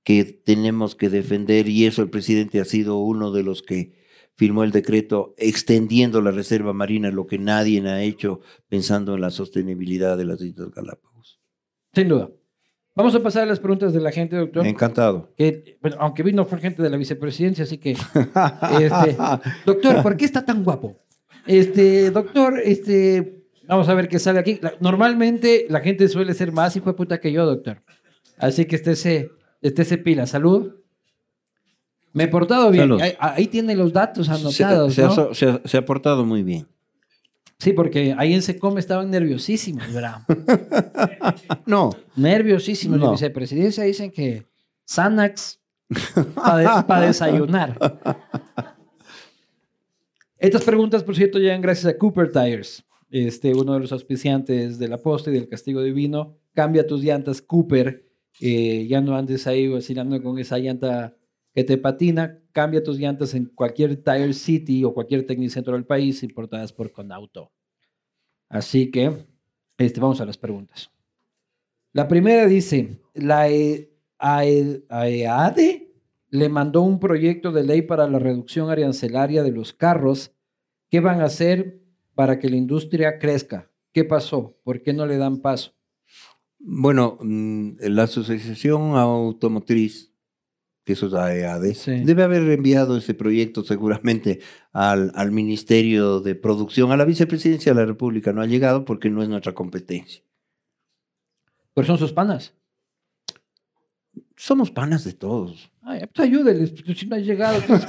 [0.03, 3.94] que tenemos que defender y eso el presidente ha sido uno de los que
[4.36, 9.32] firmó el decreto extendiendo la reserva marina, lo que nadie ha hecho pensando en la
[9.32, 11.40] sostenibilidad de las Islas Galápagos.
[11.94, 12.30] Sin duda.
[12.94, 14.66] Vamos a pasar a las preguntas de la gente, doctor.
[14.66, 15.34] Encantado.
[15.36, 19.18] Que, bueno, aunque vino fue gente de la vicepresidencia, así que, este,
[19.66, 20.98] doctor, ¿por qué está tan guapo?
[21.45, 24.60] Este, doctor, este, vamos a ver qué sale aquí.
[24.62, 27.82] La- normalmente la gente suele ser más hijo de puta que yo, doctor.
[28.38, 29.30] Así que estése,
[29.62, 30.26] estése pila.
[30.28, 30.74] Salud.
[32.14, 32.92] Me he portado bien.
[33.02, 35.34] Ahí, ahí tiene los datos anotados, se ha, ¿no?
[35.34, 36.68] se ha- se ha portado muy bien.
[37.60, 40.22] Sí, porque ahí en Secom estaban nerviosísimos, ¿verdad?
[41.66, 43.00] No, Nerviosísimos.
[43.00, 43.12] La No.
[43.14, 44.46] vicepresidencia dicen que
[44.86, 45.60] Xanax
[46.36, 47.78] para desayunar.
[50.38, 54.88] Estas preguntas, por cierto, llegan gracias a Cooper Tires, este, uno de los auspiciantes de
[54.88, 56.38] la posta y del castigo divino.
[56.53, 58.03] Cambia tus llantas Cooper.
[58.41, 61.15] eh, ya no andes ahí vacilando con esa llanta
[61.53, 62.40] que te patina.
[62.52, 67.52] Cambia tus llantas en cualquier Tire City o cualquier Tecnicentro del país importadas por Conauto.
[68.49, 69.26] Así que
[69.77, 70.91] este, vamos a las preguntas.
[71.94, 75.94] La primera dice, la E- AE- AEADE
[76.30, 80.34] le mandó un proyecto de ley para la reducción arancelaria de los carros.
[80.90, 81.80] ¿Qué van a hacer
[82.16, 83.70] para que la industria crezca?
[83.94, 84.58] ¿Qué pasó?
[84.64, 85.74] ¿Por qué no le dan paso?
[86.60, 90.12] Bueno, mm, la Asociación Automotriz,
[90.84, 92.04] que eso es AEAD, Sí.
[92.04, 94.40] debe haber enviado ese proyecto seguramente
[94.72, 98.34] al, al Ministerio de Producción, a la Vicepresidencia de la República.
[98.34, 100.24] No ha llegado porque no es nuestra competencia.
[101.74, 102.54] Pero son sus panas.
[104.38, 105.72] Somos panas de todos.
[105.82, 107.86] Ay, pues ayúdeles, porque si no ha llegado, pues,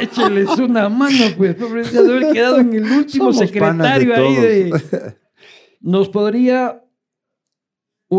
[0.00, 4.34] écheles una mano, pues, pobre, ya debe haber quedado en el último Somos secretario ahí
[4.36, 5.14] de...
[5.80, 6.84] ¿Nos podría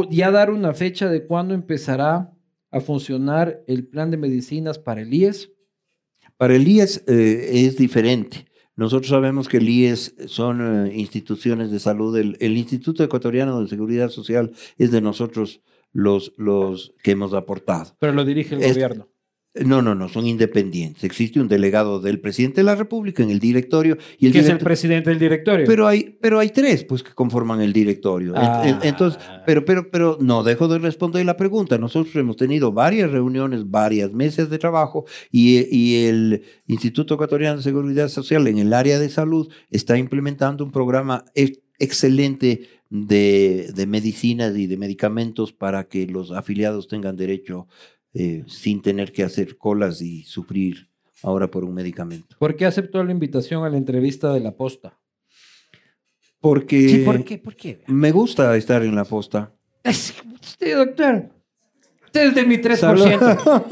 [0.10, 2.34] ya dar una fecha de cuándo empezará
[2.72, 5.52] a funcionar el plan de medicinas para el IES?
[6.38, 8.48] Para el IES eh, es diferente.
[8.76, 12.18] Nosotros sabemos que el IES son eh, instituciones de salud.
[12.18, 15.62] El, el Instituto Ecuatoriano de Seguridad Social es de nosotros
[15.94, 17.96] los, los que hemos aportado.
[18.00, 19.08] Pero lo dirige el Este- gobierno.
[19.56, 21.04] No, no, no, son independientes.
[21.04, 24.50] Existe un delegado del presidente de la República en el directorio y el que es
[24.50, 25.68] el presidente del directorio.
[25.68, 28.34] pero hay, pero hay tres, pues, que conforman el directorio.
[28.36, 28.64] Ah.
[28.68, 31.78] en- Entonces, pero, pero, pero no dejo de responder la pregunta.
[31.78, 37.62] Nosotros hemos tenido varias reuniones, varias mesas de trabajo y, y el Instituto Ecuatoriano de
[37.64, 43.88] Seguridad Social en el área de salud está implementando un programa ex- excelente de, de
[43.88, 47.68] medicinas y de medicamentos para que los afiliados tengan derecho
[48.14, 50.90] eh, sin tener que hacer colas y sufrir
[51.24, 52.36] ahora por un medicamento.
[52.38, 55.00] ¿Por qué aceptó la invitación a la entrevista de la posta?
[56.40, 57.40] Porque Sí, ¿por qué?
[57.40, 57.82] ¿Por qué?
[57.88, 59.52] me gusta estar en la posta.
[59.84, 60.14] Es-
[60.44, 61.30] Usted, doctor.
[62.06, 63.64] Usted es de mi 3%.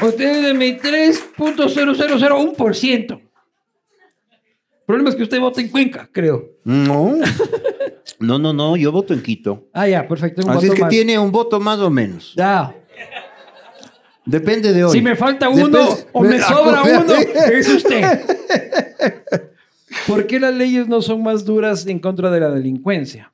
[0.02, 3.20] Usted es de mi 3.0001%.
[4.88, 6.58] El problema es que usted vota en Cuenca, creo.
[6.64, 7.16] No,
[8.20, 9.68] no, no, no, yo voto en Quito.
[9.72, 10.42] Ah, ya, perfecto.
[10.44, 10.90] un Así voto es que más.
[10.90, 12.34] tiene un voto más o menos.
[12.36, 12.72] Ya.
[14.24, 14.92] Depende de hoy.
[14.92, 17.14] Si me falta uno Depende- o me sobra uno,
[17.52, 18.20] es usted.
[20.06, 23.32] ¿Por qué las leyes no son más duras en contra de la delincuencia?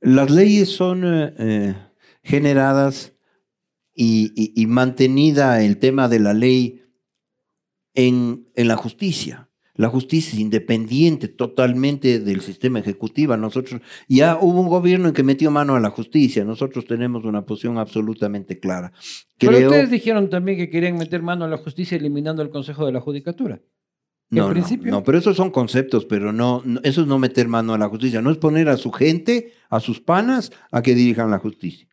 [0.00, 1.74] Las leyes son eh, eh,
[2.22, 3.12] generadas
[3.94, 6.82] y, y- y mantenida el tema de la ley
[7.94, 9.48] en, en la justicia.
[9.74, 13.34] La justicia es independiente totalmente del sistema ejecutivo.
[13.38, 16.44] Nosotros ya hubo un gobierno en que metió mano a la justicia.
[16.44, 18.92] Nosotros tenemos una posición absolutamente clara.
[19.38, 22.92] Pero ustedes dijeron también que querían meter mano a la justicia eliminando el Consejo de
[22.92, 23.54] la Judicatura.
[24.30, 24.90] En No, no, principio.
[24.90, 27.88] no, pero esos son conceptos, pero no, no- eso es no meter mano a la
[27.88, 31.88] justicia, no es poner a su gente, a sus panas, a que dirijan la justicia.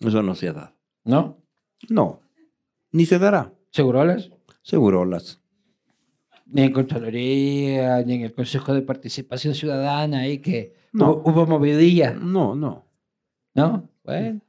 [0.00, 0.74] Eso no se ha dado.
[1.04, 1.42] ¿No?
[1.88, 2.20] No,
[2.92, 3.54] ni se dará.
[3.70, 4.30] ¿Segurolas?
[4.62, 5.40] Seguro las.
[6.50, 11.12] Ni en Contraloría, ni en el Consejo de Participación Ciudadana, ahí que No.
[11.12, 12.86] hubo, hubo movidilla, No, no.
[13.54, 13.88] ¿no?
[14.04, 14.40] Bueno.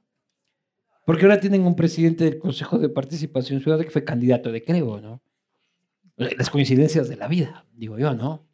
[1.05, 5.01] Porque ahora tienen un presidente del Consejo de Participación Ciudadana que fue candidato de Creo,
[5.01, 5.21] ¿no?
[6.15, 8.45] Las coincidencias de la vida, digo yo, ¿no?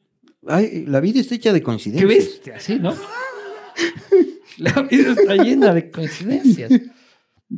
[0.47, 2.07] Ay, la vida está hecha de Qué coincidencias.
[2.07, 2.93] bestia, ¿sí, no?
[4.57, 6.71] La vida está llena de coincidencias.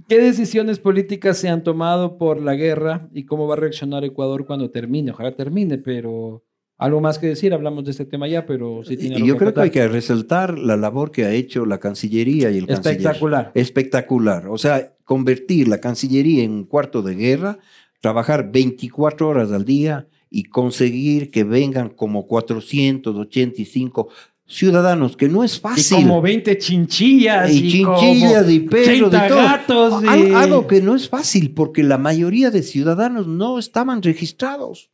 [0.07, 4.45] ¿Qué decisiones políticas se han tomado por la guerra y cómo va a reaccionar Ecuador
[4.45, 5.11] cuando termine?
[5.11, 6.43] Ojalá termine, pero
[6.77, 7.53] algo más que decir.
[7.53, 9.87] Hablamos de este tema ya, pero sí tiene Y algo yo creo que hay que
[9.87, 12.97] resaltar la labor que ha hecho la Cancillería y el canciller.
[12.97, 13.51] Espectacular.
[13.55, 14.47] Espectacular.
[14.49, 17.59] O sea, convertir la Cancillería en un cuarto de guerra,
[18.01, 24.09] trabajar 24 horas al día y conseguir que vengan como 485
[24.47, 25.97] ciudadanos, que no es Y fácil.
[25.97, 27.51] como 20 chinchillas.
[27.53, 29.37] Y chinchillas y perros y 30 todo.
[29.37, 30.03] gatos.
[30.03, 34.89] y- Al- Algo que no es fácil, porque la mayoría de ciudadanos no estaban registrados.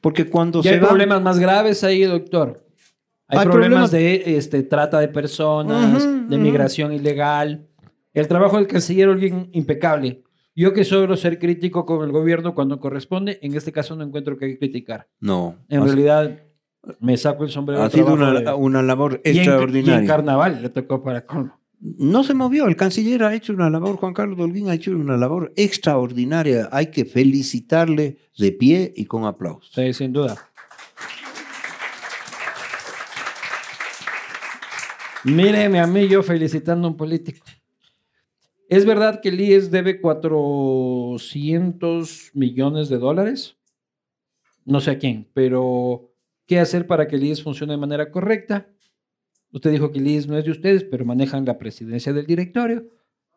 [0.00, 2.66] Porque cuando Y se hay van- problemas más graves ahí, doctor.
[3.28, 6.38] Hay, Hay problemas, problemas- de este, trata de personas, Ujú, de ujú.
[6.44, 7.66] migración ilegal.
[8.12, 10.22] El trabajo del canciller es bien impecable.
[10.54, 14.36] Yo que suelo ser crítico con el gobierno cuando corresponde, en este caso no encuentro
[14.36, 15.08] que criticar.
[15.20, 16.40] No, En realidad
[17.00, 17.82] me saco el sombrero.
[17.82, 20.06] ha sido una, una labor y en- Y en, extraordinaria.
[20.08, 21.58] carnaval le tocó para colmo.
[21.80, 25.16] No se movió, el canciller ha hecho una labor, Juan Carlos Dolguín ha hecho una
[25.16, 26.68] labor extraordinaria.
[26.70, 29.72] Hay que felicitarle de pie y con aplausos.
[29.74, 30.36] Sí, sin duda.
[35.24, 37.44] Míreme a mí yo felicitando a un político.
[38.68, 43.56] ¿Es verdad que el IES debe 400 millones de dólares?
[44.64, 46.11] No sé a quién, pero
[46.52, 48.68] ¿qué hacer para que el IES funcione de manera correcta?
[49.52, 52.90] Usted dijo que el IES no es de ustedes, pero manejan la presidencia del directorio.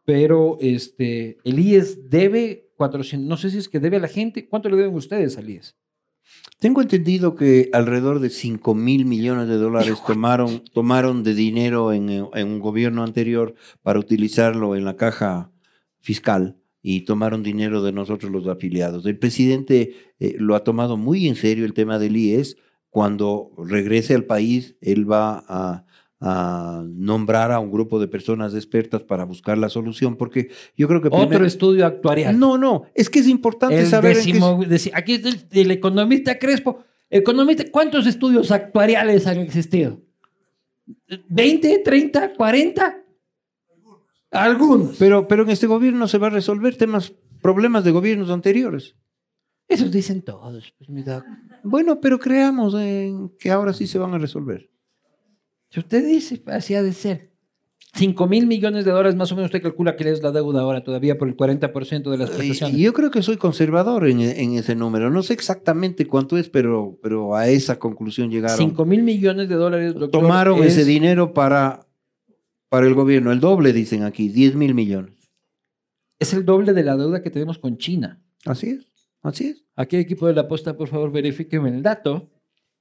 [0.04, 4.50] Pero este, el IES debe 400, no sé si es que debe a la gente.
[4.50, 5.78] ¿Cuánto le deben ustedes al IES?
[6.60, 12.10] Tengo entendido que alrededor de 5 mil millones de dólares tomaron, tomaron de dinero en,
[12.10, 15.54] en un gobierno anterior para utilizarlo en la caja
[16.02, 19.06] fiscal y tomaron dinero de nosotros los afiliados.
[19.06, 22.58] El presidente eh, lo ha tomado muy en serio el tema del IES
[22.96, 25.86] cuando regrese al país, él va a,
[26.22, 31.02] a nombrar a un grupo de personas expertas para buscar la solución, porque yo creo
[31.02, 31.10] que...
[31.10, 32.40] Otro primero- estudio actuarial.
[32.40, 34.16] No, no, es que es importante el saber...
[34.16, 34.40] en qué-
[34.70, 36.86] décimo- aquí el, el economista Crespo.
[37.10, 40.00] Economista, ¿cuántos estudios actuariales han existido?
[41.30, 42.98] ¿20, 30, 40?
[44.32, 44.96] Algunos.
[44.98, 47.12] Pero, pero en este gobierno se va a resolver temas,
[47.42, 48.96] problemas de gobiernos anteriores.
[49.68, 50.74] Esos dicen todos.
[50.78, 51.24] Pues, mi doc.
[51.64, 54.70] Bueno, pero creamos en que ahora sí se van a resolver.
[55.70, 57.32] Si usted dice, así ha de ser.
[57.96, 60.84] 5 mil millones de dólares más o menos usted calcula que es la deuda ahora
[60.84, 62.78] todavía por el 40% de las prestaciones.
[62.78, 65.10] y yo creo que soy conservador en, en ese número.
[65.10, 68.58] No sé exactamente cuánto es, pero, pero a esa conclusión llegaron.
[68.58, 71.88] 5 mil millones de dólares, doctor, Tomaron es- ese dinero para,
[72.68, 73.32] para el gobierno.
[73.32, 75.14] El doble, dicen aquí, 10 mil millones.
[76.20, 78.22] es el doble de la deuda que tenemos con China.
[78.46, 78.88] Así es,
[79.28, 79.64] así es.
[79.76, 82.30] Aquí, equipo de la posta, por favor, verifíqueme el dato,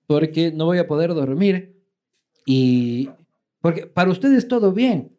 [0.06, 1.76] porque no voy a poder dormir.
[2.46, 3.08] Y.
[3.60, 5.10] Porque para ustedes todo bien.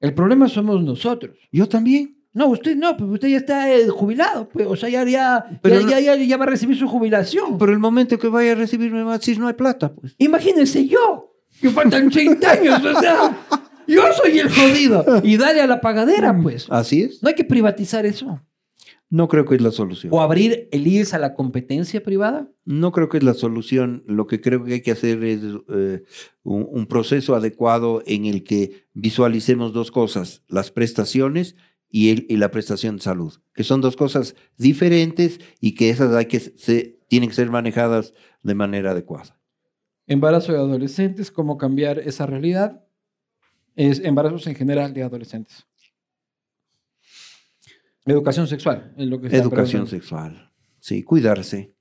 [0.00, 1.36] El problema somos nosotros.
[1.52, 2.18] Yo también.
[2.34, 5.80] No, usted no, pues usted ya está eh, jubilado, pues, o sea, ya, ya, Pero
[5.80, 7.58] ya, no- ya, ya- va a recibir su jubilación.
[7.58, 10.14] Pero el momento que vaya a recibirme decir no hay plata, pues.
[10.16, 13.38] Imagínense yo, que faltan 30 años, o sea,
[13.86, 15.04] yo soy el jodido.
[15.22, 16.66] Y dale a la pagadera, pues.
[16.70, 17.22] Así es.
[17.22, 18.40] No hay que privatizar eso.
[19.14, 20.10] No creo que es la solución.
[20.14, 22.48] O abrir el IES a la competencia privada.
[22.64, 24.02] No creo que es la solución.
[24.06, 26.02] Lo que creo que hay que hacer es eh,
[26.42, 31.56] un, un proceso adecuado en el que visualicemos dos cosas, las prestaciones
[31.90, 36.14] y, el- y la prestación de salud, que son dos cosas diferentes y que esas
[36.14, 39.38] hay que se, tienen que ser manejadas de manera adecuada.
[40.06, 42.82] Embarazo de adolescentes, cómo cambiar esa realidad.
[43.76, 45.66] Es embarazos en general de adolescentes.
[48.04, 50.50] Educación sexual, es lo que Educación sexual,
[50.80, 51.74] sí, cuidarse,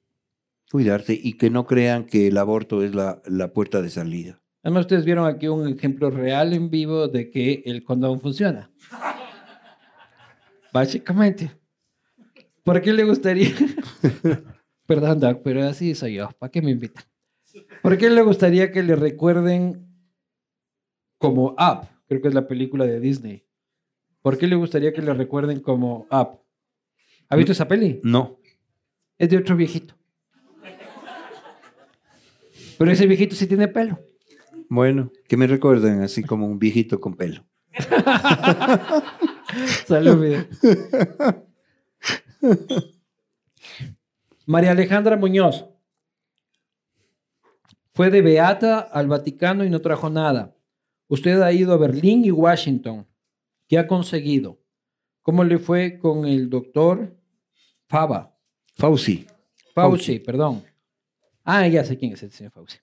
[0.72, 4.42] cuidarse y que no crean que el aborto es la, la puerta de salida.
[4.64, 8.72] Además, ustedes vieron aquí un ejemplo real en vivo de que el condón funciona.
[10.74, 11.52] Básicamente.
[12.64, 13.50] ¿Por qué le gustaría?
[14.86, 16.30] Perdón, Doc, pero así soy yo.
[16.38, 17.04] ¿Para qué me invitan?
[17.82, 19.88] ¿Por qué le gustaría que le recuerden
[21.18, 21.88] como Up?
[22.08, 23.46] Creo que es la película de Disney.
[24.22, 26.40] ¿Por qué le gustaría que le recuerden como Up?
[27.30, 28.00] ¿Ha visto esa peli?
[28.04, 28.38] No,
[29.18, 29.96] Es de otro viejito.
[32.78, 34.00] Pero ese viejito sí tiene pelo.
[34.70, 37.44] bueno, que me recuerden así como un viejito con pelo.
[39.88, 40.46] Salud.
[44.46, 45.66] María Alejandra Muñoz.
[47.94, 50.56] Fue de Beata al Vaticano y no trajo nada.
[51.08, 53.06] Usted ha ido a Berlín y Washington.
[53.72, 54.60] ¿Qué ha conseguido?
[55.22, 57.18] ¿Cómo le fue con el doctor
[57.88, 58.38] Fava?
[58.76, 59.26] Fauci.
[59.74, 60.62] Fauci, perdón.
[61.46, 62.80] Ah, ya sé quién es el señor Fauci.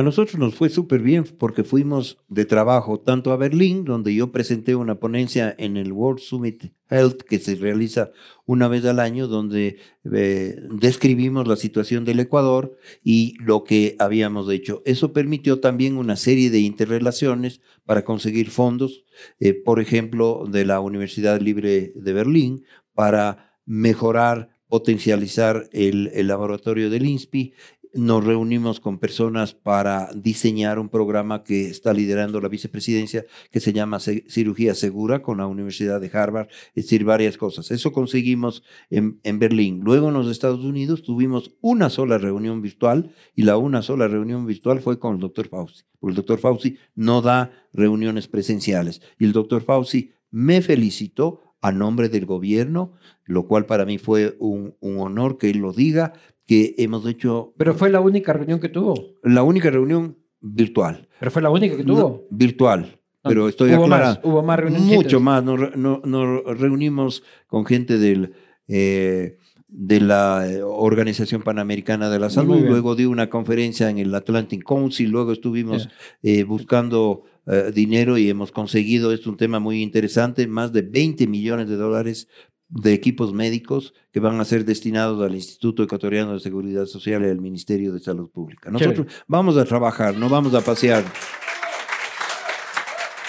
[0.00, 4.32] A nosotros nos fue súper bien porque fuimos de trabajo tanto a Berlín, donde yo
[4.32, 8.10] presenté una ponencia en el World Summit Health que se realiza
[8.46, 9.76] una vez al año, donde
[10.10, 14.80] eh, describimos la situación del Ecuador y lo que habíamos hecho.
[14.86, 19.04] Eso permitió también una serie de interrelaciones para conseguir fondos,
[19.38, 22.64] eh, por ejemplo, de la Universidad Libre de Berlín,
[22.94, 27.52] para mejorar, potencializar el, el laboratorio del INSPI
[27.94, 33.72] nos reunimos con personas para diseñar un programa que está liderando la vicepresidencia que se
[33.72, 37.70] llama Cirugía Segura con la Universidad de Harvard, es decir, varias cosas.
[37.70, 39.80] Eso conseguimos en, en Berlín.
[39.82, 44.46] Luego en los Estados Unidos tuvimos una sola reunión virtual y la una sola reunión
[44.46, 49.02] virtual fue con el doctor Fauci, porque el doctor Fauci no da reuniones presenciales.
[49.18, 52.94] Y el doctor Fauci me felicitó a nombre del gobierno,
[53.24, 56.14] lo cual para mí fue un, un honor que él lo diga,
[56.50, 58.94] que hemos hecho Pero fue la única reunión que tuvo.
[59.22, 61.08] la única reunión virtual.
[61.20, 62.26] Pero fue la única que No, tuvo.
[62.30, 62.98] virtual.
[63.22, 64.14] No, Pero estoy hubo aclarando.
[64.16, 64.96] más, hubo más reunioncitas.
[65.04, 65.44] Mucho más.
[65.44, 68.32] Nos, re- no- nos reunimos con gente del,
[68.66, 69.36] eh,
[69.68, 72.58] de la eh, Organización Panamericana de la Salud.
[72.66, 75.08] Luego di una conferencia en el Atlantic Council.
[75.08, 75.88] Luego estuvimos
[76.24, 81.28] eh, buscando eh, dinero y hemos conseguido, es un tema muy interesante, más de 20
[81.28, 82.26] millones de dólares
[82.70, 87.28] de equipos médicos que van a ser destinados al Instituto Ecuatoriano de Seguridad Social y
[87.28, 88.70] al Ministerio de Salud Pública.
[88.70, 91.04] Nosotros vamos a trabajar, no vamos a pasear.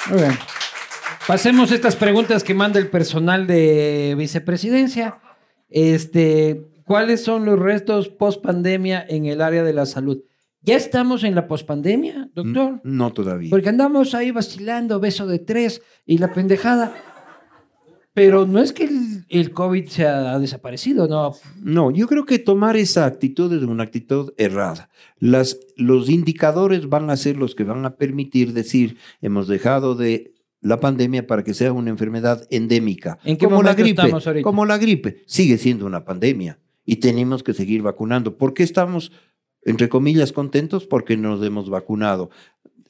[0.09, 0.34] Muy bien.
[1.27, 5.19] Pasemos estas preguntas que manda el personal de vicepresidencia.
[5.69, 10.23] Este, ¿cuáles son los restos post pandemia en el área de la salud?
[10.63, 12.81] ¿Ya estamos en la pospandemia, doctor?
[12.84, 13.49] No todavía.
[13.49, 16.93] Porque andamos ahí vacilando, beso de tres y la pendejada.
[18.13, 21.33] Pero no es que el, el COVID se ha desaparecido, no.
[21.61, 24.89] No, yo creo que tomar esa actitud es una actitud errada.
[25.17, 30.33] Las, los indicadores van a ser los que van a permitir decir, hemos dejado de
[30.61, 33.17] la pandemia para que sea una enfermedad endémica.
[33.23, 34.43] ¿En qué como la gripe, estamos ahorita?
[34.43, 38.38] como la gripe, sigue siendo una pandemia y tenemos que seguir vacunando.
[38.38, 39.11] ¿Por qué estamos,
[39.63, 40.85] entre comillas, contentos?
[40.85, 42.29] Porque nos hemos vacunado.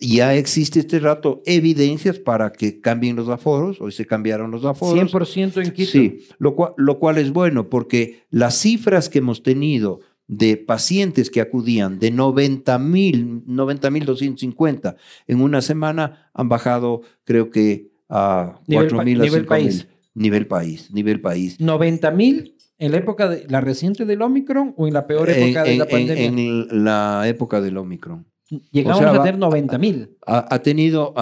[0.04, 4.96] Ya existe este rato evidencias para que cambien los aforos, hoy se cambiaron los aforos.
[5.12, 5.92] 100% en Quito.
[5.92, 11.30] Sí, lo cual, lo cual es bueno porque las cifras que hemos tenido de pacientes
[11.30, 14.96] que acudían de 90 mil, 90 mil 250
[15.28, 19.50] en una semana han bajado creo que a Nivel 4 pa- mil a nivel 5
[19.50, 19.76] país.
[19.76, 19.88] mil.
[20.14, 21.60] Nivel país, nivel país.
[21.60, 25.44] 90 mil en la época de la reciente del Omicron o en la peor En,
[25.44, 26.26] época de en- la en- pandemia.
[26.26, 28.26] en la época del Omicron.
[28.72, 30.10] Llegamos o sea, a tener 90 mil.
[30.26, 31.14] Ha, ha tenido,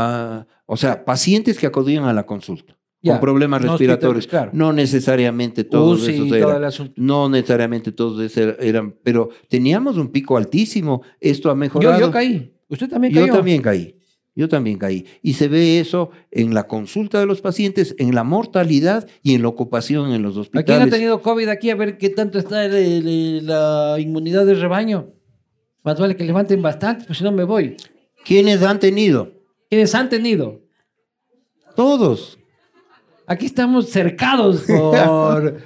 [0.65, 4.26] o sea, pacientes que acudían a la consulta Ya, con problemas respiratorios.
[4.27, 4.51] claro.
[4.53, 6.93] No necesariamente todos UCI esos eran.
[6.95, 11.01] No necesariamente todos esos eran, pero teníamos un pico altísimo.
[11.19, 11.99] Esto ha mejorado.
[11.99, 12.53] Yo, yo caí.
[12.68, 13.34] Usted también Yo cayó.
[13.34, 13.95] también caí.
[14.35, 15.06] Yo también caí.
[15.22, 19.41] Y se ve eso en la consulta de los pacientes, en la mortalidad y en
[19.41, 20.65] la ocupación en los ¿A hospitales.
[20.65, 21.69] quién ha tenido COVID aquí?
[21.72, 25.07] A ver qué tanto está el- el- la inmunidad del rebaño.
[25.84, 27.77] Más vale que levanten bastante, pues si no me voy.
[28.26, 29.31] ¿Quiénes han tenido?
[29.69, 30.61] ¿Quiénes han tenido?
[31.76, 32.38] Todos.
[33.26, 35.61] Aquí estamos cercados por...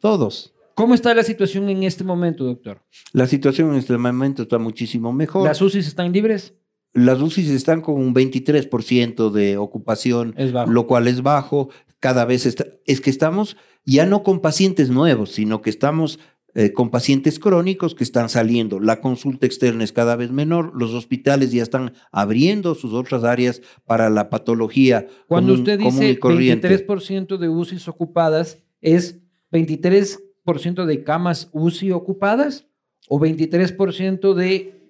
[0.00, 0.52] Todos.
[0.74, 2.82] ¿Cómo está la situación en este momento, doctor?
[3.12, 5.46] La situación en este momento está muchísimo mejor.
[5.46, 6.54] ¿Las UCIs están libres?
[6.92, 10.34] Las UCIs están con un 23% de ocupación,
[10.66, 11.70] lo cual es bajo.
[12.00, 16.18] Cada vez está, es que estamos ya no con pacientes nuevos, sino que estamos
[16.54, 18.78] eh, con pacientes crónicos que están saliendo.
[18.80, 20.72] La consulta externa es cada vez menor.
[20.74, 25.06] Los hospitales ya están abriendo sus otras áreas para la patología.
[25.26, 26.68] Cuando común- usted común y dice corriente.
[26.68, 29.20] 23% de UCIs ocupadas, ¿es
[29.50, 32.66] 23% de camas UCI ocupadas
[33.08, 34.80] o 23% de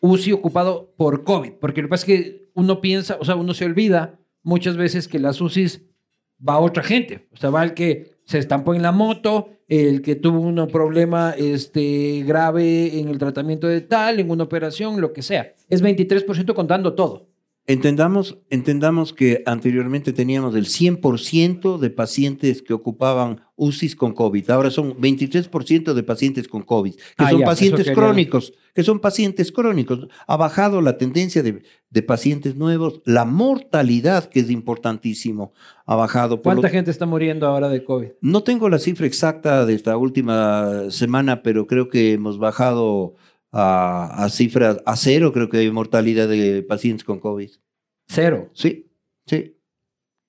[0.00, 1.52] UCI ocupado por COVID?
[1.60, 5.06] Porque lo que pasa es que uno piensa, o sea, uno se olvida muchas veces
[5.08, 5.82] que las UCIs
[6.46, 7.28] va a otra gente.
[7.32, 11.34] O sea, va el que se estampó en la moto, el que tuvo un problema
[11.36, 15.52] este, grave en el tratamiento de tal, en una operación, lo que sea.
[15.68, 17.26] Es 23% contando todo.
[17.72, 24.50] Entendamos, entendamos que anteriormente teníamos el 100% de pacientes que ocupaban UCIs con COVID.
[24.50, 28.98] Ahora son 23% de pacientes con COVID, que Ah, son ya, pacientes crónicos, que son
[28.98, 30.08] pacientes crónicos.
[30.26, 33.02] Ha bajado la tendencia de, de pacientes nuevos.
[33.04, 35.52] La mortalidad, que es importantísimo,
[35.86, 36.42] ha bajado.
[36.42, 38.08] Por lo- ¿Cuánta gente está muriendo ahora de COVID?
[38.20, 43.14] no tengo la cifra exacta de esta última semana, pero creo que hemos bajado
[43.52, 47.50] a, a cifras, a cero creo que hay mortalidad de pacientes con COVID.
[48.08, 48.50] Cero.
[48.54, 48.90] Sí,
[49.26, 49.56] sí.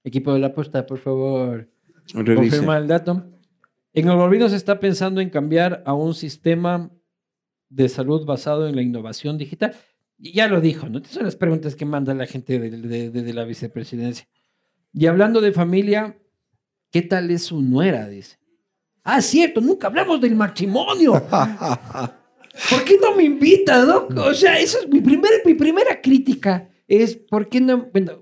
[0.04, 1.70] Equipo de la apuesta, por favor,
[2.14, 2.36] Revise.
[2.36, 3.24] confirma el dato.
[3.94, 6.90] En el gobierno se está pensando en cambiar a un sistema
[7.70, 9.76] de salud basado en la innovación digital.
[10.18, 10.98] Y ya lo dijo, ¿no?
[11.00, 14.28] Estas son las preguntas que manda la gente de, de- de- de la vicepresidencia.
[14.94, 16.18] Y hablando de familia,
[16.92, 18.08] ¿qué tal es su nuera?
[18.08, 18.38] Dice.
[19.04, 21.14] Ah, cierto, nunca hablamos del matrimonio.
[22.70, 24.16] ¿Por qué no me invita, Doc?
[24.18, 26.70] O sea, esa es mi, primer, mi primera crítica.
[26.88, 27.90] Es, ¿por qué no?
[27.92, 28.22] Bueno,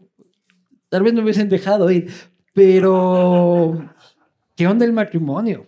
[0.90, 2.12] tal vez me hubiesen dejado ir,
[2.54, 3.96] pero
[4.56, 5.68] ¿qué onda el matrimonio?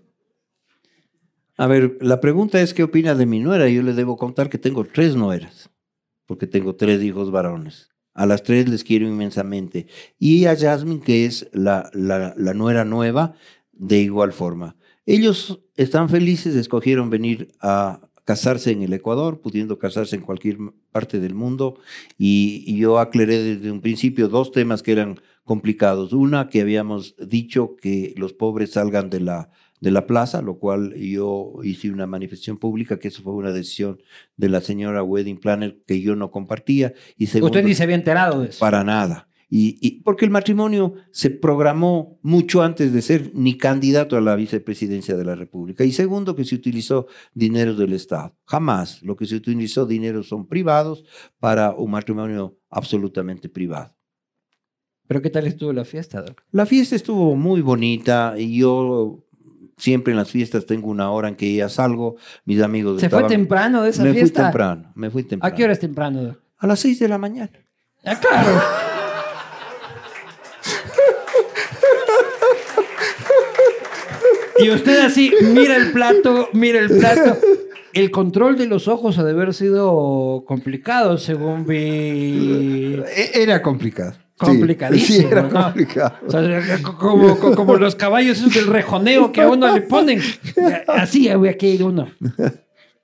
[1.57, 3.67] A ver, la pregunta es qué opina de mi nuera.
[3.69, 5.69] Yo le debo contar que tengo tres nueras,
[6.25, 7.89] porque tengo tres hijos varones.
[8.13, 9.87] A las tres les quiero inmensamente.
[10.19, 13.35] Y a Jasmine, que es la, la, la nuera nueva,
[13.71, 14.75] de igual forma.
[15.05, 20.57] Ellos están felices, escogieron venir a casarse en el Ecuador, pudiendo casarse en cualquier
[20.91, 21.79] parte del mundo.
[22.17, 26.13] Y, y yo aclaré desde un principio dos temas que eran complicados.
[26.13, 29.49] Una, que habíamos dicho que los pobres salgan de la,
[29.79, 33.99] de la plaza, lo cual yo hice una manifestación pública, que eso fue una decisión
[34.37, 36.93] de la señora Wedding Planner que yo no compartía.
[37.17, 38.59] Y segundo, Usted ni se había enterado de eso.
[38.59, 39.27] para nada.
[39.53, 44.35] Y, y porque el matrimonio se programó mucho antes de ser ni candidato a la
[44.37, 45.83] vicepresidencia de la República.
[45.83, 48.33] Y segundo, que se utilizó dinero del Estado.
[48.45, 49.03] Jamás.
[49.03, 51.03] Lo que se utilizó dinero son privados
[51.37, 53.93] para un matrimonio absolutamente privado.
[55.07, 56.41] ¿Pero qué tal estuvo la fiesta, Doc?
[56.51, 59.25] La fiesta estuvo muy bonita y yo
[59.75, 62.15] siempre en las fiestas tengo una hora en que ya salgo.
[62.45, 64.43] Mis amigos ¿Se fue estaban- temprano de esa me fiesta?
[64.43, 65.53] fui temprano, me fui temprano.
[65.53, 66.39] ¿A qué hora es temprano, Doc?
[66.59, 67.51] A las seis de la mañana.
[68.05, 68.61] Ah, claro.
[74.63, 77.37] Y usted así, mira el plato, mira el plato.
[77.93, 83.01] El control de los ojos ha de haber sido complicado, según vi.
[83.15, 84.13] E- Era complicado.
[84.37, 85.19] Complicadísimo.
[85.19, 85.49] Sí, era ¿no?
[85.63, 86.15] complicado.
[86.25, 90.19] O sea, como, como- como los caballos esos del rejoneo que a uno le ponen.
[90.87, 92.09] Así había que ir uno.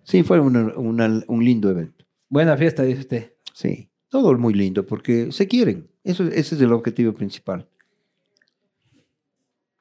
[0.04, 2.06] Sí, fue una- una- un lindo evento.
[2.30, 3.34] Buena fiesta, dice usted.
[3.54, 5.90] Sí, todo muy lindo porque se quieren.
[6.04, 7.68] Eso, ese es el objetivo principal.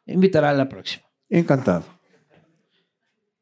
[0.06, 1.05] Invitará a la próxima.
[1.28, 1.84] Encantado.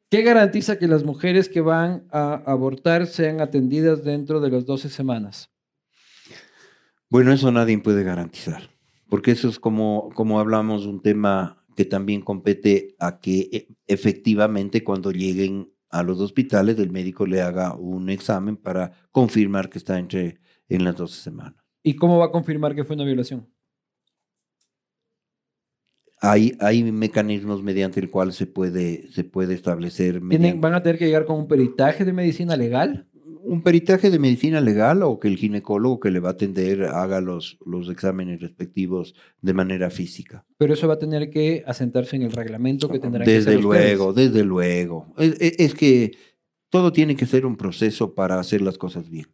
[0.09, 4.89] ¿Qué garantiza que las mujeres que van a abortar sean atendidas dentro de las 12
[4.89, 5.49] semanas?
[7.09, 8.69] Bueno, eso nadie puede garantizar,
[9.09, 14.83] porque eso es como, como hablamos, un tema que también compete a que e- efectivamente
[14.83, 19.99] cuando lleguen a los hospitales el médico le haga un examen para confirmar que está
[19.99, 21.63] entre en las 12 semanas.
[21.83, 23.47] ¿Y cómo va a confirmar que fue una violación?
[26.21, 30.81] Hay, hay mecanismos mediante el cual se puede, se puede establecer ¿Tienen- mediante- ¿Van a
[30.81, 33.07] tener que llegar con un peritaje de medicina legal?
[33.47, 37.21] un peritaje de medicina legal o que el ginecólogo que le va a atender haga
[37.21, 40.43] los, los exámenes respectivos de manera física.
[40.57, 43.63] Pero eso va a tener que asentarse en el reglamento que tendrán que Desde hacer
[43.63, 43.97] ustedes.
[43.99, 45.13] luego, desde luego.
[45.19, 46.17] Es, es- es que
[46.71, 49.27] todo tiene que ser un proceso para hacer las cosas bien.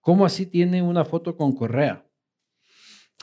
[0.00, 2.06] ¿Cómo así tiene una foto con correa?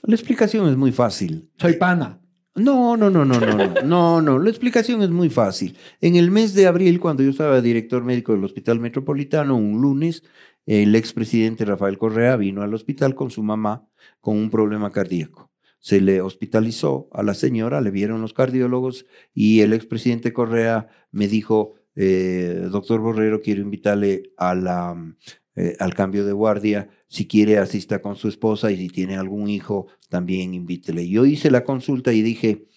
[0.03, 1.49] La explicación es muy fácil.
[1.57, 2.21] Soy pana.
[2.55, 4.39] No, no, no, no, no, no, no, no.
[4.39, 5.77] La explicación es muy fácil.
[6.01, 10.23] En el mes de abril, cuando yo estaba director médico del Hospital Metropolitano, un lunes,
[10.65, 13.87] el expresidente Rafael Correa vino al hospital con su mamá
[14.19, 15.51] con un problema cardíaco.
[15.79, 21.27] Se le hospitalizó a la señora, le vieron los cardiólogos y el expresidente Correa me
[21.27, 25.15] dijo, eh, doctor Borrero, quiero invitarle a la,
[25.55, 26.89] eh, al cambio de guardia.
[27.11, 31.09] Si quiere, asista con su esposa y si tiene algún hijo, también invítele.
[31.09, 32.67] Yo hice la consulta y dije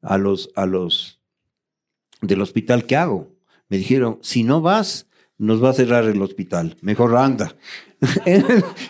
[0.00, 1.20] a los, a los
[2.22, 3.34] del hospital, ¿qué hago?
[3.68, 6.76] Me dijeron, si no vas, nos va a cerrar el hospital.
[6.82, 7.56] Mejor anda.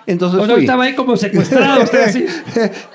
[0.06, 0.61] Entonces O fui.
[0.61, 2.24] estaba ahí como secuestrado usted así.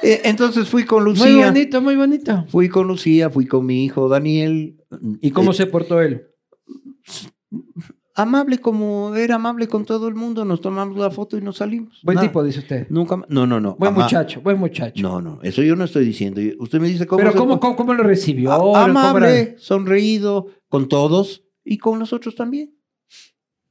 [0.04, 1.46] Eh, Entonces fui con Muy Lucía.
[1.48, 2.46] bonito, muy bonito.
[2.50, 4.78] Fui con Lucía, fui con mi hijo Daniel.
[5.22, 6.28] ¿Y cómo Eh, se portó él?
[8.16, 12.02] Amable como era amable con todo el mundo, nos tomamos la foto y nos salimos.
[12.04, 12.28] Buen Nada.
[12.28, 12.88] tipo, dice usted.
[12.90, 13.76] Nunca No, no, no.
[13.80, 15.02] Buen ama- muchacho, buen muchacho.
[15.02, 16.42] No, no, eso yo no estoy diciendo.
[16.60, 17.20] Usted me dice cómo.
[17.20, 18.52] Pero ¿cómo, cómo, cómo lo recibió?
[18.52, 18.84] A- ¿Cómo era?
[18.86, 22.74] amable, sonreído, con todos y con nosotros también.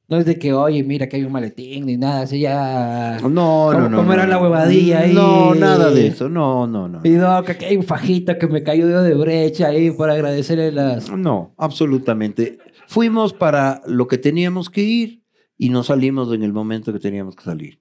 [0.07, 3.19] No es de que, oye, mira que hay un maletín ni nada, así ya...
[3.21, 3.97] No, no, ¿Cómo- no.
[3.97, 4.29] cómo no, era no.
[4.31, 5.13] la huevadilla ahí?
[5.13, 6.27] No, nada de eso.
[6.27, 7.01] No, no, no.
[7.03, 10.71] Y no, que aquí hay un fajito que me cayó de brecha ahí por agradecerle
[10.71, 11.11] las...
[11.11, 12.57] No, absolutamente.
[12.89, 15.21] Fuimos para lo que teníamos que ir
[15.59, 17.79] y nos salimos en el momento que teníamos que salir.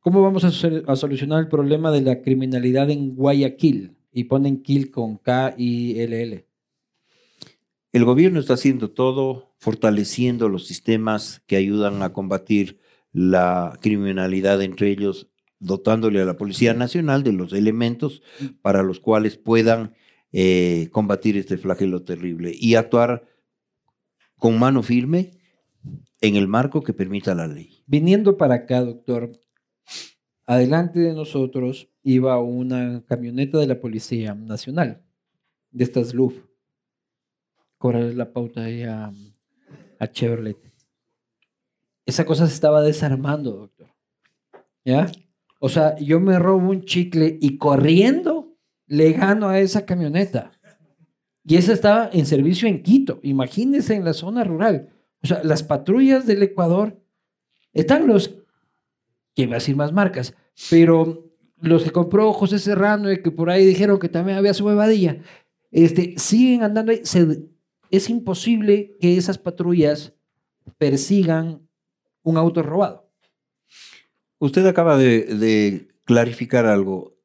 [0.00, 3.96] ¿Cómo vamos a solucionar el problema de la criminalidad en Guayaquil?
[4.12, 6.44] Y ponen kill con K y LL.
[7.94, 12.80] El gobierno está haciendo todo, fortaleciendo los sistemas que ayudan a combatir
[13.14, 18.20] la criminalidad, entre ellos dotándole a la Policía Nacional de los elementos
[18.60, 19.94] para los cuales puedan
[20.32, 23.37] eh, combatir este flagelo terrible y actuar
[24.38, 25.32] con mano firme
[26.20, 27.82] en el marco que permita la ley.
[27.86, 29.32] Viniendo para acá, doctor,
[30.46, 35.02] adelante de nosotros iba una camioneta de la Policía Nacional,
[35.70, 36.34] de estas LUF.
[37.76, 39.12] Correr la pauta ahí a,
[39.98, 40.58] a Chevrolet.
[42.06, 43.88] Esa cosa se estaba desarmando, doctor.
[44.84, 45.10] ¿Ya?
[45.60, 48.56] O sea, yo me robo un chicle y corriendo
[48.86, 50.52] le gano a esa camioneta.
[51.48, 53.20] Y esa estaba en servicio en Quito.
[53.22, 54.90] Imagínense en la zona rural.
[55.22, 57.00] O sea, las patrullas del Ecuador
[57.72, 58.28] están los,
[59.34, 60.34] que iba a decir más marcas,
[60.68, 64.66] pero los que compró José Serrano y que por ahí dijeron que también había su
[64.66, 65.22] huevadilla,
[65.70, 67.00] este, siguen andando ahí.
[67.90, 70.12] Es imposible que esas patrullas
[70.76, 71.66] persigan
[72.22, 73.10] un auto robado.
[74.38, 77.17] Usted acaba de clarificar algo.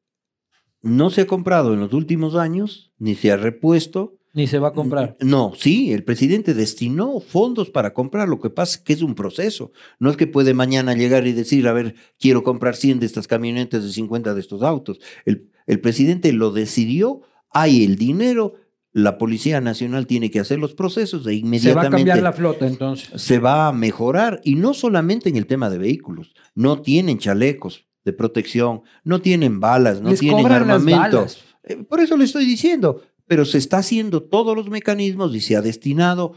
[0.83, 4.17] No se ha comprado en los últimos años, ni se ha repuesto.
[4.33, 5.15] Ni se va a comprar.
[5.21, 8.27] No, sí, el presidente destinó fondos para comprar.
[8.27, 9.71] Lo que pasa es que es un proceso.
[9.99, 13.27] No es que puede mañana llegar y decir, a ver, quiero comprar 100 de estas
[13.27, 14.99] camionetas de 50 de estos autos.
[15.25, 18.55] El, el presidente lo decidió, hay el dinero,
[18.91, 22.33] la Policía Nacional tiene que hacer los procesos e Se va a inmediatamente cambiar la
[22.33, 23.09] flota entonces.
[23.21, 27.87] se va a mejorar y no solamente en el tema de vehículos, no tienen chalecos
[28.05, 31.25] de protección, no tienen balas, no Les tienen armamento.
[31.63, 35.55] Eh, Por eso le estoy diciendo, pero se está haciendo todos los mecanismos y se
[35.55, 36.33] ha destinado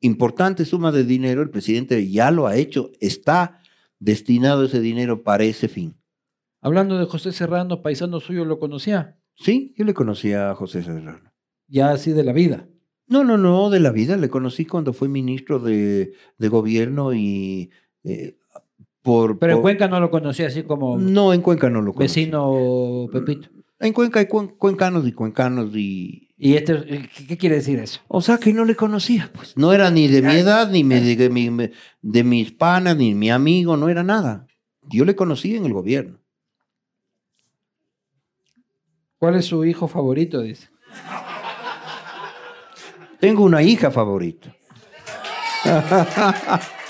[0.00, 3.60] importante suma de dinero, el presidente ya lo ha hecho, está
[3.98, 5.96] destinado ese dinero para ese fin.
[6.60, 9.18] Hablando de José Serrano, paisano suyo, ¿lo conocía?
[9.34, 11.32] Sí, yo le conocí a José Serrano.
[11.66, 12.68] Ya así de la vida.
[13.06, 14.16] No, no, no, de la vida.
[14.16, 17.70] Le conocí cuando fue ministro de, de gobierno y
[18.02, 18.38] eh,
[19.04, 19.38] por...
[19.38, 22.22] Pero en Cuenca no lo conocía así como No, en Cuenca no lo conocí.
[22.22, 23.48] vecino Pepito.
[23.78, 26.30] En Cuenca hay cuen- cuencanos y cuencanos y...
[26.38, 28.00] ¿Y este, qué, quiere decir eso?
[28.08, 29.56] O sea que no le conocía, pues.
[29.56, 31.70] No era ni de mi edad, ni me- de, mi-
[32.02, 34.46] de mis panas, ni mi amigo, no era nada.
[34.90, 36.18] Yo le conocí en el gobierno.
[39.18, 40.40] ¿Cuál es su hijo favorito?
[40.40, 40.68] Dice.
[43.20, 44.54] Tengo una hija favorita.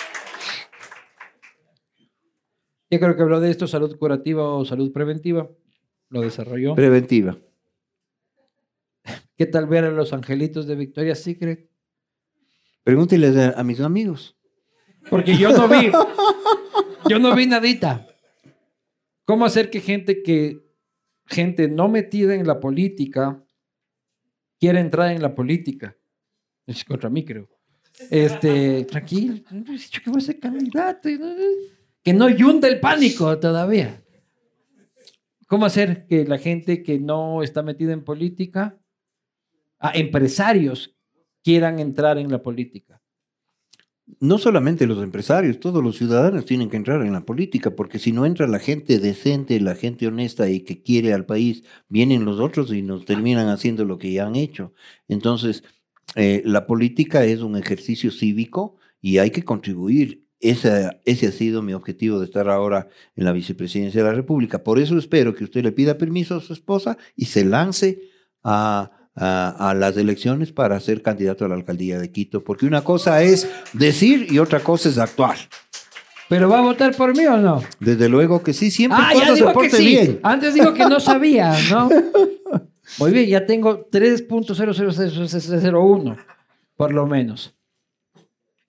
[2.95, 5.51] Yo creo que habló de esto, salud curativa o salud preventiva.
[6.11, 6.77] Lo desarrolló.
[6.77, 7.37] Preventiva.
[9.37, 11.69] ¿Qué tal ver a los angelitos de Victoria's Secret?
[12.85, 14.37] Pregúnteles a, a mis amigos.
[15.11, 15.91] Porque yo no vi.
[17.11, 18.07] Yo no vi nadita.
[19.25, 20.65] ¿Cómo hacer que gente que
[21.27, 23.45] gente no metida en la política
[24.61, 25.97] quiera entrar en la política?
[26.65, 27.49] Es contra mí, creo.
[28.09, 31.09] Este, tranquilo, no he dicho que voy a ser candidato.
[32.05, 34.05] Que no yunda el pánico todavía.
[35.47, 38.79] ¿Cómo hacer que la gente que no está metida en política,
[39.79, 40.97] a empresarios,
[41.43, 43.01] quieran entrar en la política?
[44.21, 48.13] No solamente los empresarios, todos los ciudadanos tienen que entrar en la política, porque si
[48.13, 52.39] no entra la gente decente, la gente honesta y que quiere al país, vienen los
[52.39, 54.75] otros y nos terminan haciendo lo que ya han hecho.
[55.09, 55.65] Entonces,
[56.17, 60.24] eh, la política es un ejercicio cívico y hay que contribuir.
[60.51, 64.63] Ese, ese ha sido mi objetivo de estar ahora en la vicepresidencia de la República.
[64.63, 68.01] Por eso espero que usted le pida permiso a su esposa y se lance
[68.43, 72.83] a, a- a las elecciones para ser candidato a la alcaldía de Quito, porque una
[72.85, 75.37] cosa es decir y otra cosa es actuar.
[76.29, 77.63] ¿Pero va a votar por mí o no?
[77.81, 79.87] Desde luego que sí, siempre Ah, cuando se porte sí.
[79.87, 80.21] bien.
[80.23, 81.89] Antes digo que no sabía, ¿no?
[82.99, 86.17] Muy bien, ya tengo 3.00001,
[86.77, 87.55] por lo menos.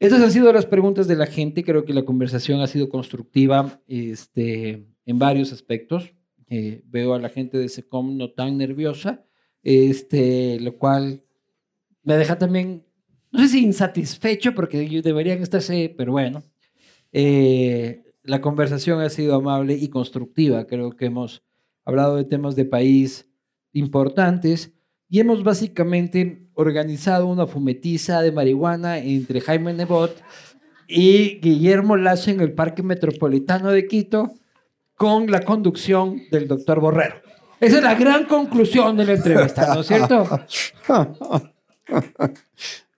[0.05, 1.63] Estas han sido las preguntas de la gente.
[1.63, 6.13] Creo que la conversación ha sido constructiva este, en varios aspectos.
[6.47, 9.25] Eh, veo a la gente de SECOM no tan nerviosa,
[9.63, 11.23] este, lo cual
[12.03, 12.85] me deja también,
[13.31, 16.43] no sé si insatisfecho, porque deberían estarse, pero bueno.
[17.11, 20.67] Eh, la conversación ha sido amable y constructiva.
[20.67, 21.43] Creo que hemos
[21.83, 23.27] hablado de temas de país
[23.71, 24.71] importantes
[25.09, 30.21] y hemos básicamente organizado una fumetiza de marihuana entre Jaime Nebot
[30.87, 34.33] y Guillermo Lazo en el Parque Metropolitano de Quito
[34.95, 37.15] con la conducción del doctor Borrero.
[37.59, 40.27] Esa es la gran conclusión de la entrevista, ¿no es cierto?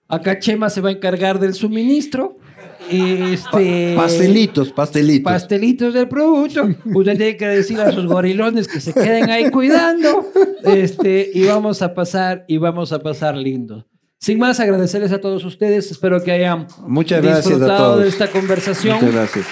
[0.08, 2.38] Acá Chema se va a encargar del suministro.
[2.90, 5.32] Este, Pastelitos, pastelitos.
[5.32, 6.68] pastelitos del producto.
[6.84, 10.26] Usted tiene que decir a sus gorilones que se queden ahí cuidando.
[10.64, 13.86] Este, y vamos a pasar, y vamos a pasar lindo.
[14.18, 15.90] Sin más, agradecerles a todos ustedes.
[15.90, 18.02] Espero que hayan Muchas gracias a disfrutado todos.
[18.02, 18.96] de esta conversación.
[18.96, 19.46] Muchas gracias.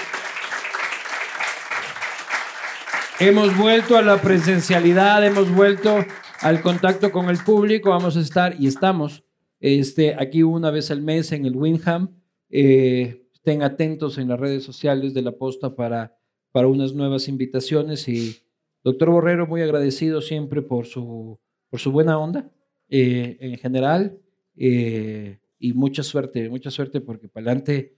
[3.19, 6.05] Hemos vuelto a la presencialidad, hemos vuelto
[6.41, 7.89] al contacto con el público.
[7.89, 9.23] Vamos a estar y estamos
[9.59, 12.09] este, aquí una vez al mes en el Winham.
[12.49, 16.17] Eh, estén atentos en las redes sociales de la posta para,
[16.51, 18.09] para unas nuevas invitaciones.
[18.09, 18.35] Y
[18.83, 22.51] doctor Borrero, muy agradecido siempre por su, por su buena onda
[22.89, 24.19] eh, en general.
[24.57, 27.95] eh, y mucha suerte, mucha suerte porque para adelante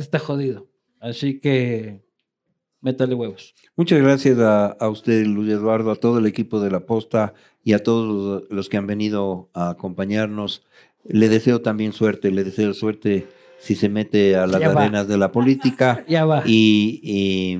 [0.00, 0.68] está jodido.
[0.98, 2.02] Así que
[2.80, 3.54] métale huevos.
[3.76, 7.72] Muchas gracias a, a usted, Luis Eduardo, a todo el equipo de la Posta y
[7.72, 10.64] a todos los, los que han venido a acompañarnos.
[11.04, 13.28] Le deseo también suerte, le deseo suerte
[13.62, 14.82] si se mete a las Ya va.
[14.82, 16.42] arenas de la política Ya va.
[16.44, 17.58] y, y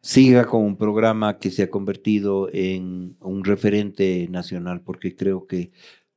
[0.00, 5.72] siga con un programa que se ha convertido en un referente nacional, porque creo que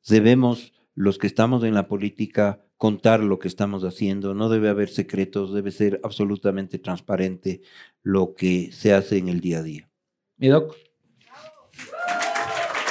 [0.07, 4.33] debemos, los que estamos en la política, contar lo que estamos haciendo.
[4.33, 7.61] No debe haber secretos, debe ser absolutamente transparente
[8.03, 9.89] lo que se hace en el día a día.
[10.37, 10.75] Mi doc.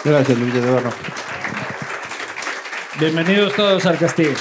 [0.05, 0.91] Gracias, Luis Eduardo.
[3.01, 4.35] Bienvenidos todos al castillo.